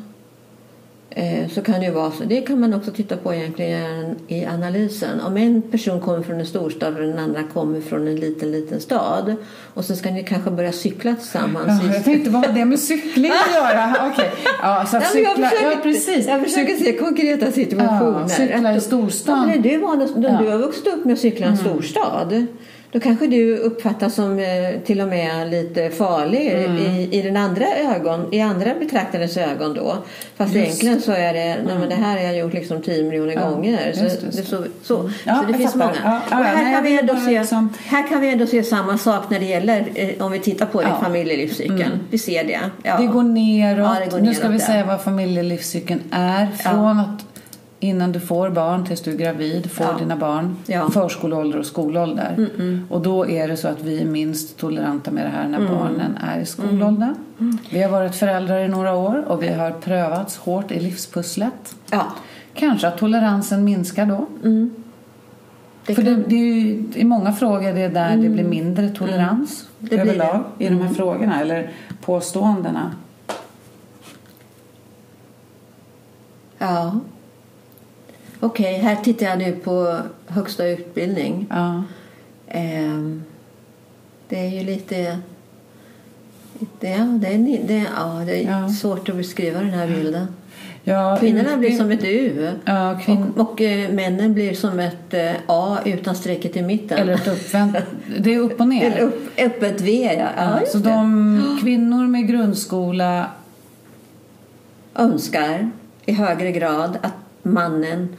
Eh, 1.15 1.49
Så 1.49 1.61
kan 1.61 1.81
det 1.81 1.91
vara 1.91 2.11
så. 2.11 2.23
Det 2.23 2.41
kan 2.41 2.59
man 2.59 2.73
också 2.73 2.91
titta 2.91 3.17
på 3.17 3.33
egentligen 3.33 4.15
i 4.27 4.45
analysen. 4.45 5.21
Om 5.21 5.37
en 5.37 5.61
person 5.61 6.01
kommer 6.01 6.23
från 6.23 6.39
en 6.39 6.45
storstad 6.45 6.95
och 6.95 7.01
den 7.01 7.19
andra 7.19 7.43
kommer 7.53 7.81
från 7.81 8.07
en 8.07 8.15
liten, 8.15 8.51
liten 8.51 8.81
stad. 8.81 9.35
Och 9.73 9.85
så 9.85 9.95
ska 9.95 10.11
ni 10.11 10.23
kanske 10.23 10.51
börja 10.51 10.71
cykla 10.71 11.15
tillsammans. 11.15 11.83
Ja, 11.83 11.93
jag 11.93 12.03
tänkte, 12.03 12.29
vad 12.29 12.45
har 12.45 12.53
det 12.53 12.65
med 12.65 12.79
cykling 12.79 13.31
att 13.31 13.55
göra? 13.55 13.95
Okej. 14.11 14.31
Ja, 14.61 14.85
så 14.85 14.97
att 14.97 15.03
Nej, 15.13 15.23
men 15.23 15.33
cykla, 15.33 15.43
jag 15.43 15.51
försöker, 15.51 15.71
ja, 15.71 15.83
precis. 15.83 16.27
Jag 16.27 16.43
försöker 16.43 16.75
se 16.75 16.97
konkreta 16.97 17.51
situationer. 17.51 18.21
Ja, 18.21 18.27
cykla 18.27 18.75
i 18.75 18.81
storstan. 18.81 19.49
Ja, 19.49 19.61
du, 19.61 19.69
du 20.19 20.49
har 20.51 20.57
vuxit 20.57 20.87
upp 20.87 21.05
med 21.05 21.13
att 21.13 21.19
cykla 21.19 21.45
i 21.45 21.49
en 21.49 21.57
storstad. 21.57 22.45
Då 22.95 23.01
kanske 23.01 23.27
du 23.27 23.57
uppfattas 23.57 24.15
som 24.15 24.39
eh, 24.39 24.45
till 24.85 25.01
och 25.01 25.07
med 25.07 25.49
lite 25.51 25.89
farlig 25.89 26.39
i, 26.39 27.09
i, 27.11 27.21
den 27.21 27.37
andra 27.37 27.65
ögon, 27.95 28.33
i 28.33 28.41
andra 28.41 28.73
betraktares 28.79 29.37
ögon 29.37 29.73
då. 29.73 29.97
Fast 30.37 30.53
Just. 30.53 30.65
egentligen 30.65 31.01
så 31.01 31.11
är 31.11 31.33
det, 31.33 31.57
nej, 31.65 31.79
men 31.79 31.89
det 31.89 31.95
här 31.95 32.17
har 32.17 32.23
jag 32.23 32.37
gjort 32.37 32.53
liksom 32.53 32.81
10 32.81 33.03
miljoner 33.03 33.33
Ja, 33.33 33.49
gånger. 33.49 33.93
Så, 33.93 34.03
just 34.03 34.21
det, 34.21 34.27
det, 34.27 34.43
så. 34.43 34.43
så, 34.43 34.63
så, 34.83 35.11
Ja, 35.23 35.35
så 35.45 35.51
det 35.51 35.57
finns 35.57 35.73
fattar. 35.73 35.85
många. 35.87 35.97
Ja, 36.03 36.21
ja, 36.31 36.39
och 36.39 36.45
här, 36.45 36.73
kan 36.75 36.83
vi 36.83 36.99
ändå 36.99 37.15
se, 37.15 37.39
liksom- 37.39 37.73
här 37.85 38.07
kan 38.09 38.21
vi 38.21 38.29
ändå 38.29 38.45
se 38.47 38.63
samma 38.63 38.97
sak 38.97 39.29
när 39.29 39.39
det 39.39 39.45
gäller, 39.45 39.85
eh, 39.95 40.09
om 40.25 40.31
vi 40.31 40.39
tittar 40.39 40.65
på 40.65 40.81
det, 40.81 40.87
Ja. 40.87 40.99
familjelivscykeln. 41.03 41.99
Vi 42.09 42.17
ser 42.17 42.43
det. 42.43 42.59
Ja. 42.83 42.97
Det 42.97 43.07
går 43.07 43.23
neråt. 43.23 43.97
Det 44.05 44.11
går 44.11 44.19
nu 44.19 44.33
ska 44.33 44.47
vi 44.47 44.57
där. 44.57 44.65
säga 44.65 44.85
vad 44.85 45.01
familjelivscykeln 45.03 46.01
är. 46.11 46.47
Från 46.63 46.99
att 46.99 47.25
innan 47.79 48.11
du 48.11 48.19
får 48.19 48.49
barn 48.49 48.85
tills 48.85 49.01
du 49.01 49.11
är 49.11 49.17
gravid, 49.17 49.71
får 49.71 49.85
Ja. 49.85 49.97
dina 49.99 50.15
barn, 50.15 50.55
Ja. 50.67 50.89
förskoleålder 50.89 51.59
och 51.59 51.65
skolålder. 51.65 52.49
Och 52.89 53.01
då 53.01 53.27
är 53.29 53.47
det 53.47 53.57
så 53.57 53.67
att 53.67 53.81
vi 53.81 54.01
är 54.01 54.05
minst 54.05 54.57
toleranta 54.57 55.11
med 55.11 55.25
det 55.25 55.29
här 55.29 55.47
när 55.47 55.67
barnen 55.67 56.17
är 56.17 56.39
i 56.39 56.45
skolåldern. 56.45 57.15
Vi 57.69 57.81
har 57.83 57.89
varit 57.89 58.15
föräldrar 58.15 58.59
i 58.59 58.67
några 58.67 58.95
år 58.95 59.25
och 59.27 59.43
vi 59.43 59.47
har 59.53 59.71
prövats 59.71 60.37
hårt 60.37 60.71
i 60.71 60.79
livspusslet. 60.79 61.75
Ja. 61.91 62.03
Kanske 62.53 62.87
att 62.87 62.97
toleransen 62.97 63.63
minskar 63.63 64.05
då. 64.05 64.25
Det 65.85 65.95
För 65.95 66.03
det, 66.03 66.15
det 66.15 66.35
är 66.35 66.39
ju, 66.55 66.83
i 66.95 67.03
många 67.03 67.33
frågor 67.33 67.73
det 67.73 67.81
är 67.81 67.89
där 67.89 68.17
det 68.17 68.29
blir 68.29 68.43
mindre 68.43 68.89
tolerans 68.89 69.67
Det 69.79 69.97
överlag 69.97 70.43
i 70.59 70.69
de 70.69 70.81
här 70.81 70.93
frågorna 70.93 71.41
eller 71.41 71.69
påståendena. 72.01 72.91
Ja. 76.57 76.99
Okej, 78.39 78.77
här 78.77 78.95
tittar 78.95 79.25
jag 79.25 79.37
nu 79.37 79.51
på 79.51 79.97
högsta 80.27 80.67
utbildning. 80.67 81.47
Ja. 81.49 81.83
Ehm, 82.47 83.23
det 84.29 84.39
är 84.39 84.49
ju 84.49 84.63
lite... 84.63 85.17
Det, 86.79 86.89
ja, 86.89 87.03
det, 87.03 87.27
är, 87.27 87.67
det, 87.67 87.85
ja, 87.97 88.23
det 88.25 88.43
är 88.43 88.61
Ja. 88.61 88.69
svårt 88.69 89.09
att 89.09 89.15
beskriva 89.15 89.59
den 89.59 89.69
här 89.69 89.87
bilden. 89.87 90.27
Ja, 90.83 91.17
Kvinnorna 91.19 91.57
blir 91.57 91.71
som 91.77 91.91
ett 91.91 92.03
U. 92.03 92.49
Ja, 92.65 92.99
kvinn... 93.05 93.33
Och, 93.35 93.51
och 93.51 93.61
eh, 93.61 93.91
männen 93.91 94.33
blir 94.33 94.53
som 94.53 94.79
ett 94.79 95.13
eh, 95.13 95.31
A 95.47 95.77
utan 95.85 96.15
strecket 96.15 96.55
i 96.55 96.61
mitten. 96.61 96.97
Eller 96.97 97.13
ett 97.13 97.27
uppvänt... 97.27 97.77
Det 98.19 98.33
är 98.33 98.39
upp 98.39 98.59
och 98.59 98.67
ner. 98.67 98.91
Eller 98.91 99.01
upp, 99.01 99.29
öppet 99.37 99.81
V, 99.81 100.15
ja. 100.19 100.27
ja 100.37 100.59
så 100.67 100.77
det. 100.77 100.89
de 100.89 101.59
kvinnor 101.61 102.07
med 102.07 102.27
grundskola... 102.27 103.25
önskar 104.95 105.69
i 106.05 106.13
högre 106.13 106.51
grad 106.51 106.97
att 107.01 107.13
mannen 107.45 108.15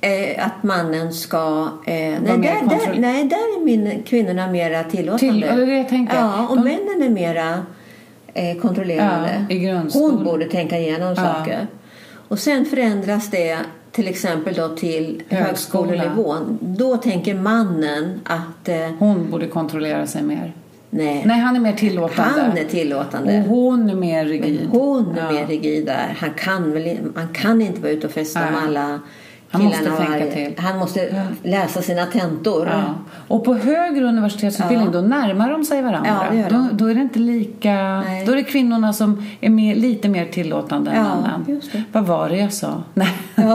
eh, 0.00 0.46
att 0.46 0.62
mannen 0.62 1.12
ska... 1.12 1.68
Eh, 1.86 1.92
nej, 1.94 2.18
där, 2.24 2.38
där, 2.68 2.94
nej, 3.00 3.24
där 3.24 3.36
är 3.36 3.64
min, 3.64 4.02
kvinnorna 4.06 4.46
mera 4.50 4.84
tillåtande. 4.84 5.48
Till, 5.48 5.66
det 5.66 5.76
jag 5.76 5.88
tänker. 5.88 6.14
Ja, 6.16 6.46
och 6.48 6.56
De- 6.56 6.62
männen 6.64 7.02
är 7.02 7.08
mera 7.10 7.62
eh, 8.34 8.56
kontrollerande. 8.60 9.46
Ja. 9.54 9.82
Hon 9.92 10.24
borde 10.24 10.44
tänka 10.44 10.78
igenom 10.78 11.08
Ja. 11.08 11.14
saker. 11.16 11.66
Och 12.28 12.38
sen 12.38 12.64
förändras 12.64 13.30
det 13.30 13.58
till 13.92 14.08
exempel 14.08 14.54
då 14.54 14.68
till 14.68 15.22
Högskola. 15.28 15.46
högskolenivån. 15.46 16.58
Då 16.60 16.96
tänker 16.96 17.34
mannen 17.34 18.20
att 18.24 18.68
eh, 18.68 18.90
Hon 18.98 19.30
borde 19.30 19.46
kontrollera 19.46 20.06
sig 20.06 20.22
mer. 20.22 20.52
Nej, 20.90 21.22
Nej, 21.26 21.40
han 21.40 21.56
är 21.56 21.60
mer 21.60 21.72
tillåtande. 21.72 22.40
han 22.42 22.58
är 22.58 22.64
tillåtande. 22.64 23.38
Och 23.38 23.44
hon 23.56 23.90
är 23.90 23.94
mer 23.94 24.24
rigid. 24.24 24.60
Men 24.60 24.80
hon 24.80 25.18
är 25.18 25.22
Ja. 25.24 25.30
mer 25.32 25.46
rigid 25.46 25.86
där. 25.86 26.16
Han 26.18 26.30
kan, 26.34 26.72
väl, 26.72 26.98
man 27.14 27.28
kan 27.28 27.60
inte 27.62 27.80
vara 27.80 27.92
ute 27.92 28.06
och 28.06 28.12
festa 28.12 28.40
Nej. 28.40 28.50
med 28.50 28.62
alla 28.62 29.00
Han 29.50 29.62
måste 29.64 29.84
tänka 29.84 30.08
varje- 30.10 30.30
till. 30.34 30.54
Han 30.64 30.78
måste 30.78 31.24
läsa 31.42 31.82
sina 31.82 32.06
tentor. 32.06 32.66
Ja. 32.66 32.82
Och 33.28 33.44
på 33.44 33.54
högre 33.54 34.04
universitetsutbildning 34.04 34.90
Ja. 34.94 35.00
då 35.00 35.08
närmar 35.08 35.50
de 35.50 35.64
sig 35.64 35.82
varandra. 35.82 36.24
Ja. 36.34 36.44
Då, 36.50 36.66
då 36.72 36.86
är 36.90 36.94
det 36.94 37.00
inte 37.00 37.18
lika... 37.18 38.02
Nej. 38.06 38.26
Då 38.26 38.32
är 38.32 38.36
det 38.36 38.42
kvinnorna 38.42 38.92
som 38.92 39.26
är 39.40 39.50
mer, 39.50 39.74
lite 39.74 40.08
mer 40.08 40.26
tillåtande 40.26 40.90
än 40.90 41.06
Ja. 41.46 41.58
Vad 41.92 42.06
var 42.06 42.28
det 42.28 42.36
jag 42.36 42.52
sa? 42.52 42.82
Nej. 42.94 43.08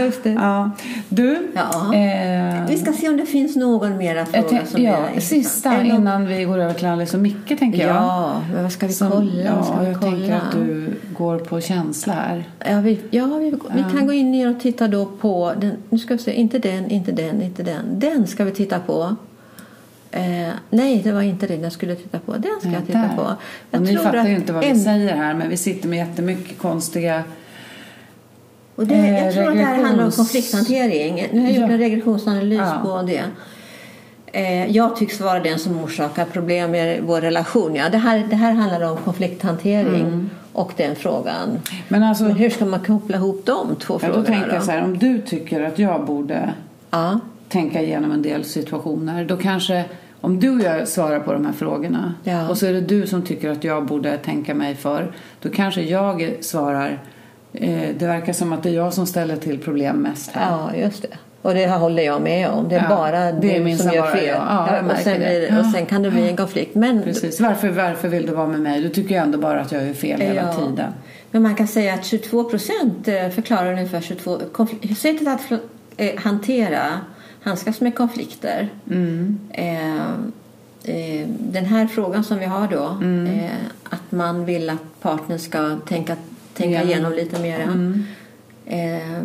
Just 0.00 0.22
det. 0.24 0.30
Ja. 0.30 0.70
Du, 1.08 1.38
Ja. 1.54 1.94
eh, 1.94 2.66
Vi 2.68 2.76
ska 2.78 2.92
se 2.92 3.08
om 3.08 3.16
det 3.16 3.26
finns 3.26 3.56
någon 3.56 3.96
mera 3.96 4.18
jag 4.18 4.28
fråga 4.28 4.44
tänk- 4.50 4.66
som 4.68 4.82
ja, 4.82 4.96
är 5.16 5.20
sista 5.20 5.70
någon- 5.70 5.86
innan 5.86 6.26
vi 6.26 6.44
går 6.44 6.58
över 6.58 6.74
till 6.74 6.86
Alice 6.86 7.16
och 7.16 7.22
Micke 7.22 7.58
tänker 7.58 7.78
jag. 7.86 7.96
Ja, 7.96 8.42
men 8.52 8.62
vad 8.62 8.72
ska 8.72 8.86
vi 8.86 8.92
Som- 8.92 9.10
kolla? 9.10 9.42
Ja, 9.44 9.62
ska 9.64 9.80
vi 9.80 9.86
jag 9.86 10.00
kolla? 10.00 10.12
tänker 10.16 10.34
att 10.36 10.52
du 10.52 10.90
går 11.16 11.38
på 11.38 11.60
känsla 11.60 12.12
här. 12.12 12.44
Ja, 12.70 12.80
vi, 12.80 13.00
ja, 13.10 13.24
vi, 13.26 13.50
vi 13.74 13.84
kan 13.98 14.06
gå 14.06 14.12
in 14.12 14.30
ner 14.32 14.50
och 14.50 14.60
titta 14.60 14.88
då 14.88 15.06
på 15.06 15.52
den, 15.60 15.72
nu 15.88 15.98
ska 15.98 16.14
vi 16.14 16.18
se, 16.22 16.32
inte 16.32 16.58
den, 16.58 16.90
inte 16.90 17.12
den, 17.12 17.42
inte 17.42 17.62
den. 17.62 17.84
Den 17.98 18.26
ska 18.26 18.44
vi 18.44 18.50
titta 18.50 18.78
på. 18.80 19.16
Eh, 20.10 20.48
nej, 20.70 21.00
det 21.04 21.12
var 21.12 21.22
inte 21.22 21.46
den 21.46 21.62
jag 21.62 21.72
skulle 21.72 21.94
titta 21.94 22.18
på. 22.18 22.32
Den 22.32 22.50
ska 22.60 22.70
jag 22.70 22.86
titta 22.86 22.98
Där. 22.98 23.16
på. 23.16 23.22
Och 23.76 23.82
ni 23.82 23.96
fattar 23.96 24.16
att 24.18 24.28
ju 24.28 24.34
inte 24.34 24.52
vad 24.52 24.64
vi 24.64 24.70
en- 24.70 24.80
säger 24.80 25.16
här 25.16 25.34
men 25.34 25.48
vi 25.48 25.56
sitter 25.56 25.88
med 25.88 25.98
jättemycket 25.98 26.58
konstiga 26.58 27.22
Och 28.76 28.86
det, 28.86 28.94
Eh, 28.94 29.24
jag 29.24 29.34
tror 29.34 29.48
att 29.48 29.54
det 29.56 29.62
här 29.64 29.82
handlar 29.84 30.04
om 30.04 30.10
konflikthantering. 30.12 31.26
Nu 31.32 31.40
har 31.40 31.46
jag 31.46 31.56
gjort 31.56 31.70
en 31.70 31.78
regressionsanalys 31.78 32.58
Ja. 32.58 32.80
på 32.84 33.02
det. 33.02 33.22
Eh, 34.32 34.66
jag 34.70 34.96
tycks 34.96 35.20
vara 35.20 35.40
den 35.40 35.58
som 35.58 35.84
orsakar 35.84 36.24
problem 36.24 36.70
med 36.70 37.02
vår 37.02 37.20
relation. 37.20 37.74
Ja, 37.74 37.88
det, 37.88 37.98
här, 37.98 38.26
det 38.30 38.36
här 38.36 38.52
handlar 38.52 38.90
om 38.90 38.96
konflikthantering 38.96 40.00
Mm. 40.00 40.30
och 40.52 40.72
den 40.76 40.96
frågan. 40.96 41.58
Men 41.88 42.02
alltså, 42.02 42.24
Men 42.24 42.32
hur 42.36 42.50
ska 42.50 42.64
man 42.64 42.80
koppla 42.80 43.16
ihop 43.16 43.42
de 43.46 43.76
två 43.76 43.94
ja, 43.94 43.98
frågorna? 43.98 44.20
då 44.22 44.24
tänker 44.26 44.54
jag 44.54 44.62
så 44.62 44.70
här, 44.70 44.84
om 44.84 44.98
du 44.98 45.20
tycker 45.20 45.62
att 45.62 45.78
jag 45.78 46.04
borde 46.06 46.52
Ja, 46.90 47.20
tänka 47.48 47.82
igenom 47.82 48.12
en 48.12 48.22
del 48.22 48.44
situationer. 48.44 49.24
Då 49.24 49.36
kanske, 49.36 49.84
om 50.20 50.40
du 50.40 50.50
och 50.56 50.60
jag 50.62 50.88
svarar 50.88 51.20
på 51.20 51.32
de 51.32 51.46
här 51.46 51.52
frågorna 51.52 52.14
Ja. 52.24 52.48
och 52.48 52.58
så 52.58 52.66
är 52.66 52.72
det 52.72 52.80
du 52.80 53.06
som 53.06 53.22
tycker 53.22 53.50
att 53.50 53.64
jag 53.64 53.86
borde 53.86 54.16
tänka 54.18 54.54
mig 54.54 54.74
för. 54.74 55.12
Då 55.42 55.48
kanske 55.48 55.82
jag 55.82 56.32
svarar, 56.40 56.88
eh, 56.90 56.96
det 57.98 58.06
verkar 58.06 58.32
som 58.32 58.52
att 58.52 58.62
det 58.62 58.68
är 58.68 58.74
jag 58.74 58.94
som 58.94 59.06
ställer 59.06 59.36
till 59.36 59.58
problem 59.58 59.96
mest 59.96 60.30
här. 60.30 60.50
ja, 60.50 60.74
just 60.76 61.02
det. 61.02 61.08
Och 61.42 61.54
det 61.54 61.66
här 61.66 61.78
håller 61.78 62.02
jag 62.02 62.22
med 62.22 62.48
om. 62.48 62.68
Det 62.68 62.74
är 62.76 62.82
Ja, 62.82 62.88
bara 62.88 63.32
det 63.32 63.56
är 63.56 63.64
du 63.64 63.76
som 63.76 63.90
gör 63.92 64.10
fel. 64.10 64.24
Ja, 64.48 64.76
jag 64.76 64.84
och, 64.86 64.96
sen 64.98 65.20
det. 65.20 65.26
blir, 65.26 65.58
och 65.60 65.64
Ja. 65.66 65.72
sen 65.74 65.86
kan 65.86 66.02
det 66.02 66.10
bli 66.10 66.28
en 66.30 66.36
konflikt. 66.36 66.74
Men, 66.74 67.02
Precis. 67.02 67.40
Varför, 67.40 67.68
varför 67.68 68.08
vill 68.08 68.26
du 68.26 68.32
vara 68.32 68.46
med 68.46 68.60
mig? 68.60 68.80
Du 68.82 68.88
tycker 68.88 69.10
ju 69.10 69.16
ändå 69.16 69.38
bara 69.38 69.60
att 69.60 69.72
jag 69.72 69.82
är 69.82 69.94
fel 69.94 70.20
hela 70.20 70.42
Ja. 70.42 70.52
tiden. 70.52 70.92
men 71.30 71.42
man 71.42 71.54
kan 71.54 71.68
säga 71.68 71.94
att 71.94 72.04
22 72.04 72.44
procent 72.44 73.04
förklarar 73.34 73.72
ungefär 73.72 74.00
22... 74.00 74.38
konfl- 74.52 74.94
Sättet 74.94 75.28
att 75.28 75.60
eh, 75.96 76.16
hantera, 76.20 76.82
handskas 77.42 77.80
med 77.80 77.94
konflikter. 77.94 78.68
Mm. 78.90 79.38
Eh, 79.52 79.96
eh, 80.84 81.26
den 81.38 81.64
här 81.64 81.86
frågan 81.86 82.24
som 82.24 82.38
vi 82.38 82.44
har 82.46 82.68
då, 82.68 82.84
Mm. 83.02 83.26
eh, 83.26 83.50
att 83.90 84.12
man 84.12 84.44
vill 84.44 84.70
att 84.70 85.00
partnern 85.02 85.38
ska 85.38 85.76
tänka, 85.88 86.16
tänka 86.56 86.78
Ja. 86.78 86.82
igenom 86.82 87.12
lite 87.12 87.40
mer. 87.42 87.60
Mm. 87.60 88.04
Eh, 88.66 89.22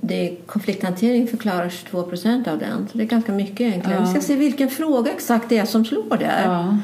det, 0.00 0.36
konflikthantering 0.46 1.26
förklarar 1.26 1.68
22 1.68 2.02
procent 2.02 2.48
av 2.48 2.58
den. 2.58 2.88
Så 2.92 2.98
det 2.98 3.04
är 3.04 3.08
ganska 3.08 3.32
mycket 3.32 3.60
egentligen. 3.60 4.04
Vi 4.04 4.10
ska 4.10 4.20
se 4.20 4.36
vilken 4.36 4.70
fråga 4.70 5.12
exakt 5.12 5.48
det 5.48 5.58
är 5.58 5.64
som 5.64 5.84
slår 5.84 6.16
där. 6.16 6.42
Ja. 6.44 6.76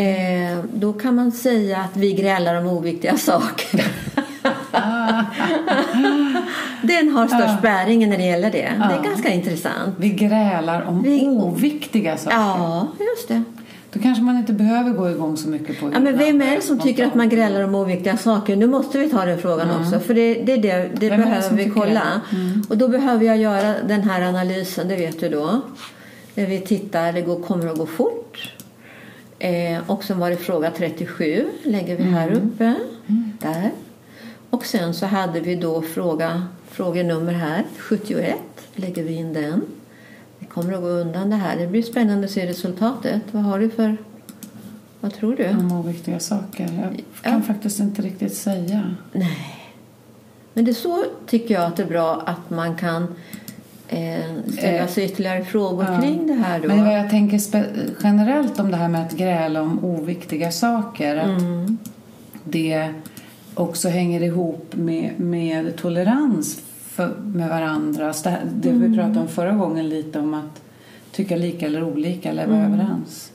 Eh, 0.00 0.58
då 0.74 0.92
kan 0.92 1.14
man 1.14 1.32
säga 1.32 1.78
att 1.78 1.96
vi 1.96 2.12
grälar 2.12 2.54
om 2.54 2.66
oviktiga 2.66 3.16
saker. 3.18 3.84
Den 6.82 7.08
har 7.08 7.26
störst 7.26 7.62
bäring 7.62 8.08
när 8.10 8.16
det 8.18 8.24
gäller 8.24 8.50
det. 8.50 8.72
Det 8.88 8.94
är 8.98 9.02
ganska 9.04 9.28
intressant. 9.28 9.94
Vi 9.98 10.08
grälar 10.10 10.82
om 10.82 11.02
Vi- 11.02 11.26
oviktiga 11.28 12.16
saker. 12.16 12.36
Ja, 12.36 12.86
just 13.16 13.28
det. 13.28 13.42
Då 13.92 14.00
kanske 14.00 14.24
man 14.24 14.36
inte 14.38 14.52
behöver 14.52 14.90
gå 14.90 15.10
igång 15.10 15.36
så 15.36 15.48
mycket 15.48 15.80
på 15.80 15.90
Ja, 15.94 16.00
men 16.00 16.18
vem 16.18 16.42
är 16.42 16.56
det 16.56 16.62
som 16.62 16.78
tycker 16.78 17.06
att 17.06 17.14
man 17.14 17.28
grälar 17.28 17.62
om 17.62 17.74
oviktiga 17.74 18.16
saker? 18.16 18.56
Nu 18.56 18.66
måste 18.66 18.98
vi 18.98 19.10
ta 19.10 19.24
den 19.24 19.38
frågan 19.38 19.80
också, 19.80 20.00
för 20.00 20.14
det, 20.14 20.34
det, 20.34 20.56
det, 20.56 20.90
det 20.94 21.08
behöver 21.10 21.56
vi 21.56 21.70
kolla. 21.70 22.20
Mm. 22.32 22.62
Och 22.68 22.78
då 22.78 22.88
behöver 22.88 23.26
jag 23.26 23.36
göra 23.36 23.74
den 23.88 24.00
här 24.02 24.22
analysen, 24.22 24.88
det 24.88 24.96
vet 24.96 25.20
du 25.20 25.28
då. 25.28 25.60
När 26.34 26.46
vi 26.46 26.60
tittar, 26.60 27.12
det 27.12 27.20
går, 27.22 27.40
kommer 27.42 27.66
att 27.66 27.78
gå 27.78 27.86
fort. 27.86 28.52
Eh, 29.38 29.78
och 29.90 30.04
sen 30.04 30.18
var 30.18 30.30
det 30.30 30.36
fråga 30.36 30.70
37, 30.76 31.46
lägger 31.62 31.96
vi 31.96 32.02
Mm. 32.02 32.14
här 32.14 32.30
uppe. 32.32 32.74
Där. 33.40 33.70
Och 34.50 34.66
sen 34.66 34.94
så 34.94 35.06
hade 35.06 35.40
vi 35.40 35.54
då 35.54 35.82
fråga, 35.82 36.46
frågenummer 36.70 37.32
här, 37.32 37.64
71, 37.78 38.34
lägger 38.74 39.02
vi 39.02 39.12
in 39.12 39.32
den. 39.32 39.62
Vi 40.40 40.46
kommer 40.46 40.72
att 40.72 40.80
gå 40.80 40.86
undan 40.88 41.30
det 41.30 41.36
här. 41.36 41.56
Det 41.56 41.66
blir 41.66 41.82
spännande 41.82 42.24
att 42.24 42.30
se 42.30 42.46
resultatet. 42.46 43.22
Vad 43.32 43.42
har 43.42 43.58
du 43.58 43.70
för... 43.70 43.96
Vad 45.00 45.14
tror 45.14 45.36
du? 45.36 45.48
Om 45.48 45.72
oviktiga 45.72 46.20
saker. 46.20 46.62
Jag 46.82 47.04
kan 47.22 47.32
Ja. 47.32 47.40
faktiskt 47.42 47.80
inte 47.80 48.02
riktigt 48.02 48.34
säga. 48.34 48.94
Nej. 49.12 49.56
Men 50.54 50.64
det 50.64 50.70
är 50.70 50.74
så 50.74 51.04
tycker 51.26 51.54
jag 51.54 51.62
att 51.64 51.76
det 51.76 51.82
är 51.82 51.86
bra 51.86 52.22
att 52.26 52.50
man 52.50 52.76
kan 52.76 53.02
eh, 53.88 54.18
ställa 54.52 54.78
Eh, 54.78 54.86
sig 54.86 55.04
ytterligare 55.04 55.44
frågor 55.44 55.84
ja. 55.90 56.00
kring 56.00 56.26
det 56.26 56.32
här 56.34 56.60
då. 56.60 56.68
Men 56.68 56.84
vad 56.84 56.98
jag 56.98 57.10
tänker 57.10 57.40
generellt 58.02 58.60
om 58.60 58.70
det 58.70 58.76
här 58.76 58.88
med 58.88 59.06
att 59.06 59.12
gräla 59.12 59.62
om 59.62 59.84
oviktiga 59.84 60.50
saker. 60.52 61.16
Att 61.16 61.40
Mm. 61.42 61.78
det 62.44 62.88
också 63.54 63.88
hänger 63.88 64.22
ihop 64.22 64.74
med, 64.76 65.20
med 65.20 65.76
tolerans 65.76 66.60
för, 67.00 67.14
med 67.20 67.48
varandra. 67.48 68.12
Så 68.12 68.28
Det, 68.28 68.38
det 68.54 68.68
Mm. 68.70 68.90
vi 68.90 68.96
pratade 68.98 69.20
om 69.20 69.28
förra 69.28 69.52
gången 69.52 69.88
lite 69.88 70.18
om 70.18 70.34
att 70.34 70.62
tycka 71.12 71.36
lika 71.36 71.66
eller 71.66 71.82
olika 71.82 72.30
eller 72.30 72.46
vara 72.46 72.58
Mm. 72.58 72.72
överens. 72.80 73.32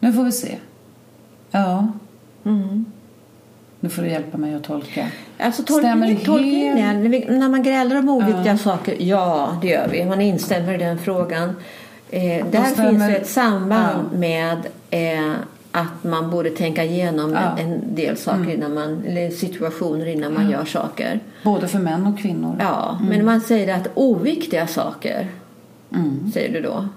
Nu 0.00 0.12
får 0.12 0.24
vi 0.24 0.32
se. 0.32 0.56
Ja, 1.50 1.88
Mm. 2.44 2.84
nu 3.80 3.88
får 3.88 4.02
du 4.02 4.08
hjälpa 4.08 4.38
mig 4.38 4.54
att 4.54 4.64
tolka. 4.64 5.06
Alltså 5.38 5.62
Stämmer 5.62 5.80
tolkningen, 5.92 6.24
tolkningen 6.24 6.76
helt- 6.76 6.98
när, 7.02 7.08
vi, 7.08 7.38
när 7.38 7.48
man 7.48 7.62
grälar 7.62 7.96
om 7.96 8.08
oviktiga 8.08 8.44
Ja. 8.52 8.58
saker, 8.58 8.96
ja 9.02 9.58
det 9.62 9.68
gör 9.68 9.88
vi. 9.88 10.04
Man 10.04 10.20
instämmer 10.20 10.74
i 10.74 10.78
den 10.78 10.98
frågan. 10.98 11.48
Eh, 12.10 12.46
där 12.50 12.62
stämmer- 12.64 12.90
finns 12.90 13.06
det 13.06 13.16
ett 13.16 13.26
samband 13.28 14.08
Ja. 14.12 14.18
med 14.18 14.58
eh, 14.90 15.32
att 15.76 16.04
man 16.04 16.30
borde 16.30 16.50
tänka 16.50 16.84
igenom 16.84 17.32
Ja. 17.32 17.58
en, 17.62 17.94
del 17.94 18.16
saker 18.16 18.54
innan 18.54 18.74
man, 18.74 19.02
eller 19.06 19.30
situationer 19.30 20.06
innan 20.06 20.34
man 20.34 20.50
gör 20.50 20.64
saker. 20.64 21.20
Både 21.42 21.68
för 21.68 21.78
män 21.78 22.06
och 22.06 22.18
kvinnor. 22.18 22.56
Ja, 22.60 22.98
men 23.08 23.24
man 23.24 23.40
säger 23.40 23.74
att 23.76 23.88
oviktiga 23.94 24.66
saker, 24.66 25.28
Mm, 25.94 26.30
säger 26.34 26.52
du 26.52 26.60
då. 26.60 26.88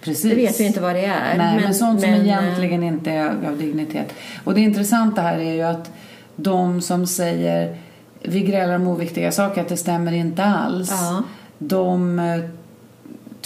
precis. 0.00 0.30
Det 0.30 0.36
vet 0.36 0.60
vi 0.60 0.64
inte 0.66 0.80
vad 0.80 0.94
det 0.94 1.04
är. 1.04 1.38
Nej, 1.38 1.60
men, 1.62 1.74
sånt 1.74 2.00
som 2.00 2.10
men, 2.10 2.20
eh, 2.20 2.26
egentligen 2.26 2.82
inte 2.82 3.10
är 3.10 3.48
av 3.48 3.58
dignitet. 3.58 4.12
Och 4.44 4.54
det 4.54 4.60
intressanta 4.60 5.20
här 5.22 5.38
är 5.38 5.52
ju 5.54 5.62
att 5.62 5.90
de 6.36 6.80
som 6.80 7.06
säger 7.06 7.76
vi 8.22 8.40
grälar 8.42 8.76
om 8.76 8.86
oviktiga 8.88 9.32
saker, 9.32 9.60
att 9.60 9.68
det 9.68 9.76
stämmer 9.76 10.12
inte 10.12 10.44
alls. 10.44 10.90
Ja. 10.90 11.22
De 11.58 12.18
eh, 12.18 12.40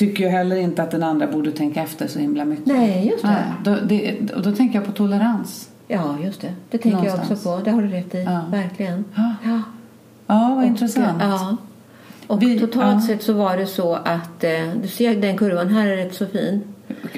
tycker 0.01 0.25
ju 0.25 0.31
heller 0.31 0.57
inte 0.57 0.83
att 0.83 0.91
den 0.91 1.03
andra 1.03 1.27
borde 1.27 1.53
tänka 1.53 1.83
efter 1.83 2.07
så 2.09 2.19
himla 2.19 2.45
mycket. 2.45 2.67
Nej, 2.67 3.09
just 3.11 3.23
det. 3.23 3.29
Nej, 3.29 3.45
då, 3.65 3.77
det, 3.87 4.33
och 4.35 4.43
då 4.43 4.53
tänker 4.53 4.75
jag 4.79 4.87
på 4.87 4.93
tolerans. 4.93 5.69
Ja, 5.89 6.17
just 6.25 6.41
det. 6.41 6.55
Det 6.71 6.79
tänker 6.79 6.99
jag 6.99 7.05
Någonstans. 7.07 7.31
också 7.47 7.59
på. 7.59 7.65
Det 7.65 7.71
har 7.71 7.83
du 7.83 7.89
rätt 7.89 8.15
i. 8.15 8.23
Ja. 8.23 8.41
Verkligen. 8.51 9.05
Ja, 9.15 9.35
Ja. 9.45 9.63
ja 10.27 10.53
vad 10.57 10.65
intressant. 10.65 11.23
Ja. 11.23 11.57
Och 12.27 12.43
Vi- 12.43 12.61
totalt 12.61 12.95
ja. 13.03 13.07
sett 13.07 13.23
så 13.23 13.33
var 13.33 13.57
det 13.57 13.67
så 13.67 13.95
att 13.95 14.45
eh, 14.45 14.51
du 14.83 14.89
ser 14.89 15.17
den 15.17 15.39
kurvan 15.39 15.69
här 15.69 15.87
är 15.87 15.97
rätt 15.97 16.15
så 16.15 16.27
fin. 16.27 16.63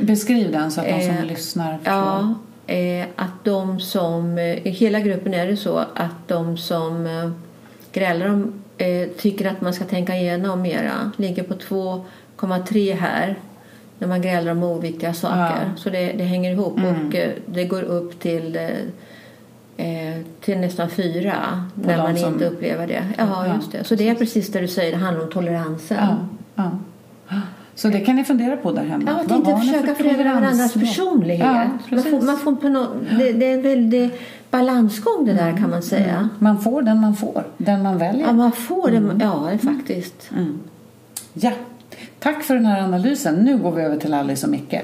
Beskriv 0.00 0.52
den 0.52 0.70
så 0.70 0.80
att 0.80 0.86
de 0.86 1.02
som 1.06 1.16
Eh, 1.16 1.24
lyssnar 1.24 1.78
förstår. 1.78 1.94
Ja, 1.94 2.34
eh, 2.74 3.06
att 3.16 3.44
de 3.44 3.80
som 3.80 4.38
eh, 4.38 4.66
i 4.66 4.70
hela 4.70 5.00
gruppen 5.00 5.34
är 5.34 5.46
det 5.46 5.56
så 5.56 5.76
att 5.78 6.28
de 6.28 6.56
som 6.56 7.06
eh, 7.06 7.30
grälar 7.92 8.26
om 8.28 8.52
tycker 9.18 9.46
att 9.50 9.60
man 9.60 9.74
ska 9.74 9.84
tänka 9.84 10.16
igenom 10.16 10.62
mera 10.62 11.12
ligger 11.16 11.42
på 11.42 11.54
2,3 12.42 12.94
här 12.96 13.38
när 13.98 14.08
man 14.08 14.22
grälar 14.22 14.52
om 14.52 14.62
oviktiga 14.62 15.14
saker. 15.14 15.36
Ja. 15.36 15.76
Så 15.76 15.90
det, 15.90 16.12
det 16.12 16.24
hänger 16.24 16.50
ihop 16.52 16.78
Mm. 16.78 17.06
och 17.08 17.14
eh, 17.14 17.30
det 17.46 17.64
går 17.64 17.82
upp 17.82 18.20
till 18.20 18.56
eh, 18.56 18.62
eh, 19.86 20.20
till 20.40 20.58
nästan 20.58 20.90
fyra 20.90 21.34
när 21.74 21.98
man 21.98 22.16
som- 22.16 22.32
inte 22.32 22.46
upplever 22.48 22.86
det. 22.86 23.02
Ja, 23.18 23.46
Ja, 23.46 23.54
just 23.56 23.72
det. 23.72 23.84
Så 23.84 23.94
det 23.94 24.08
är 24.08 24.14
precis 24.14 24.48
det 24.52 24.60
du 24.60 24.68
säger, 24.68 24.92
det 24.92 24.98
handlar 25.04 25.24
om 25.24 25.30
toleransen. 25.30 25.96
Ja, 26.00 26.70
ja. 27.28 27.40
Så 27.74 27.88
det 27.88 28.00
kan 28.00 28.16
ni 28.16 28.24
fundera 28.24 28.56
på 28.56 28.72
där 28.72 28.84
hemma. 28.84 29.04
Ja, 29.06 29.20
att 29.20 29.30
inte 29.38 29.56
försöka 29.60 29.94
för 29.94 30.04
förändra 30.04 30.34
varandras 30.34 30.72
personlighet. 30.74 31.46
Ja, 31.46 31.66
man 31.90 32.02
får, 32.02 32.20
man 32.22 32.36
får 32.38 32.56
på 32.56 32.68
nå 32.68 32.86
det, 33.18 33.32
det 33.32 33.46
är 33.46 33.54
en 33.54 33.62
väldig 33.62 34.10
balansgång 34.50 35.24
det 35.24 35.32
där 35.32 35.56
kan 35.56 35.70
man 35.70 35.82
säga. 35.82 36.28
Man 36.38 36.60
får 36.62 36.82
den 36.82 37.00
man 37.00 37.16
får, 37.16 37.44
den 37.56 37.82
man 37.82 37.98
väljer. 37.98 38.26
Ja, 38.26 38.32
man 38.32 38.52
får 38.52 38.90
det, 38.90 39.24
ja 39.24 39.50
faktiskt. 39.64 40.30
Mm. 40.32 40.58
Ja, 41.32 41.50
tack 42.22 42.42
för 42.42 42.54
den 42.54 42.66
här 42.66 42.82
analysen. 42.82 43.34
Nu 43.34 43.58
går 43.58 43.72
vi 43.72 43.82
över 43.82 43.96
till 43.96 44.14
Alice 44.14 44.46
och 44.46 44.50
Micke. 44.50 44.74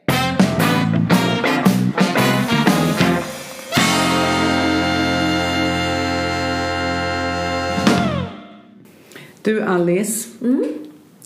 Du 9.43 9.62
Alice, 9.62 10.28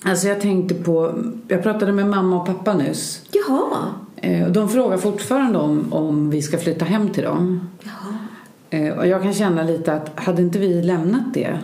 alltså 0.04 0.28
jag 0.28 0.40
tänkte 0.40 0.74
på, 0.74 1.14
jag 1.48 1.62
pratade 1.62 1.92
med 1.92 2.06
mamma 2.06 2.40
och 2.40 2.46
pappa 2.46 2.74
nyss. 2.74 3.22
Jaha. 3.32 3.94
Eh, 4.16 4.46
och 4.46 4.52
De 4.52 4.68
frågar 4.68 4.96
fortfarande 4.96 5.58
om, 5.58 5.92
om 5.92 6.30
vi 6.30 6.42
ska 6.42 6.58
flytta 6.58 6.84
hem 6.84 7.08
till 7.08 7.22
dem. 7.24 7.68
Jaha. 7.82 8.18
Eh, 8.70 8.98
Och 8.98 9.06
jag 9.06 9.22
kan 9.22 9.34
känna 9.34 9.62
lite 9.62 9.92
att 9.92 10.10
hade 10.14 10.42
inte 10.42 10.58
vi 10.58 10.82
lämnat 10.82 11.34
det 11.34 11.58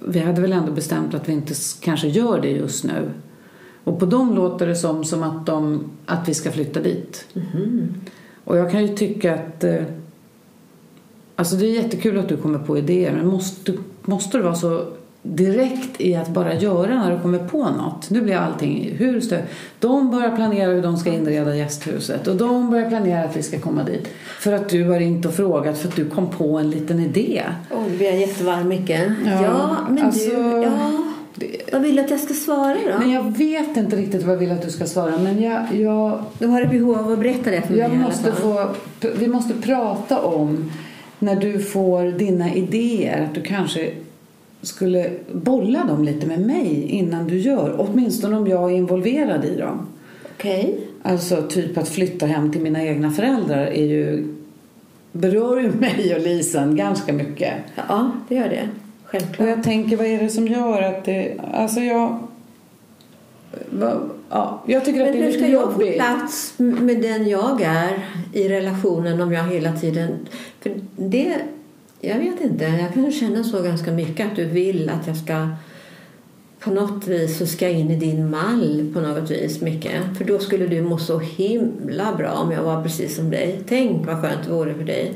vi 0.00 0.18
hade 0.18 0.40
väl 0.40 0.52
ändå 0.52 0.72
bestämt 0.72 1.14
att 1.14 1.28
vi 1.28 1.32
inte 1.32 1.54
kanske 1.80 2.08
gör 2.08 2.40
det 2.40 2.50
just 2.50 2.84
nu. 2.84 3.10
Och 3.84 3.98
på 4.00 4.06
dem 4.06 4.34
låter 4.34 4.66
det 4.66 4.76
som, 4.76 5.04
som 5.04 5.22
att, 5.22 5.46
de, 5.46 5.84
att 6.06 6.28
vi 6.28 6.34
ska 6.34 6.50
flytta 6.52 6.80
dit. 6.80 7.24
Och 8.44 8.56
jag 8.56 8.70
kan 8.70 8.82
ju 8.86 8.96
tycka 8.96 9.34
att 9.34 9.64
eh, 9.64 9.82
Alltså 11.36 11.56
det 11.56 11.66
är 11.66 11.70
jättekul 11.82 12.18
att 12.18 12.28
du 12.28 12.36
kommer 12.36 12.58
på 12.58 12.78
idéer 12.78 13.12
men 13.12 13.26
måste, 13.26 13.72
måste 14.02 14.36
du 14.38 14.42
vara 14.42 14.54
så 14.54 14.84
direkt 15.22 16.00
i 16.00 16.14
att 16.16 16.28
bara 16.28 16.54
göra 16.54 16.94
när 16.94 17.16
du 17.16 17.22
kommer 17.22 17.38
på 17.38 17.58
något? 17.70 18.10
Nu 18.10 18.20
blir 18.22 18.36
allting 18.36 18.94
hur 18.98 19.20
stö- 19.20 19.42
De 19.78 20.10
börjar 20.10 20.36
planera 20.36 20.70
hur 20.72 20.82
de 20.82 20.96
ska 20.96 21.12
inreda 21.12 21.56
gästhuset 21.56 22.26
och 22.26 22.36
de 22.36 22.70
börjar 22.70 22.88
planera 22.88 23.24
att 23.24 23.36
vi 23.36 23.42
ska 23.42 23.58
komma 23.60 23.84
dit. 23.84 24.08
För 24.40 24.52
att 24.52 24.68
du 24.68 24.84
har 24.84 25.00
inte 25.00 25.28
och 25.28 25.34
frågat 25.34 25.78
för 25.78 25.88
att 25.88 25.96
du 25.96 26.04
kom 26.08 26.26
på 26.30 26.58
en 26.58 26.70
liten 26.70 27.00
idé. 27.00 27.42
Oj, 27.70 27.90
nu 27.90 27.96
blir 27.96 28.12
jättevarm 28.12 28.68
Micke. 28.68 28.90
Ja, 28.90 29.42
Ja, 29.42 29.76
men 29.88 30.04
alltså, 30.06 30.30
du. 30.30 30.36
Ja. 30.62 30.99
Vad 31.72 31.82
vill 31.82 31.96
du 31.96 32.02
att 32.02 32.10
jag 32.10 32.20
ska 32.20 32.34
svara 32.34 32.76
då? 32.92 32.98
Men 32.98 33.10
jag 33.10 33.38
vet 33.38 33.76
inte 33.76 33.96
riktigt 33.96 34.22
vad 34.22 34.34
jag 34.34 34.38
vill 34.38 34.52
att 34.52 34.62
du 34.62 34.70
ska 34.70 34.86
svara 34.86 35.18
men 35.18 35.42
jag, 35.42 35.74
jag, 35.74 36.24
Du 36.38 36.46
har 36.46 36.62
ett 36.62 36.70
behov 36.70 36.98
av 36.98 37.12
att 37.12 37.18
berätta 37.18 37.50
det 37.50 37.62
för 37.62 37.70
mig 37.70 37.78
jag 37.78 37.90
alla 37.90 38.00
måste 38.00 38.32
få, 38.32 38.68
vi 39.18 39.28
måste 39.28 39.54
prata 39.54 40.20
om 40.20 40.70
när 41.18 41.36
du 41.36 41.58
får 41.58 42.18
dina 42.18 42.54
idéer 42.54 43.24
att 43.24 43.34
du 43.34 43.42
kanske 43.42 43.92
skulle 44.62 45.10
bolla 45.32 45.84
dem 45.84 46.04
lite 46.04 46.26
med 46.26 46.40
mig 46.40 46.86
innan 46.88 47.26
du 47.26 47.38
gör. 47.38 47.74
Åtminstone 47.78 48.36
om 48.36 48.46
jag 48.46 48.72
är 48.72 48.76
involverad 48.76 49.44
i 49.44 49.56
dem. 49.56 49.86
Okej. 50.36 50.80
Alltså 51.02 51.42
typ 51.42 51.78
att 51.78 51.88
flytta 51.88 52.26
hem 52.26 52.52
till 52.52 52.60
mina 52.60 52.84
egna 52.84 53.10
föräldrar 53.10 53.66
är 53.66 53.84
ju, 53.84 54.34
berör 55.12 55.60
ju 55.60 55.70
mig 55.80 56.14
och 56.16 56.22
Lisen 56.22 56.76
ganska 56.76 57.12
mycket. 57.12 57.52
Ja, 57.88 58.10
det 58.28 58.34
gör 58.34 58.48
det. 58.48 58.68
Och 59.12 59.20
Självklart. 59.20 59.48
jag 59.48 59.62
tänker, 59.62 59.96
vad 59.96 60.06
är 60.06 60.22
det 60.22 60.28
som 60.28 60.46
gör 60.46 60.82
att 60.82 61.04
det... 61.04 61.34
Alltså 61.52 61.80
jag... 61.80 62.18
Ja, 64.30 64.62
jag 64.66 64.84
tycker 64.84 65.00
att 65.00 65.06
Men 65.06 65.16
det 65.16 65.18
är 65.18 65.22
hur 65.22 65.32
lite 65.32 65.38
ska 65.38 65.48
jag 65.52 65.74
få 65.74 65.82
jobbigt. 65.82 65.94
plats 65.94 66.54
med 66.56 67.02
den 67.02 67.28
jag 67.28 67.62
är 67.62 68.06
i 68.32 68.48
relationen 68.48 69.20
om 69.20 69.32
jag 69.32 69.44
hela 69.44 69.72
tiden... 69.72 70.28
För 70.60 70.72
det... 70.96 71.36
Jag 72.00 72.18
vet 72.18 72.40
inte. 72.40 72.64
Jag 72.64 72.94
kan 72.94 73.12
känna 73.12 73.44
så 73.44 73.62
ganska 73.62 73.92
mycket 73.92 74.26
att 74.26 74.36
du 74.36 74.44
vill 74.44 74.90
att 74.90 75.06
jag 75.06 75.16
ska 75.16 75.48
på 76.60 76.70
något 76.70 77.06
vis 77.06 77.38
så 77.38 77.46
ska 77.46 77.68
jag 77.68 77.78
in 77.78 77.90
i 77.90 77.96
din 77.96 78.30
mall 78.30 78.90
på 78.94 79.00
något 79.00 79.30
vis 79.30 79.60
mycket. 79.60 80.18
För 80.18 80.24
då 80.24 80.38
skulle 80.38 80.66
du 80.66 80.82
må 80.82 80.98
så 80.98 81.18
himla 81.18 82.14
bra 82.14 82.30
om 82.32 82.52
jag 82.52 82.62
var 82.62 82.82
precis 82.82 83.16
som 83.16 83.30
dig. 83.30 83.60
Tänk 83.68 84.06
vad 84.06 84.20
skönt 84.20 84.44
det 84.44 84.52
vore 84.52 84.74
för 84.74 84.84
dig. 84.84 85.12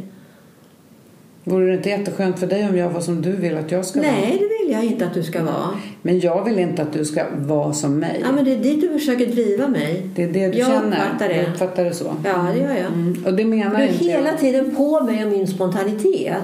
Vore 1.45 1.67
det 1.67 1.75
inte 1.75 1.89
jätteskönt 1.89 2.39
för 2.39 2.47
dig 2.47 2.69
om 2.69 2.77
jag 2.77 2.91
var 2.91 3.01
som 3.01 3.23
du 3.23 3.33
vill 3.33 3.57
att 3.57 3.71
jag 3.73 3.85
ska 3.85 4.01
vara? 4.01 4.11
Nej, 4.11 4.31
det 4.41 4.65
vill 4.65 4.73
jag 4.75 4.85
inte 4.85 5.07
att 5.07 5.15
du 5.15 5.23
ska 5.23 5.43
vara. 5.43 5.71
Men 6.03 6.21
jag 6.21 6.45
vill 6.45 6.59
inte 6.59 6.83
att 6.83 6.93
du 6.93 7.05
ska 7.05 7.25
vara 7.37 7.73
som 7.73 7.99
mig. 7.99 8.21
Ja, 8.25 8.33
men 8.33 8.45
det 8.45 8.53
är 8.53 8.57
dit 8.59 8.81
du 8.81 8.89
försöker 8.89 9.27
driva 9.27 9.69
mig. 9.69 10.07
Det 10.15 10.23
är 10.23 10.29
det 10.33 10.49
du 10.49 10.59
jag 10.59 10.67
känner. 10.69 10.97
uppfattar 10.97 11.29
det. 11.29 11.35
Du 11.35 11.53
uppfattar 11.53 11.85
det 11.85 11.95
så. 11.95 12.15
Ja, 12.25 12.47
det 12.55 12.61
gör 12.61 12.69
jag. 12.75 12.93
Mm. 12.93 13.25
Och 13.27 13.35
det 13.35 13.45
menar 13.45 13.77
Du 13.77 13.83
är 13.83 13.89
inte 13.89 14.05
hela 14.05 14.29
jag. 14.29 14.39
tiden 14.39 14.75
på 14.77 15.01
mig 15.01 15.25
och 15.25 15.31
min 15.31 15.47
spontanitet. 15.47 16.37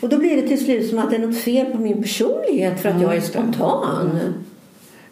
Och 0.00 0.08
då 0.08 0.18
blir 0.18 0.42
det 0.42 0.48
till 0.48 0.64
slut 0.64 0.88
som 0.90 0.98
att 0.98 1.10
det 1.10 1.16
är 1.16 1.20
något 1.26 1.38
fel 1.38 1.66
på 1.66 1.78
min 1.78 2.02
personlighet 2.02 2.80
för 2.80 2.88
att 2.88 2.94
Ja, 3.00 3.02
jag 3.02 3.16
är 3.16 3.20
spontan. 3.20 4.20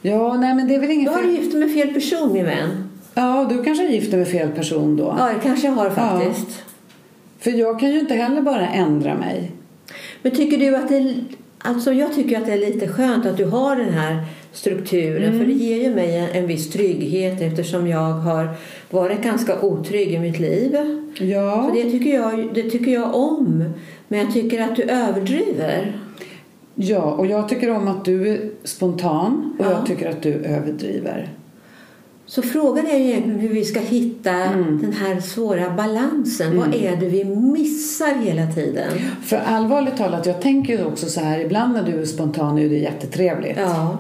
Ja, 0.03 0.37
nej 0.37 0.55
men 0.55 0.69
det 0.69 0.75
är 0.75 0.79
väl 0.79 0.89
Då 0.89 0.95
inget 0.95 1.13
har 1.13 1.23
du 1.23 1.31
gift 1.33 1.53
dig 1.53 1.61
med 1.61 1.75
fel 1.75 1.95
person 1.95 2.33
min 2.33 2.45
vän. 2.45 2.89
Ja, 3.15 3.47
du 3.51 3.63
kanske 3.65 3.87
är 3.87 3.91
gift 3.91 4.13
med 4.13 4.29
fel 4.29 4.49
person 4.49 4.97
då. 4.97 5.15
Ja, 5.19 5.27
det 5.27 5.41
kanske 5.43 5.67
jag 5.67 5.75
har 5.75 5.91
faktiskt. 5.91 6.63
För 7.43 7.51
jag 7.51 7.81
kan 7.81 7.91
ju 7.93 8.01
inte 8.01 8.15
heller 8.15 8.43
bara 8.43 8.69
ändra 8.69 9.15
mig. 9.15 9.51
Men 10.23 10.33
tycker 10.33 10.59
du 10.59 10.77
att 10.77 10.89
det 10.89 11.15
alltså 11.59 11.93
jag 11.93 12.15
tycker 12.15 12.39
att 12.39 12.47
det 12.47 12.53
är 12.53 12.59
lite 12.59 12.89
skönt 12.89 13.27
att 13.27 13.37
du 13.37 13.45
har 13.45 13.77
den 13.77 13.93
här 13.95 14.25
strukturen 14.53 15.25
Mm. 15.29 15.39
för 15.39 15.47
det 15.47 15.53
ger 15.53 15.83
ju 15.83 15.95
mig 15.95 16.19
en, 16.19 16.29
en 16.31 16.47
viss 16.47 16.71
trygghet 16.71 17.41
eftersom 17.41 17.87
jag 17.89 18.13
har 18.13 18.49
varit 18.91 19.23
ganska 19.23 19.61
otrygg 19.61 20.13
i 20.13 20.19
mitt 20.19 20.39
liv. 20.39 20.77
Ja. 21.19 21.67
Så 21.69 21.75
det 21.75 21.91
tycker, 21.91 22.15
jag, 22.15 22.55
det 22.55 22.71
tycker 22.71 22.93
jag 22.93 23.15
om. 23.15 23.65
Men 24.09 24.19
jag 24.21 24.33
tycker 24.33 24.63
att 24.63 24.77
du 24.77 24.83
överdriver. 24.83 25.93
Ja, 26.75 27.03
och 27.03 27.27
jag 27.27 27.49
tycker 27.49 27.71
om 27.71 27.89
att 27.89 28.05
du 28.05 28.29
är 28.29 28.51
spontan 28.65 29.57
och 29.59 29.65
Ja. 29.65 29.71
jag 29.71 29.87
tycker 29.87 30.11
att 30.11 30.23
du 30.23 30.33
överdriver. 30.33 31.29
Så 32.27 32.43
frågan 32.43 32.87
är 32.87 32.99
ju 32.99 33.05
egentligen 33.05 33.41
hur 33.41 33.49
vi 33.49 33.65
ska 33.65 33.81
hitta 33.81 34.31
Mm. 34.31 34.79
den 34.83 34.93
här 34.93 35.21
svåra 35.21 35.71
balansen. 35.71 36.57
Vad 36.59 36.75
är 36.75 36.97
det 36.97 37.07
vi 37.09 37.25
missar 37.25 38.15
hela 38.25 38.47
tiden? 38.47 38.91
För 39.25 39.37
allvarligt 39.37 39.97
talat, 39.97 40.27
jag 40.27 40.41
tänker 40.43 40.79
ju 40.79 40.85
också 40.85 41.07
så 41.09 41.21
här, 41.21 41.41
ibland 41.41 41.73
när 41.73 41.83
du 41.83 42.01
är 42.01 42.05
spontan 42.05 42.59
är 42.59 42.69
det 42.69 42.77
jättetrevligt. 42.79 43.57
Ja. 43.59 43.99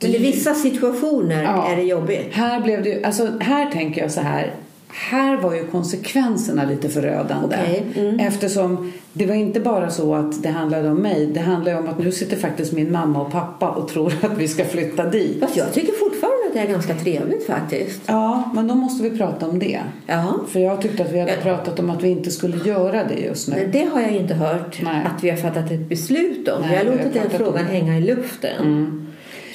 Men 0.00 0.10
i 0.10 0.18
vissa 0.18 0.54
situationer 0.54 1.42
Ja. 1.42 1.68
är 1.72 1.76
det 1.76 1.82
jobbigt. 1.82 2.26
Här 2.32 2.60
blev 2.60 2.82
det 2.82 3.04
alltså 3.04 3.28
här 3.40 3.70
tänker 3.70 4.00
jag 4.02 4.10
så 4.10 4.20
här. 4.20 4.54
Här 4.90 5.36
var 5.36 5.54
ju 5.54 5.66
konsekvenserna 5.66 6.64
lite 6.64 6.88
förödande. 6.88 7.56
Okej, 7.62 7.84
mm. 7.96 8.20
Eftersom 8.20 8.92
det 9.12 9.26
var 9.26 9.34
inte 9.34 9.60
bara 9.60 9.90
så 9.90 10.14
att 10.14 10.42
det 10.42 10.48
handlade 10.48 10.90
om 10.90 10.96
mig. 10.96 11.26
Det 11.26 11.40
handlar 11.40 11.72
ju 11.72 11.78
om 11.78 11.88
att 11.88 11.98
nu 11.98 12.12
sitter 12.12 12.36
faktiskt 12.36 12.72
min 12.72 12.92
mamma 12.92 13.20
och 13.20 13.32
pappa 13.32 13.68
och 13.68 13.88
tror 13.88 14.12
att 14.22 14.38
vi 14.38 14.48
ska 14.48 14.64
flytta 14.64 15.04
dit. 15.04 15.40
Fast 15.40 15.56
jag 15.56 15.72
tycker 15.72 15.92
fortfarande 15.92 16.46
att 16.46 16.54
det 16.54 16.60
är 16.60 16.66
ganska 16.66 16.94
trevligt 16.94 17.46
faktiskt. 17.46 18.00
Ja, 18.06 18.50
men 18.54 18.68
då 18.68 18.74
måste 18.74 19.02
vi 19.02 19.18
prata 19.18 19.48
om 19.48 19.58
det. 19.58 19.80
Ja. 20.06 20.34
För 20.48 20.60
jag 20.60 20.82
tyckte 20.82 21.02
att 21.02 21.12
vi 21.12 21.20
hade 21.20 21.36
pratat 21.36 21.78
om 21.78 21.90
att 21.90 22.02
vi 22.02 22.08
inte 22.08 22.30
skulle 22.30 22.56
göra 22.56 23.04
det 23.04 23.20
just 23.20 23.48
nu. 23.48 23.56
Men 23.56 23.70
det 23.70 23.84
har 23.84 24.00
jag 24.00 24.10
inte 24.10 24.34
hört 24.34 24.78
Nej. 24.82 25.06
att 25.06 25.24
vi 25.24 25.30
har 25.30 25.36
fattat 25.36 25.70
ett 25.70 25.88
beslut 25.88 26.48
om. 26.48 26.62
Nej, 26.62 26.70
vi 26.70 26.76
har 26.76 26.96
låtit 26.96 27.14
den 27.14 27.30
frågan 27.30 27.64
hänga 27.64 27.98
i 27.98 28.00
luften. 28.00 28.56
Mm. 28.60 29.07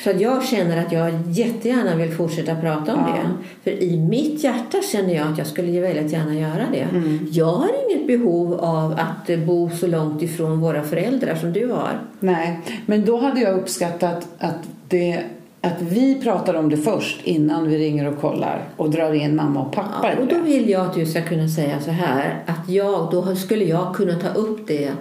Så 0.03 0.09
att 0.09 0.21
jag 0.21 0.43
känner 0.43 0.85
att 0.85 0.91
jag 0.91 1.11
jättegärna 1.27 1.95
vill 1.95 2.11
fortsätta 2.11 2.55
prata 2.55 2.93
om 2.93 2.99
Ja. 3.07 3.15
det. 3.15 3.71
För 3.71 3.83
i 3.83 3.97
mitt 3.97 4.43
hjärta 4.43 4.77
känner 4.91 5.15
jag 5.15 5.27
att 5.31 5.37
jag 5.37 5.47
skulle 5.47 5.81
väldigt 5.81 6.11
gärna 6.11 6.35
göra 6.35 6.65
det. 6.71 6.87
Mm. 6.91 7.27
Jag 7.31 7.45
har 7.45 7.69
inget 7.89 8.07
behov 8.07 8.53
av 8.53 8.91
att 8.91 9.39
bo 9.45 9.69
så 9.69 9.87
långt 9.87 10.21
ifrån 10.21 10.59
våra 10.61 10.83
föräldrar 10.83 11.35
som 11.35 11.53
du 11.53 11.67
har. 11.71 11.99
Nej, 12.19 12.59
men 12.85 13.05
då 13.05 13.17
hade 13.17 13.41
jag 13.41 13.59
uppskattat 13.59 14.27
att, 14.39 14.59
det, 14.87 15.23
att 15.61 15.81
vi 15.81 16.21
pratar 16.21 16.53
om 16.53 16.69
det 16.69 16.77
först 16.77 17.19
innan 17.23 17.67
vi 17.69 17.77
ringer 17.77 18.07
och 18.07 18.21
kollar 18.21 18.61
och 18.77 18.89
drar 18.89 19.13
in 19.13 19.35
mamma 19.35 19.61
och 19.61 19.71
pappa 19.71 19.99
Ja, 20.03 20.21
och 20.21 20.27
då 20.27 20.35
vill 20.45 20.69
jag 20.69 20.85
att 20.85 20.93
du 20.93 21.05
ska 21.05 21.21
kunna 21.21 21.47
säga 21.47 21.79
så 21.81 21.91
här 21.91 22.43
att 22.45 22.69
jag, 22.69 23.07
då 23.11 23.35
skulle 23.35 23.65
jag 23.65 23.95
kunna 23.95 24.13
ta 24.13 24.29
upp 24.29 24.67
det 24.67 24.91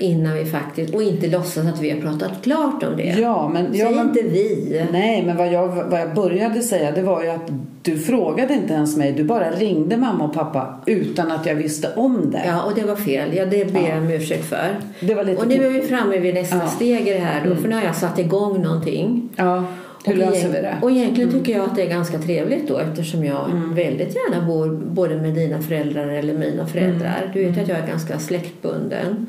innan 0.00 0.34
vi 0.34 0.44
faktiskt 0.44 0.94
och 0.94 1.02
inte 1.02 1.26
låtsas 1.26 1.66
att 1.66 1.80
vi 1.80 1.90
har 1.90 2.00
pratat 2.00 2.42
klart 2.42 2.82
om 2.82 2.96
det. 2.96 3.16
Ja, 3.18 3.48
men, 3.48 3.66
ja, 3.72 3.86
Säg 3.86 3.96
men, 3.96 4.08
inte 4.08 4.22
vi. 4.22 4.86
Nej, 4.92 5.22
men 5.26 5.36
vad 5.36 5.52
jag, 5.52 5.68
vad 5.68 6.00
jag 6.00 6.14
började 6.14 6.62
säga 6.62 6.92
det 6.92 7.02
var 7.02 7.22
ju 7.22 7.28
att 7.28 7.50
du 7.82 7.98
frågade 7.98 8.54
inte 8.54 8.74
ens 8.74 8.96
mig. 8.96 9.12
Du 9.12 9.24
bara 9.24 9.50
ringde 9.50 9.96
mamma 9.96 10.24
och 10.24 10.34
pappa 10.34 10.80
utan 10.86 11.30
att 11.30 11.46
jag 11.46 11.54
visste 11.54 11.88
om 11.96 12.30
det. 12.30 12.42
Ja, 12.46 12.62
och 12.62 12.74
det 12.74 12.82
var 12.82 12.96
fel. 12.96 13.36
Ja, 13.36 13.46
det 13.46 13.72
ber 13.72 13.88
jag 13.88 13.98
om 13.98 14.10
ursäkt 14.10 14.44
för. 14.44 14.76
Det 15.00 15.14
var 15.14 15.24
lite 15.24 15.42
Och 15.42 15.48
nu 15.48 15.66
är 15.66 15.70
vi 15.70 15.82
framme 15.82 16.18
vid 16.18 16.34
nästa 16.34 16.56
Ja. 16.56 16.62
Mm. 16.62 16.74
steg 16.74 17.08
i 17.08 17.12
det 17.12 17.18
här 17.18 17.48
då, 17.48 17.56
för 17.56 17.68
nu 17.68 17.74
har 17.74 17.82
jag 17.82 17.96
satt 17.96 18.18
igång 18.18 18.62
någonting. 18.62 19.28
Ja, 19.36 19.64
hur 20.04 20.12
och 20.12 20.18
löser 20.18 20.48
vi 20.48 20.54
det? 20.54 20.68
Mm. 20.68 20.82
Och 20.82 20.90
egentligen 20.90 21.30
tycker 21.32 21.52
jag 21.52 21.64
att 21.64 21.76
det 21.76 21.82
är 21.82 21.88
ganska 21.88 22.18
trevligt 22.18 22.68
då 22.68 22.78
eftersom 22.78 23.24
jag 23.24 23.50
väldigt 23.74 24.14
gärna 24.14 24.46
bor 24.46 24.68
både 24.68 25.16
med 25.16 25.34
dina 25.34 25.62
föräldrar 25.62 26.08
eller 26.08 26.34
mina 26.34 26.66
föräldrar. 26.66 27.20
Mm. 27.22 27.32
Du 27.32 27.44
vet 27.44 27.62
att 27.62 27.68
jag 27.68 27.78
är 27.78 27.86
ganska 27.86 28.18
släktbunden. 28.18 29.26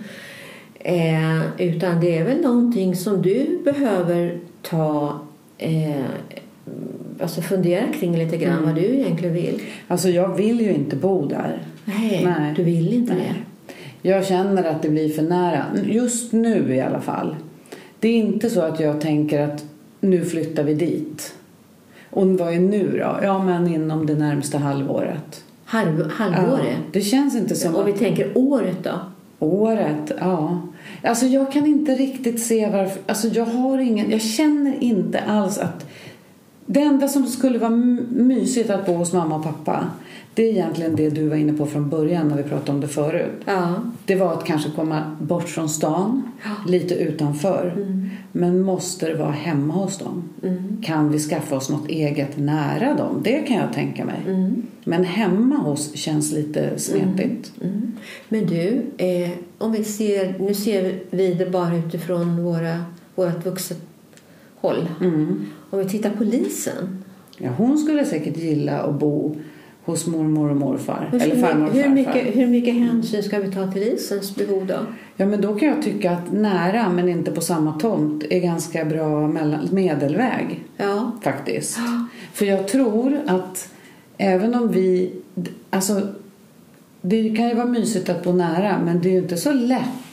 Eh, 0.84 1.42
utan 1.58 2.00
det 2.00 2.18
är 2.18 2.24
väl 2.26 2.42
någonting 2.42 2.96
som 2.96 3.22
du 3.22 3.60
behöver 3.66 4.38
ta 4.62 5.20
eh, 5.58 6.06
alltså 7.22 7.42
fundera 7.42 7.84
kring 8.00 8.18
lite 8.18 8.38
grann 8.38 8.54
Mm. 8.54 8.66
vad 8.66 8.76
du 8.76 8.82
egentligen 8.86 9.34
vill. 9.36 9.62
Alltså, 9.88 10.10
jag 10.10 10.36
vill 10.36 10.62
ju 10.62 10.74
inte 10.74 10.96
bo 10.96 11.26
där. 11.26 11.62
Nej, 11.86 12.22
Nej. 12.40 12.54
du 12.56 12.64
vill 12.64 12.94
inte 12.94 13.14
Nej. 13.14 13.34
det. 14.02 14.10
Jag 14.10 14.26
känner 14.26 14.64
att 14.64 14.82
det 14.82 14.90
blir 14.90 15.10
för 15.10 15.22
nära. 15.22 15.66
Just 15.86 16.34
nu 16.34 16.76
i 16.76 16.82
alla 16.82 17.02
fall. 17.02 17.36
Det 18.00 18.08
är 18.08 18.18
inte 18.18 18.50
så 18.50 18.62
att 18.62 18.80
jag 18.80 19.02
tänker 19.02 19.40
att 19.40 19.66
nu 20.00 20.26
flyttar 20.26 20.64
vi 20.64 20.74
dit. 20.74 21.34
Och 22.10 22.28
vad 22.28 22.54
är 22.54 22.60
nu 22.60 22.92
då? 22.98 23.20
Ja, 23.24 23.44
men 23.44 23.68
inom 23.68 24.06
det 24.06 24.16
närmsta 24.16 24.58
halvåret. 24.58 25.44
Halv, 25.66 26.10
halvåret. 26.12 26.66
Ja, 26.66 26.76
det 26.92 27.02
känns 27.02 27.36
inte 27.36 27.56
som 27.56 27.76
Om 27.76 27.86
vi 27.86 27.94
tänker 27.94 28.32
året 28.36 28.78
då? 28.84 28.92
året, 29.40 30.12
ja. 30.20 30.62
Alltså 31.04 31.26
jag 31.26 31.52
kan 31.52 31.66
inte 31.66 31.96
riktigt 31.96 32.44
se 32.44 32.70
varför. 32.70 33.02
Alltså 33.08 33.28
jag 33.28 33.46
har 33.46 33.78
ingen, 33.78 34.12
jag 34.12 34.22
känner 34.22 34.84
inte 34.84 35.22
alls 35.22 35.58
att 35.58 35.86
det 36.66 36.82
enda 36.82 37.08
som 37.08 37.28
skulle 37.28 37.60
vara 37.60 37.70
mysigt 38.10 38.70
att 38.70 38.86
bo 38.86 38.94
hos 38.94 39.14
mamma 39.14 39.36
och 39.36 39.44
pappa 39.44 39.88
det 40.34 40.44
är 40.44 40.52
egentligen 40.52 40.96
det 40.96 41.10
du 41.10 41.28
var 41.28 41.36
inne 41.36 41.54
på 41.54 41.66
från 41.66 41.90
början 41.90 42.28
när 42.28 42.38
vi 42.38 42.44
pratade 42.44 42.72
om 42.72 42.82
det 42.82 42.88
förut. 42.88 43.42
Ja. 43.46 43.76
Det 44.06 44.16
var 44.16 44.34
att 44.34 44.46
kanske 44.46 44.70
komma 44.70 45.16
bort 45.22 45.50
från 45.50 45.70
stan, 45.70 46.32
lite 46.68 46.96
utanför. 46.96 47.88
Men 48.32 48.62
måste 48.62 49.08
det 49.08 49.16
vara 49.16 49.32
hemma 49.32 49.74
hos 49.74 49.98
dem? 49.98 50.30
Kan 50.84 51.12
vi 51.12 51.20
skaffa 51.20 51.56
oss 51.56 51.70
något 51.70 51.90
eget 51.90 52.38
nära 52.38 52.94
dem? 52.94 53.22
Det 53.24 53.40
kan 53.40 53.58
jag 53.58 53.74
tänka 53.74 54.06
mig. 54.06 54.20
Men 54.84 55.04
hemma 55.04 55.56
hos 55.56 55.96
känns 55.96 56.34
lite 56.34 56.80
smetigt. 56.80 57.52
Mm. 57.62 57.92
Men 58.30 58.46
du, 58.46 58.82
eh, 58.98 59.30
om 59.58 59.72
vi 59.72 59.84
ser, 59.84 60.40
nu 60.40 60.54
ser 60.54 61.00
vi 61.10 61.34
det 61.34 61.50
bara 61.50 61.76
utifrån 61.76 62.44
våra, 62.44 62.86
vårt 63.16 63.46
vuxet 63.46 63.82
håll. 64.56 64.88
Mm. 65.02 65.46
Om 65.70 65.80
vi 65.80 65.90
tittar 65.90 66.10
på 66.10 66.24
Lisen. 66.24 67.04
Ja, 67.38 67.50
hon 67.58 67.78
skulle 67.78 68.06
säkert 68.06 68.38
gilla 68.38 68.80
att 68.80 69.00
bo 69.00 69.36
hos 69.86 70.08
mormor 70.08 70.50
och 70.50 70.58
morfar. 70.58 71.10
Hur, 71.12 71.22
eller 71.22 71.36
farmor 71.36 71.68
och 71.68 71.74
hur, 71.74 71.82
farfar. 71.82 71.96
mycket, 71.96 72.36
hur 72.36 72.48
mycket 72.48 72.74
hänsyn 72.74 73.24
ska 73.24 73.40
vi 73.40 73.52
ta 73.52 73.72
till 73.72 73.82
Lisens 73.82 74.36
behov 74.36 74.66
då? 74.66 74.80
Ja, 75.16 75.26
men 75.26 75.42
då 75.42 75.56
kan 75.56 75.68
jag 75.68 75.82
tycka 75.82 76.12
att 76.12 76.32
nära 76.32 76.90
men 76.90 77.10
inte 77.10 77.32
på 77.32 77.42
samma 77.42 77.80
tomt 77.80 78.24
är 78.30 78.40
ganska 78.40 78.86
bra 78.86 79.28
medelväg. 79.72 80.64
Ja. 80.78 81.12
faktiskt. 81.24 81.78
För 82.34 82.46
jag 82.46 82.68
tror 82.68 83.20
att 83.28 83.70
även 84.18 84.56
om 84.56 84.72
vi... 84.72 85.14
Alltså, 85.70 86.02
det 87.02 87.36
kan 87.36 87.50
ju 87.50 87.56
vara 87.56 87.68
mysigt 87.68 88.10
att 88.10 88.24
bo 88.24 88.34
nära 88.34 88.80
men 88.86 89.02
det 89.02 89.10
är 89.10 89.14
ju 89.14 89.18
inte 89.18 89.38
så 89.38 89.54
lätt 89.54 90.11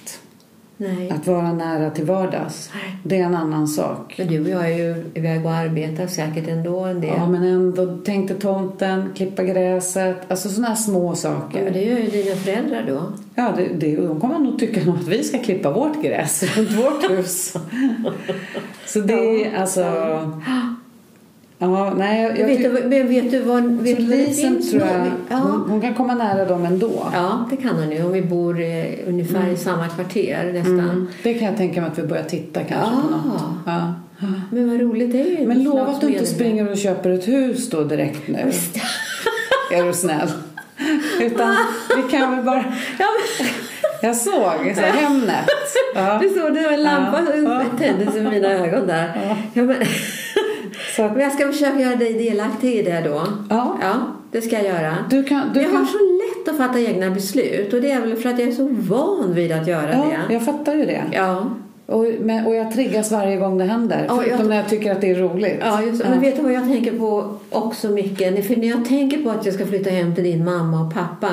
Nej. 0.81 1.11
att 1.11 1.26
vara 1.26 1.53
nära 1.53 1.91
till 1.91 2.05
vardags. 2.05 2.70
Nej. 2.74 2.97
Det 3.03 3.18
är 3.20 3.24
en 3.24 3.35
annan 3.35 3.68
sak. 3.68 4.14
Men 4.18 4.26
du 4.26 4.41
och 4.41 4.49
jag 4.49 4.70
är 4.72 4.76
ju 4.79 5.05
iväg 5.14 5.45
och 5.47 5.53
arbetar 5.53 6.07
säkert 6.07 6.49
ändå 6.49 6.79
en 6.81 7.01
del. 7.01 7.12
Ja, 7.16 7.29
men 7.29 7.43
ändå 7.43 7.97
tänkte 7.97 8.35
tomten, 8.35 9.12
klippa 9.16 9.43
gräset, 9.43 10.16
alltså 10.29 10.49
sådana 10.49 10.76
små 10.76 11.09
Ja, 11.11 11.14
saker. 11.14 11.64
men 11.64 11.72
det 11.72 11.85
gör 11.85 11.99
ju 11.99 12.07
dina 12.11 12.37
föräldrar 12.37 12.85
då. 12.89 13.03
Ja, 13.35 13.53
det, 13.57 13.68
det, 13.79 13.97
de 13.97 14.20
kommer 14.20 14.39
nog 14.39 14.59
tycka 14.59 14.81
att 14.81 15.09
vi 15.09 15.24
ska 15.24 15.39
klippa 15.39 15.70
vårt 15.70 16.03
gräs 16.03 16.43
runt 16.57 16.72
vårt 16.72 17.11
hus. 17.11 17.55
Så 18.87 19.01
det 19.01 19.45
är 19.47 19.61
alltså... 19.61 19.83
Ja, 21.61 21.94
nej, 21.96 22.22
jag, 22.38 22.46
vet, 22.46 22.62
du, 22.90 23.02
vet 23.02 23.30
du 23.30 23.40
vad, 23.40 23.62
vet 23.64 23.98
vad 24.00 24.09
det 24.18 24.61
tror 24.70 24.82
jag, 24.82 25.06
Ja. 25.28 25.36
hon, 25.36 25.70
hon 25.70 25.80
kan 25.80 25.94
komma 25.94 26.14
nära 26.14 26.44
dem 26.44 26.64
ändå. 26.64 27.06
ja, 27.12 27.46
det 27.50 27.56
kan 27.56 27.76
han 27.76 27.90
ju 27.92 28.04
om 28.04 28.12
vi 28.12 28.22
bor 28.22 28.61
eh, 28.61 28.84
ungefär 29.06 29.48
i 29.48 29.56
samma 29.56 29.88
kvarter 29.88 30.50
nästan. 30.52 30.80
Mm. 30.80 31.09
Det 31.22 31.34
kan 31.34 31.48
jag 31.48 31.56
tänka 31.56 31.80
mig 31.80 31.90
att 31.90 31.98
vi 31.98 32.02
börjar 32.02 32.22
titta 32.24 32.61
kanske 32.61 32.90
på 32.90 33.14
Ah. 33.14 33.28
något. 33.28 33.42
Ja. 33.66 33.94
Men 34.50 34.70
vad 34.70 34.80
roligt, 34.80 35.12
det 35.12 35.20
är 35.42 35.46
Men 35.46 35.62
lova 35.64 35.86
att 35.86 36.00
du 36.00 36.09
inte 36.09 36.26
springer 36.26 36.70
och 36.70 36.76
köper 36.78 37.11
ett 37.11 37.28
hus 37.28 37.70
då 37.70 37.84
direkt 37.84 38.28
nu. 38.28 38.38
Är 39.72 39.84
du 39.86 39.92
snäll? 39.92 40.28
Utan 41.20 41.56
vi 41.96 42.11
kan 42.16 42.36
väl 42.36 42.44
bara... 42.44 42.64
Ja, 42.98 43.06
men, 43.40 43.48
Jag 44.02 44.16
såg 44.16 44.74
så 44.76 44.80
Hemnet. 44.80 45.44
Ja. 45.94 46.18
du 46.22 46.28
såg 46.28 46.54
det 46.54 46.62
var 46.62 46.72
en 46.72 46.82
lampa 46.82 47.22
Ja. 47.44 47.64
tändes 47.78 48.16
i 48.16 48.20
mina 48.20 48.48
ögon 48.48 48.86
där. 48.86 49.36
Ja, 49.52 49.62
men, 49.62 49.76
Så 50.99 51.05
att, 51.05 51.12
men 51.12 51.20
jag 51.20 51.32
ska 51.32 51.46
försöka 51.46 51.80
göra 51.80 51.96
dig 51.96 52.12
delaktig 52.12 52.74
i 52.74 52.82
det 52.82 53.01
då. 53.05 53.22
ja. 53.51 53.76
Ja, 53.80 53.94
det 54.32 54.40
ska 54.40 54.57
jag 54.57 54.64
göra. 54.64 54.94
Du 55.11 55.24
kan, 55.24 55.42
du 55.55 55.61
jag 55.61 55.68
har 55.68 55.76
kan, 55.76 55.86
så 55.86 55.99
lätt 55.99 56.49
att 56.49 56.57
fatta 56.66 56.80
egna 56.80 57.11
beslut 57.11 57.72
och 57.72 57.80
det 57.80 57.90
är 57.90 58.01
väl 58.01 58.16
för 58.16 58.28
att 58.30 58.38
jag 58.38 58.49
är 58.49 58.53
så 58.53 58.68
van 58.70 59.34
vid 59.34 59.53
att 59.53 59.66
göra 59.66 59.92
Ja, 59.92 60.05
det. 60.28 60.34
jag 60.34 60.44
fattar 60.44 60.74
ju 60.74 60.84
det. 60.86 61.03
Ja. 61.12 61.51
Och, 61.86 62.05
men, 62.20 62.46
och 62.46 62.55
jag 62.55 62.72
triggas 62.72 63.12
varje 63.12 63.36
gång 63.36 63.59
det 63.59 63.64
händer. 63.64 64.05
Ja, 64.09 64.16
förutom 64.16 64.38
jag- 64.40 64.49
när 64.49 64.57
jag 64.57 64.68
tycker 64.68 64.92
att 64.92 65.01
det 65.01 65.11
är 65.11 65.14
roligt. 65.14 65.57
Ja, 65.61 65.82
just, 65.82 66.03
det. 66.03 66.11
Men 66.11 66.20
vet 66.20 66.36
du 66.36 66.42
vad 66.42 66.53
jag 66.53 66.64
tänker 66.68 66.99
på 66.99 67.34
också 67.51 67.88
mycket? 67.88 68.46
För 68.46 68.57
när 68.57 68.68
jag 68.68 68.84
tänker 68.84 69.18
på 69.22 69.30
att 69.30 69.44
jag 69.46 69.55
ska 69.55 69.66
flytta 69.66 69.90
hem 69.90 70.14
till 70.14 70.24
din 70.24 70.44
mamma 70.44 70.80
och 70.80 70.94
pappa 70.94 71.28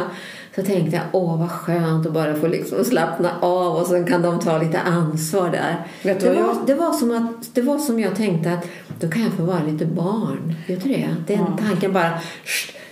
så 0.55 0.61
tänkte 0.63 0.95
jag, 0.95 1.03
åh 1.11 1.39
vad 1.39 1.51
skönt 1.51 2.05
att 2.07 2.13
bara 2.13 2.35
få 2.35 2.47
liksom 2.47 2.85
slappna 2.85 3.31
av 3.41 3.75
och 3.75 3.87
sen 3.87 4.05
kan 4.05 4.21
de 4.21 4.39
ta 4.39 4.57
lite 4.57 4.79
ansvar 4.79 5.49
där. 5.49 5.75
Det, 6.03 6.25
var, 6.27 6.33
jag- 6.35 6.57
det, 6.67 6.73
var 6.73 6.93
som 6.93 7.11
att, 7.11 7.55
det 7.55 7.61
var 7.61 7.77
som 7.77 7.99
jag 7.99 8.15
tänkte 8.15 8.51
att 8.51 8.65
då 8.99 9.07
kan 9.09 9.21
jag 9.23 9.33
få 9.33 9.43
vara 9.43 9.63
lite 9.71 9.85
barn. 9.85 10.55
Vet 10.67 10.83
du 10.83 10.89
det? 10.89 11.07
Den 11.27 11.37
Ja. 11.37 11.57
tanken 11.69 11.93
bara, 11.93 12.09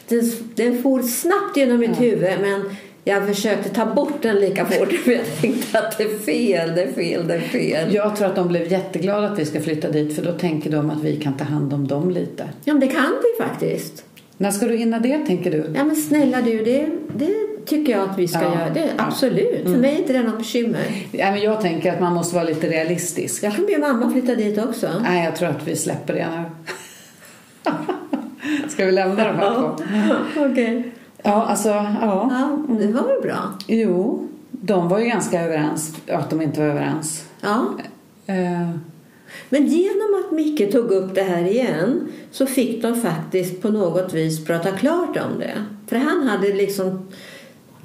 den, 0.08 0.32
den 0.56 0.84
for 0.84 1.02
snabbt 1.02 1.58
genom 1.58 1.78
mitt 1.80 2.02
huvud 2.02 2.38
men 2.42 2.64
jag 3.06 3.28
försökte 3.28 3.70
ta 3.70 3.86
bort 3.86 4.22
den 4.22 4.36
lika 4.40 4.66
fort 4.66 4.92
för 5.06 5.12
jag 5.12 5.26
tänkte 5.42 5.80
att 5.80 5.98
det 5.98 6.04
är 6.04 6.18
fel, 6.18 6.76
det 6.76 6.84
är 6.84 6.92
fel, 6.94 7.28
det 7.28 7.34
är 7.34 7.40
fel. 7.40 7.94
Jag 7.94 8.16
tror 8.16 8.28
att 8.28 8.36
de 8.36 8.48
blev 8.48 8.72
jätteglada 8.72 9.28
att 9.28 9.40
vi 9.40 9.46
ska 9.46 9.62
flytta 9.62 9.92
dit 9.92 10.16
för 10.16 10.24
då 10.26 10.32
tänker 10.32 10.72
de 10.72 10.90
att 10.90 11.04
vi 11.04 11.16
kan 11.16 11.34
ta 11.38 11.44
hand 11.44 11.74
om 11.74 11.88
dem 11.88 12.10
lite. 12.12 12.50
Ja 12.64 12.74
men 12.74 12.80
det 12.80 12.88
kan 12.88 13.12
vi 13.24 13.44
faktiskt. 13.46 14.04
När 14.38 14.52
ska 14.52 14.66
du 14.68 14.76
hinna 14.76 15.00
det 15.00 15.18
tänker 15.26 15.52
du? 15.52 15.58
Ja 15.76 15.84
men 15.84 15.96
snälla 15.96 16.42
du, 16.42 16.64
det, 16.64 16.88
det 17.16 17.34
tycker 17.66 17.92
jag 17.92 18.10
att 18.10 18.18
vi 18.18 18.28
ska 18.28 18.40
Ja. 18.42 18.46
Mm. 18.48 18.60
göra. 18.60 18.70
Det, 18.74 18.90
absolut. 18.98 19.64
För 19.64 19.78
mig 19.78 19.96
är 19.96 19.98
inte 20.00 20.14
det 20.14 20.24
något 20.24 20.38
bekymmer. 20.38 20.86
Ja, 21.12 21.32
men 21.32 21.42
jag 21.42 21.62
tänker 21.62 21.94
att 21.94 22.00
man 22.02 22.14
måste 22.14 22.36
vara 22.36 22.46
lite 22.46 22.68
realistisk. 22.70 23.44
Jag 23.44 23.56
kan 23.56 23.66
be 23.66 23.78
mamma 23.78 24.12
flytta 24.12 24.36
dit 24.36 24.58
också. 24.66 24.90
Nej, 25.04 25.26
jag 25.26 25.36
tror 25.36 25.50
att 25.50 25.68
vi 25.68 25.76
släpper 25.76 26.14
det 26.14 26.28
nu. 26.32 26.44
Ska 28.70 28.86
vi 28.86 28.92
lämna 28.92 29.16
de 29.28 29.38
här 29.38 29.56
två? 29.56 29.76
Okej. 30.52 30.92
Ja, 31.24 31.44
alltså, 31.46 31.70
ja. 31.70 31.88
Ja, 32.32 32.58
det 32.76 32.88
var 32.88 33.08
väl 33.08 33.22
bra. 33.22 33.38
Jo, 33.68 34.28
de 34.52 34.90
var 34.90 35.00
ju 35.00 35.06
ganska 35.06 35.42
överens 35.42 35.96
att 36.08 36.30
de 36.30 36.42
inte 36.42 36.60
var 36.60 36.68
överens. 36.68 37.26
Ja. 37.42 37.66
Eh, 38.26 38.70
Men 39.50 39.66
genom 39.68 40.24
att 40.26 40.32
Micke 40.32 40.72
tog 40.72 40.92
upp 40.92 41.16
det 41.16 41.24
här 41.24 41.44
igen 41.44 42.08
så 42.32 42.46
fick 42.46 42.82
de 42.82 43.02
faktiskt 43.02 43.62
på 43.62 43.70
något 43.70 44.14
vis 44.14 44.46
prata 44.46 44.72
klart 44.72 45.18
om 45.18 45.40
det. 45.40 45.54
För 45.88 45.96
han 45.96 46.28
hade 46.28 46.54
liksom 46.54 47.08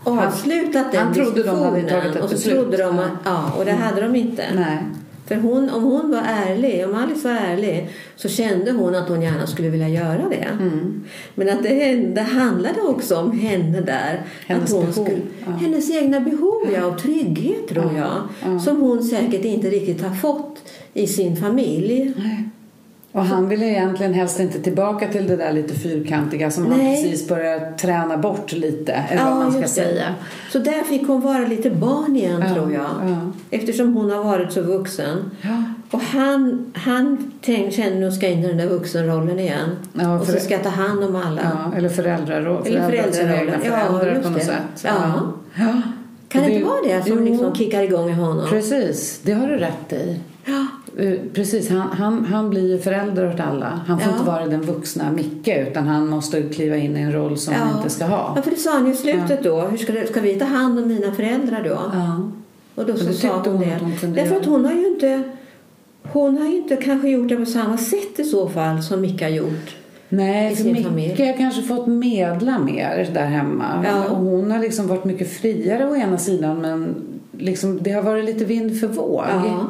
avslutat 0.08 0.92
den 0.92 1.04
han 1.04 1.14
trodde 1.14 1.42
de 1.42 1.58
hade 1.62 1.82
tagit 1.88 2.16
ett 2.16 2.22
och 2.22 2.28
så 2.28 2.34
beslut. 2.34 2.54
trodde 2.56 2.76
de 2.76 2.98
att, 2.98 3.10
ja, 3.24 3.52
och 3.58 3.64
det 3.64 3.72
hade 3.72 4.00
de 4.00 4.16
inte. 4.16 4.44
nej. 4.54 4.78
För 5.26 5.36
hon, 5.36 5.70
om 5.70 5.82
hon 5.82 6.10
var 6.10 6.22
ärlig, 6.26 6.84
om 6.88 6.94
Alice 6.94 7.28
var 7.28 7.34
ärlig 7.34 7.88
så 8.16 8.28
kände 8.28 8.72
hon 8.72 8.94
att 8.94 9.08
hon 9.08 9.22
gärna 9.22 9.46
skulle 9.46 9.68
vilja 9.68 9.88
göra 9.88 10.22
det. 10.30 10.48
Mm. 10.52 11.04
Men 11.34 11.48
att 11.48 11.62
det, 11.62 11.94
det 11.96 12.20
handlade 12.22 12.80
också 12.80 13.16
om 13.16 13.32
henne 13.38 13.80
där. 13.80 14.22
Hennes 14.46 14.64
att 14.64 14.70
hon 14.76 14.86
behov, 14.86 15.04
Skulle, 15.06 15.20
ja. 15.46 15.52
Hennes 15.52 15.90
egna 15.90 16.20
behov 16.20 16.66
ja, 16.74 16.86
och 16.86 16.98
trygghet 16.98 17.68
tror 17.68 17.92
Ja, 17.96 17.98
jag. 18.42 18.52
ja. 18.54 18.58
Som 18.58 18.80
hon 18.80 19.02
säkert 19.02 19.44
inte 19.44 19.70
riktigt 19.70 20.02
har 20.02 20.14
fått 20.14 20.56
i 20.94 21.06
sin 21.06 21.36
familj. 21.36 22.14
Och 23.12 23.24
han 23.24 23.48
ville 23.48 23.66
egentligen 23.66 24.14
helst 24.14 24.40
inte 24.40 24.60
tillbaka 24.60 25.08
till 25.08 25.26
det 25.26 25.36
där 25.36 25.52
lite 25.52 25.74
fyrkantiga 25.74 26.50
som 26.50 26.66
han 26.66 26.78
Nej. 26.78 27.02
precis 27.04 27.28
börjar 27.28 27.72
träna 27.76 28.16
bort 28.16 28.52
lite. 28.52 28.92
Eller 28.92 29.24
vad 29.24 29.36
man 29.36 29.52
ska 29.52 29.66
säga. 29.68 30.14
Så 30.52 30.58
där 30.58 30.82
fick 30.84 31.06
hon 31.06 31.20
vara 31.20 31.38
lite 31.38 31.70
barn 31.70 32.16
igen 32.16 32.44
Ja, 32.48 32.54
tror 32.54 32.72
jag. 32.72 32.82
ja. 32.82 33.16
Eftersom 33.50 33.94
hon 33.94 34.10
har 34.10 34.24
varit 34.24 34.52
så 34.52 34.62
vuxen. 34.62 35.30
Ja. 35.42 35.62
Och 35.90 36.00
han, 36.00 36.72
han 36.74 37.32
tänk, 37.40 37.72
känner 37.72 38.00
nog 38.00 38.12
ska 38.12 38.28
in 38.28 38.38
i 38.44 38.48
den 38.48 38.56
där 38.56 38.66
vuxenrollen 38.68 39.38
igen. 39.38 39.70
Ja, 39.92 40.18
och 40.20 40.26
så 40.26 40.32
ska 40.40 40.58
ta 40.58 40.68
hand 40.68 41.04
om 41.04 41.16
alla. 41.16 41.40
Ja, 41.42 41.76
eller 41.76 41.88
föräldrar, 41.88 42.36
Eller 42.40 42.80
föräldrar 42.88 43.12
föräldrarollen. 43.12 43.60
Ja, 43.64 44.20
på 44.22 44.28
något 44.28 44.38
det. 44.38 44.44
sätt. 44.44 44.84
Ja. 44.84 44.92
Ja. 45.54 45.82
Kan 46.28 46.42
det 46.42 46.48
Det- 46.48 46.54
inte 46.54 46.66
vara 46.68 46.80
det 46.84 47.02
som 47.06 47.18
Jo. 47.18 47.24
liksom 47.24 47.54
kickar 47.54 47.82
igång 47.82 48.10
i 48.10 48.12
honom? 48.12 48.48
Precis, 48.48 49.20
det 49.22 49.32
har 49.32 49.46
du 49.48 49.56
rätt 49.56 49.92
i. 49.92 50.20
Ja. 50.44 50.66
Eh, 50.98 51.12
Precis, 51.34 51.70
han, 51.70 51.80
han, 51.80 52.24
han 52.24 52.50
blir 52.50 52.68
ju 52.70 52.78
förälder 52.78 53.28
åt 53.34 53.40
alla. 53.40 53.80
Han 53.86 54.00
får 54.00 54.08
Ja. 54.08 54.12
inte 54.18 54.30
vara 54.30 54.46
den 54.46 54.62
vuxna 54.62 55.12
Micke 55.12 55.48
utan 55.48 55.86
han 55.86 56.08
måste 56.08 56.42
kliva 56.42 56.76
in 56.76 56.96
i 56.96 57.00
en 57.00 57.12
roll 57.12 57.38
som 57.38 57.54
han 57.54 57.76
inte 57.76 57.90
ska 57.90 58.04
ha. 58.04 58.32
Ja, 58.36 58.42
för 58.42 58.50
det 58.50 58.56
sa 58.56 58.72
han 58.72 58.86
ju 58.86 58.92
i 58.92 58.96
slutet 58.96 59.42
då. 59.42 59.60
Hur 59.60 59.76
ska, 59.78 59.92
ska 60.10 60.20
vi 60.20 60.34
ta 60.34 60.44
hand 60.44 60.78
om 60.78 60.88
mina 60.88 61.12
föräldrar 61.12 61.62
då? 61.64 61.78
Ja. 61.92 62.30
Och 62.74 62.86
då 62.86 62.96
så 62.96 63.12
sa 63.12 63.28
hon 63.28 63.52
hon 63.52 63.60
det. 63.60 63.78
hon 64.02 64.14
Därför 64.14 64.36
att 64.36 64.46
hon 64.46 64.64
har 64.64 64.72
ju 64.72 64.86
inte 64.86 65.22
hon 66.02 66.38
har 66.38 66.46
ju 66.46 66.56
inte 66.56 66.76
kanske 66.76 67.08
gjort 67.08 67.28
det 67.28 67.36
på 67.36 67.46
samma 67.46 67.78
sätt 67.78 68.18
i 68.20 68.24
så 68.24 68.48
fall 68.48 68.82
som 68.82 69.00
Micke 69.00 69.22
har 69.22 69.28
gjort. 69.28 69.76
Nej, 70.08 70.56
för 70.56 70.64
Micke 70.64 70.86
familj. 70.86 71.26
har 71.26 71.36
kanske 71.36 71.62
fått 71.62 71.86
medla 71.86 72.58
mer 72.58 73.10
där 73.14 73.26
hemma. 73.26 73.84
Ja. 73.84 74.04
Och 74.08 74.16
hon 74.16 74.50
har 74.50 74.58
liksom 74.58 74.86
varit 74.86 75.04
mycket 75.04 75.32
friare 75.32 75.86
å 75.90 75.96
ena 75.96 76.18
sidan 76.18 76.60
men 76.60 76.94
liksom, 77.38 77.78
det 77.82 77.90
har 77.90 78.02
varit 78.02 78.24
lite 78.24 78.44
vind 78.44 78.80
för 78.80 78.86
våg. 78.86 79.24
Ja. 79.28 79.66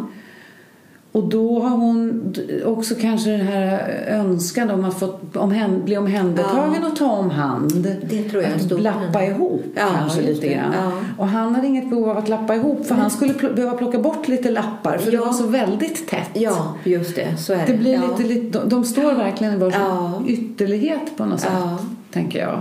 Och 1.19 1.25
då 1.29 1.61
har 1.61 1.71
hon 1.71 2.35
också 2.67 2.95
kanske 3.01 3.31
den 3.31 3.41
här 3.41 3.89
önskan 4.09 4.71
om 4.71 4.85
att 4.85 4.99
få 4.99 5.15
omhän, 5.35 5.85
bli 5.85 5.97
omhändertagen 5.97 6.85
och 6.85 6.97
ta 6.97 7.11
om 7.11 7.31
hand. 7.31 7.97
Det 8.11 8.23
tror 8.23 8.43
jag 8.43 8.53
att 8.53 8.81
lappa 8.83 9.25
ihop 9.25 9.65
Ja, 9.75 9.83
kanske 9.99 10.21
lite 10.23 10.49
grann. 10.49 10.73
Ja. 10.85 10.93
Och 11.19 11.29
han 11.29 11.55
hade 11.55 11.67
inget 11.67 11.91
behov 11.91 12.09
av 12.09 12.19
att 12.19 12.29
lappa 12.29 12.55
ihop 12.55 12.87
för 12.87 12.95
han 12.95 13.11
skulle 13.11 13.33
pl- 13.33 13.55
behöva 13.55 13.77
plocka 13.77 13.99
bort 13.99 14.29
lite 14.29 14.51
lappar 14.51 14.99
för 14.99 15.13
Ja. 15.13 15.19
det 15.21 15.27
var 15.27 15.33
så 15.33 15.47
väldigt 15.47 16.09
tätt. 16.09 16.31
Ja, 16.35 16.75
just 16.85 17.17
det. 17.17 17.37
Så 17.39 17.53
är 17.53 17.57
det. 17.67 17.73
Det 17.73 17.79
blir 17.79 17.95
ja. 17.95 18.01
lite, 18.19 18.35
lite, 18.35 18.59
de, 18.59 18.69
de 18.69 18.85
står 18.85 19.13
verkligen 19.15 19.53
i 19.55 19.57
varsin 19.57 19.81
Ja. 19.81 20.23
ytterlighet 20.27 21.17
på 21.17 21.25
något 21.25 21.41
sätt, 21.41 21.51
Ja. 21.55 21.79
tänker 22.13 22.39
jag. 22.39 22.61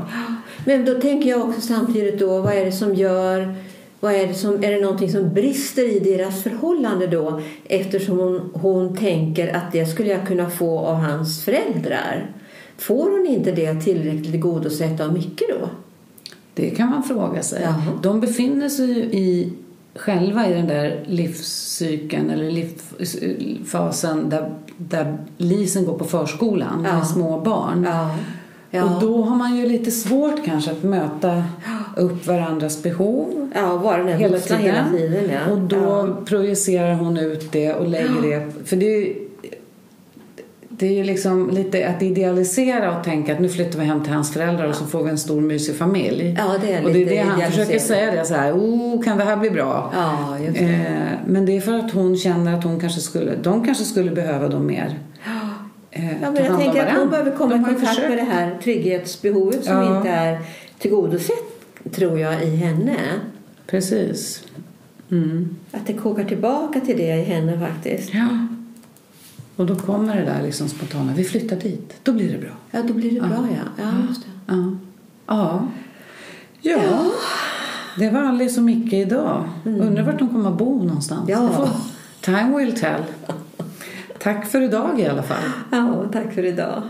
Men 0.65 0.85
då 0.85 0.93
tänker 1.01 1.29
jag 1.29 1.41
också 1.41 1.61
samtidigt 1.61 2.19
då, 2.19 2.41
vad 2.41 2.53
är 2.53 2.65
det 2.65 2.71
som 2.71 2.95
gör 2.95 3.55
vad 3.99 4.13
är, 4.13 4.27
det 4.27 4.33
som, 4.33 4.63
är 4.63 4.71
det 4.71 4.81
någonting 4.81 5.11
som 5.11 5.33
brister 5.33 5.95
i 5.95 5.99
deras 5.99 6.43
förhållande 6.43 7.07
då? 7.07 7.41
Eftersom 7.65 8.19
hon, 8.19 8.49
hon 8.53 8.97
tänker 8.97 9.55
att 9.55 9.71
det 9.71 9.85
skulle 9.85 10.09
jag 10.09 10.27
kunna 10.27 10.49
få 10.49 10.79
av 10.79 10.95
hans 10.95 11.43
föräldrar. 11.45 12.31
Får 12.77 13.11
hon 13.11 13.27
inte 13.27 13.51
det 13.51 13.81
tillräckligt 13.81 14.31
tillgodosett 14.31 15.01
av 15.01 15.13
Micke 15.13 15.43
då? 15.49 15.69
Det 16.53 16.69
kan 16.69 16.89
man 16.89 17.03
fråga 17.03 17.43
sig. 17.43 17.61
Jaha. 17.63 17.83
De 18.03 18.19
befinner 18.19 18.69
sig 18.69 18.85
ju 18.87 18.99
i, 19.03 19.53
själva 19.95 20.49
i 20.49 20.53
den 20.53 20.67
där 20.67 21.03
livscykeln 21.07 22.29
eller 22.29 22.51
livsfasen 22.51 24.29
där, 24.29 24.51
där 24.77 25.17
Lisen 25.37 25.85
går 25.85 25.97
på 25.97 26.05
förskolan 26.05 26.83
Ja. 26.87 26.93
med 26.97 27.07
små 27.07 27.39
barn. 27.39 27.83
Ja. 27.89 28.15
Ja. 28.69 28.83
Och 28.95 29.01
då 29.01 29.21
har 29.23 29.35
man 29.35 29.55
ju 29.57 29.69
lite 29.69 29.91
svårt 29.91 30.45
kanske 30.45 30.71
att 30.71 30.83
möta 30.83 31.43
upp 31.97 32.27
varandras 32.27 32.83
behov 32.83 33.51
ja, 33.55 33.77
vara 33.77 34.03
den 34.03 34.17
hela 34.19 34.37
tiden. 34.39 34.61
hela 34.61 34.89
tiden. 34.91 35.23
Ja. 35.33 35.51
Och 35.51 35.57
då 35.59 35.75
ja. 35.75 36.07
projicerar 36.25 36.93
hon 36.93 37.17
ut 37.17 37.51
det 37.51 37.73
och 37.73 37.87
lägger 37.87 38.21
det. 38.21 38.51
För 38.65 38.75
det 38.75 38.85
är 38.85 38.99
ju, 38.99 39.15
det 40.69 40.87
är 40.87 40.91
ju 40.93 41.03
liksom 41.03 41.49
lite 41.49 41.87
att 41.87 42.03
idealisera 42.03 42.97
och 42.97 43.03
tänka 43.03 43.33
att 43.33 43.39
nu 43.39 43.49
flyttar 43.49 43.79
vi 43.79 43.85
hem 43.85 44.03
till 44.03 44.13
hans 44.13 44.33
föräldrar 44.33 44.67
och 44.67 44.75
så 44.75 44.85
får 44.85 45.03
vi 45.03 45.09
en 45.09 45.17
stor 45.17 45.41
mysig 45.41 45.75
familj. 45.75 46.35
Ja, 46.37 46.55
det 46.61 46.73
är 46.73 46.85
och 46.85 46.93
det 46.93 47.03
är 47.03 47.09
det 47.09 47.17
han 47.17 47.41
försöker 47.51 47.79
säga 47.79 48.11
det 48.11 48.25
så 48.25 48.33
här, 48.33 48.53
oh, 48.53 49.03
kan 49.03 49.17
det 49.17 49.23
här 49.23 49.37
bli 49.37 49.49
bra? 49.49 49.91
Ja, 49.95 50.37
just 50.45 50.59
det. 50.59 50.65
Eh, 50.65 51.17
men 51.27 51.45
det 51.45 51.57
är 51.57 51.61
för 51.61 51.73
att 51.73 51.91
hon 51.91 52.17
känner 52.17 52.53
att 52.57 52.63
hon 52.63 52.79
kanske 52.79 53.01
skulle, 53.01 53.35
de 53.35 53.65
kanske 53.65 53.83
skulle 53.83 54.11
behöva 54.11 54.47
dem 54.47 54.65
mer. 54.67 54.99
Eh, 55.91 56.11
Ja, 56.21 56.31
men 56.31 56.43
jag 56.45 56.59
tänker 56.59 56.85
att 56.85 56.97
hon 56.97 57.09
behöver 57.09 57.31
komma 57.31 57.55
i 57.55 57.63
kontakt 57.63 57.87
försökt. 57.89 58.09
med 58.09 58.17
det 58.17 58.23
här 58.23 58.57
trygghetsbehovet 58.63 59.63
som 59.65 59.73
Ja. 59.75 59.97
inte 59.97 60.09
är 60.09 60.39
tillgodosett, 60.79 61.46
tror 61.89 62.19
jag, 62.19 62.43
i 62.43 62.55
henne. 62.55 62.97
Precis. 63.67 64.43
Mm. 65.11 65.55
Att 65.71 65.87
det 65.87 65.93
kokar 65.93 66.23
tillbaka 66.23 66.79
till 66.79 66.97
det 66.97 67.15
i 67.15 67.23
henne 67.23 67.59
faktiskt. 67.59 68.13
Ja. 68.13 68.27
Och 69.55 69.65
då 69.65 69.75
kommer 69.75 70.15
det 70.15 70.25
där 70.25 70.43
liksom 70.43 70.67
spontana, 70.69 71.13
vi 71.13 71.23
flyttar 71.23 71.55
dit, 71.55 71.93
då 72.03 72.13
blir 72.13 72.31
det 72.33 72.37
bra. 72.37 72.49
Ja, 72.71 72.81
då 72.87 72.93
blir 72.93 73.11
det 73.11 73.19
bra, 73.27 73.47
ja. 73.51 73.83
Ja, 73.83 73.91
det. 74.45 74.53
Ja. 74.53 74.77
Ja. 75.27 75.67
ja. 76.61 77.11
Det 77.99 78.09
var 78.09 78.23
Alice 78.23 78.59
och 78.59 78.65
Micke 78.65 78.93
idag. 78.93 79.49
Undrar 79.63 80.03
vart 80.03 80.19
de 80.19 80.29
kommer 80.29 80.49
att 80.51 80.57
bo 80.57 80.83
någonstans. 80.83 81.29
Mm. 81.29 81.43
Ja. 81.43 81.49
Får- 81.49 81.69
Time 82.21 82.57
will 82.57 82.79
tell. 82.79 83.03
Tack 84.19 84.45
för 84.47 84.61
idag 84.61 84.99
i 84.99 85.05
alla 85.05 85.23
fall. 85.23 85.43
Ja, 85.71 86.05
tack 86.13 86.33
för 86.33 86.45
idag. 86.45 86.83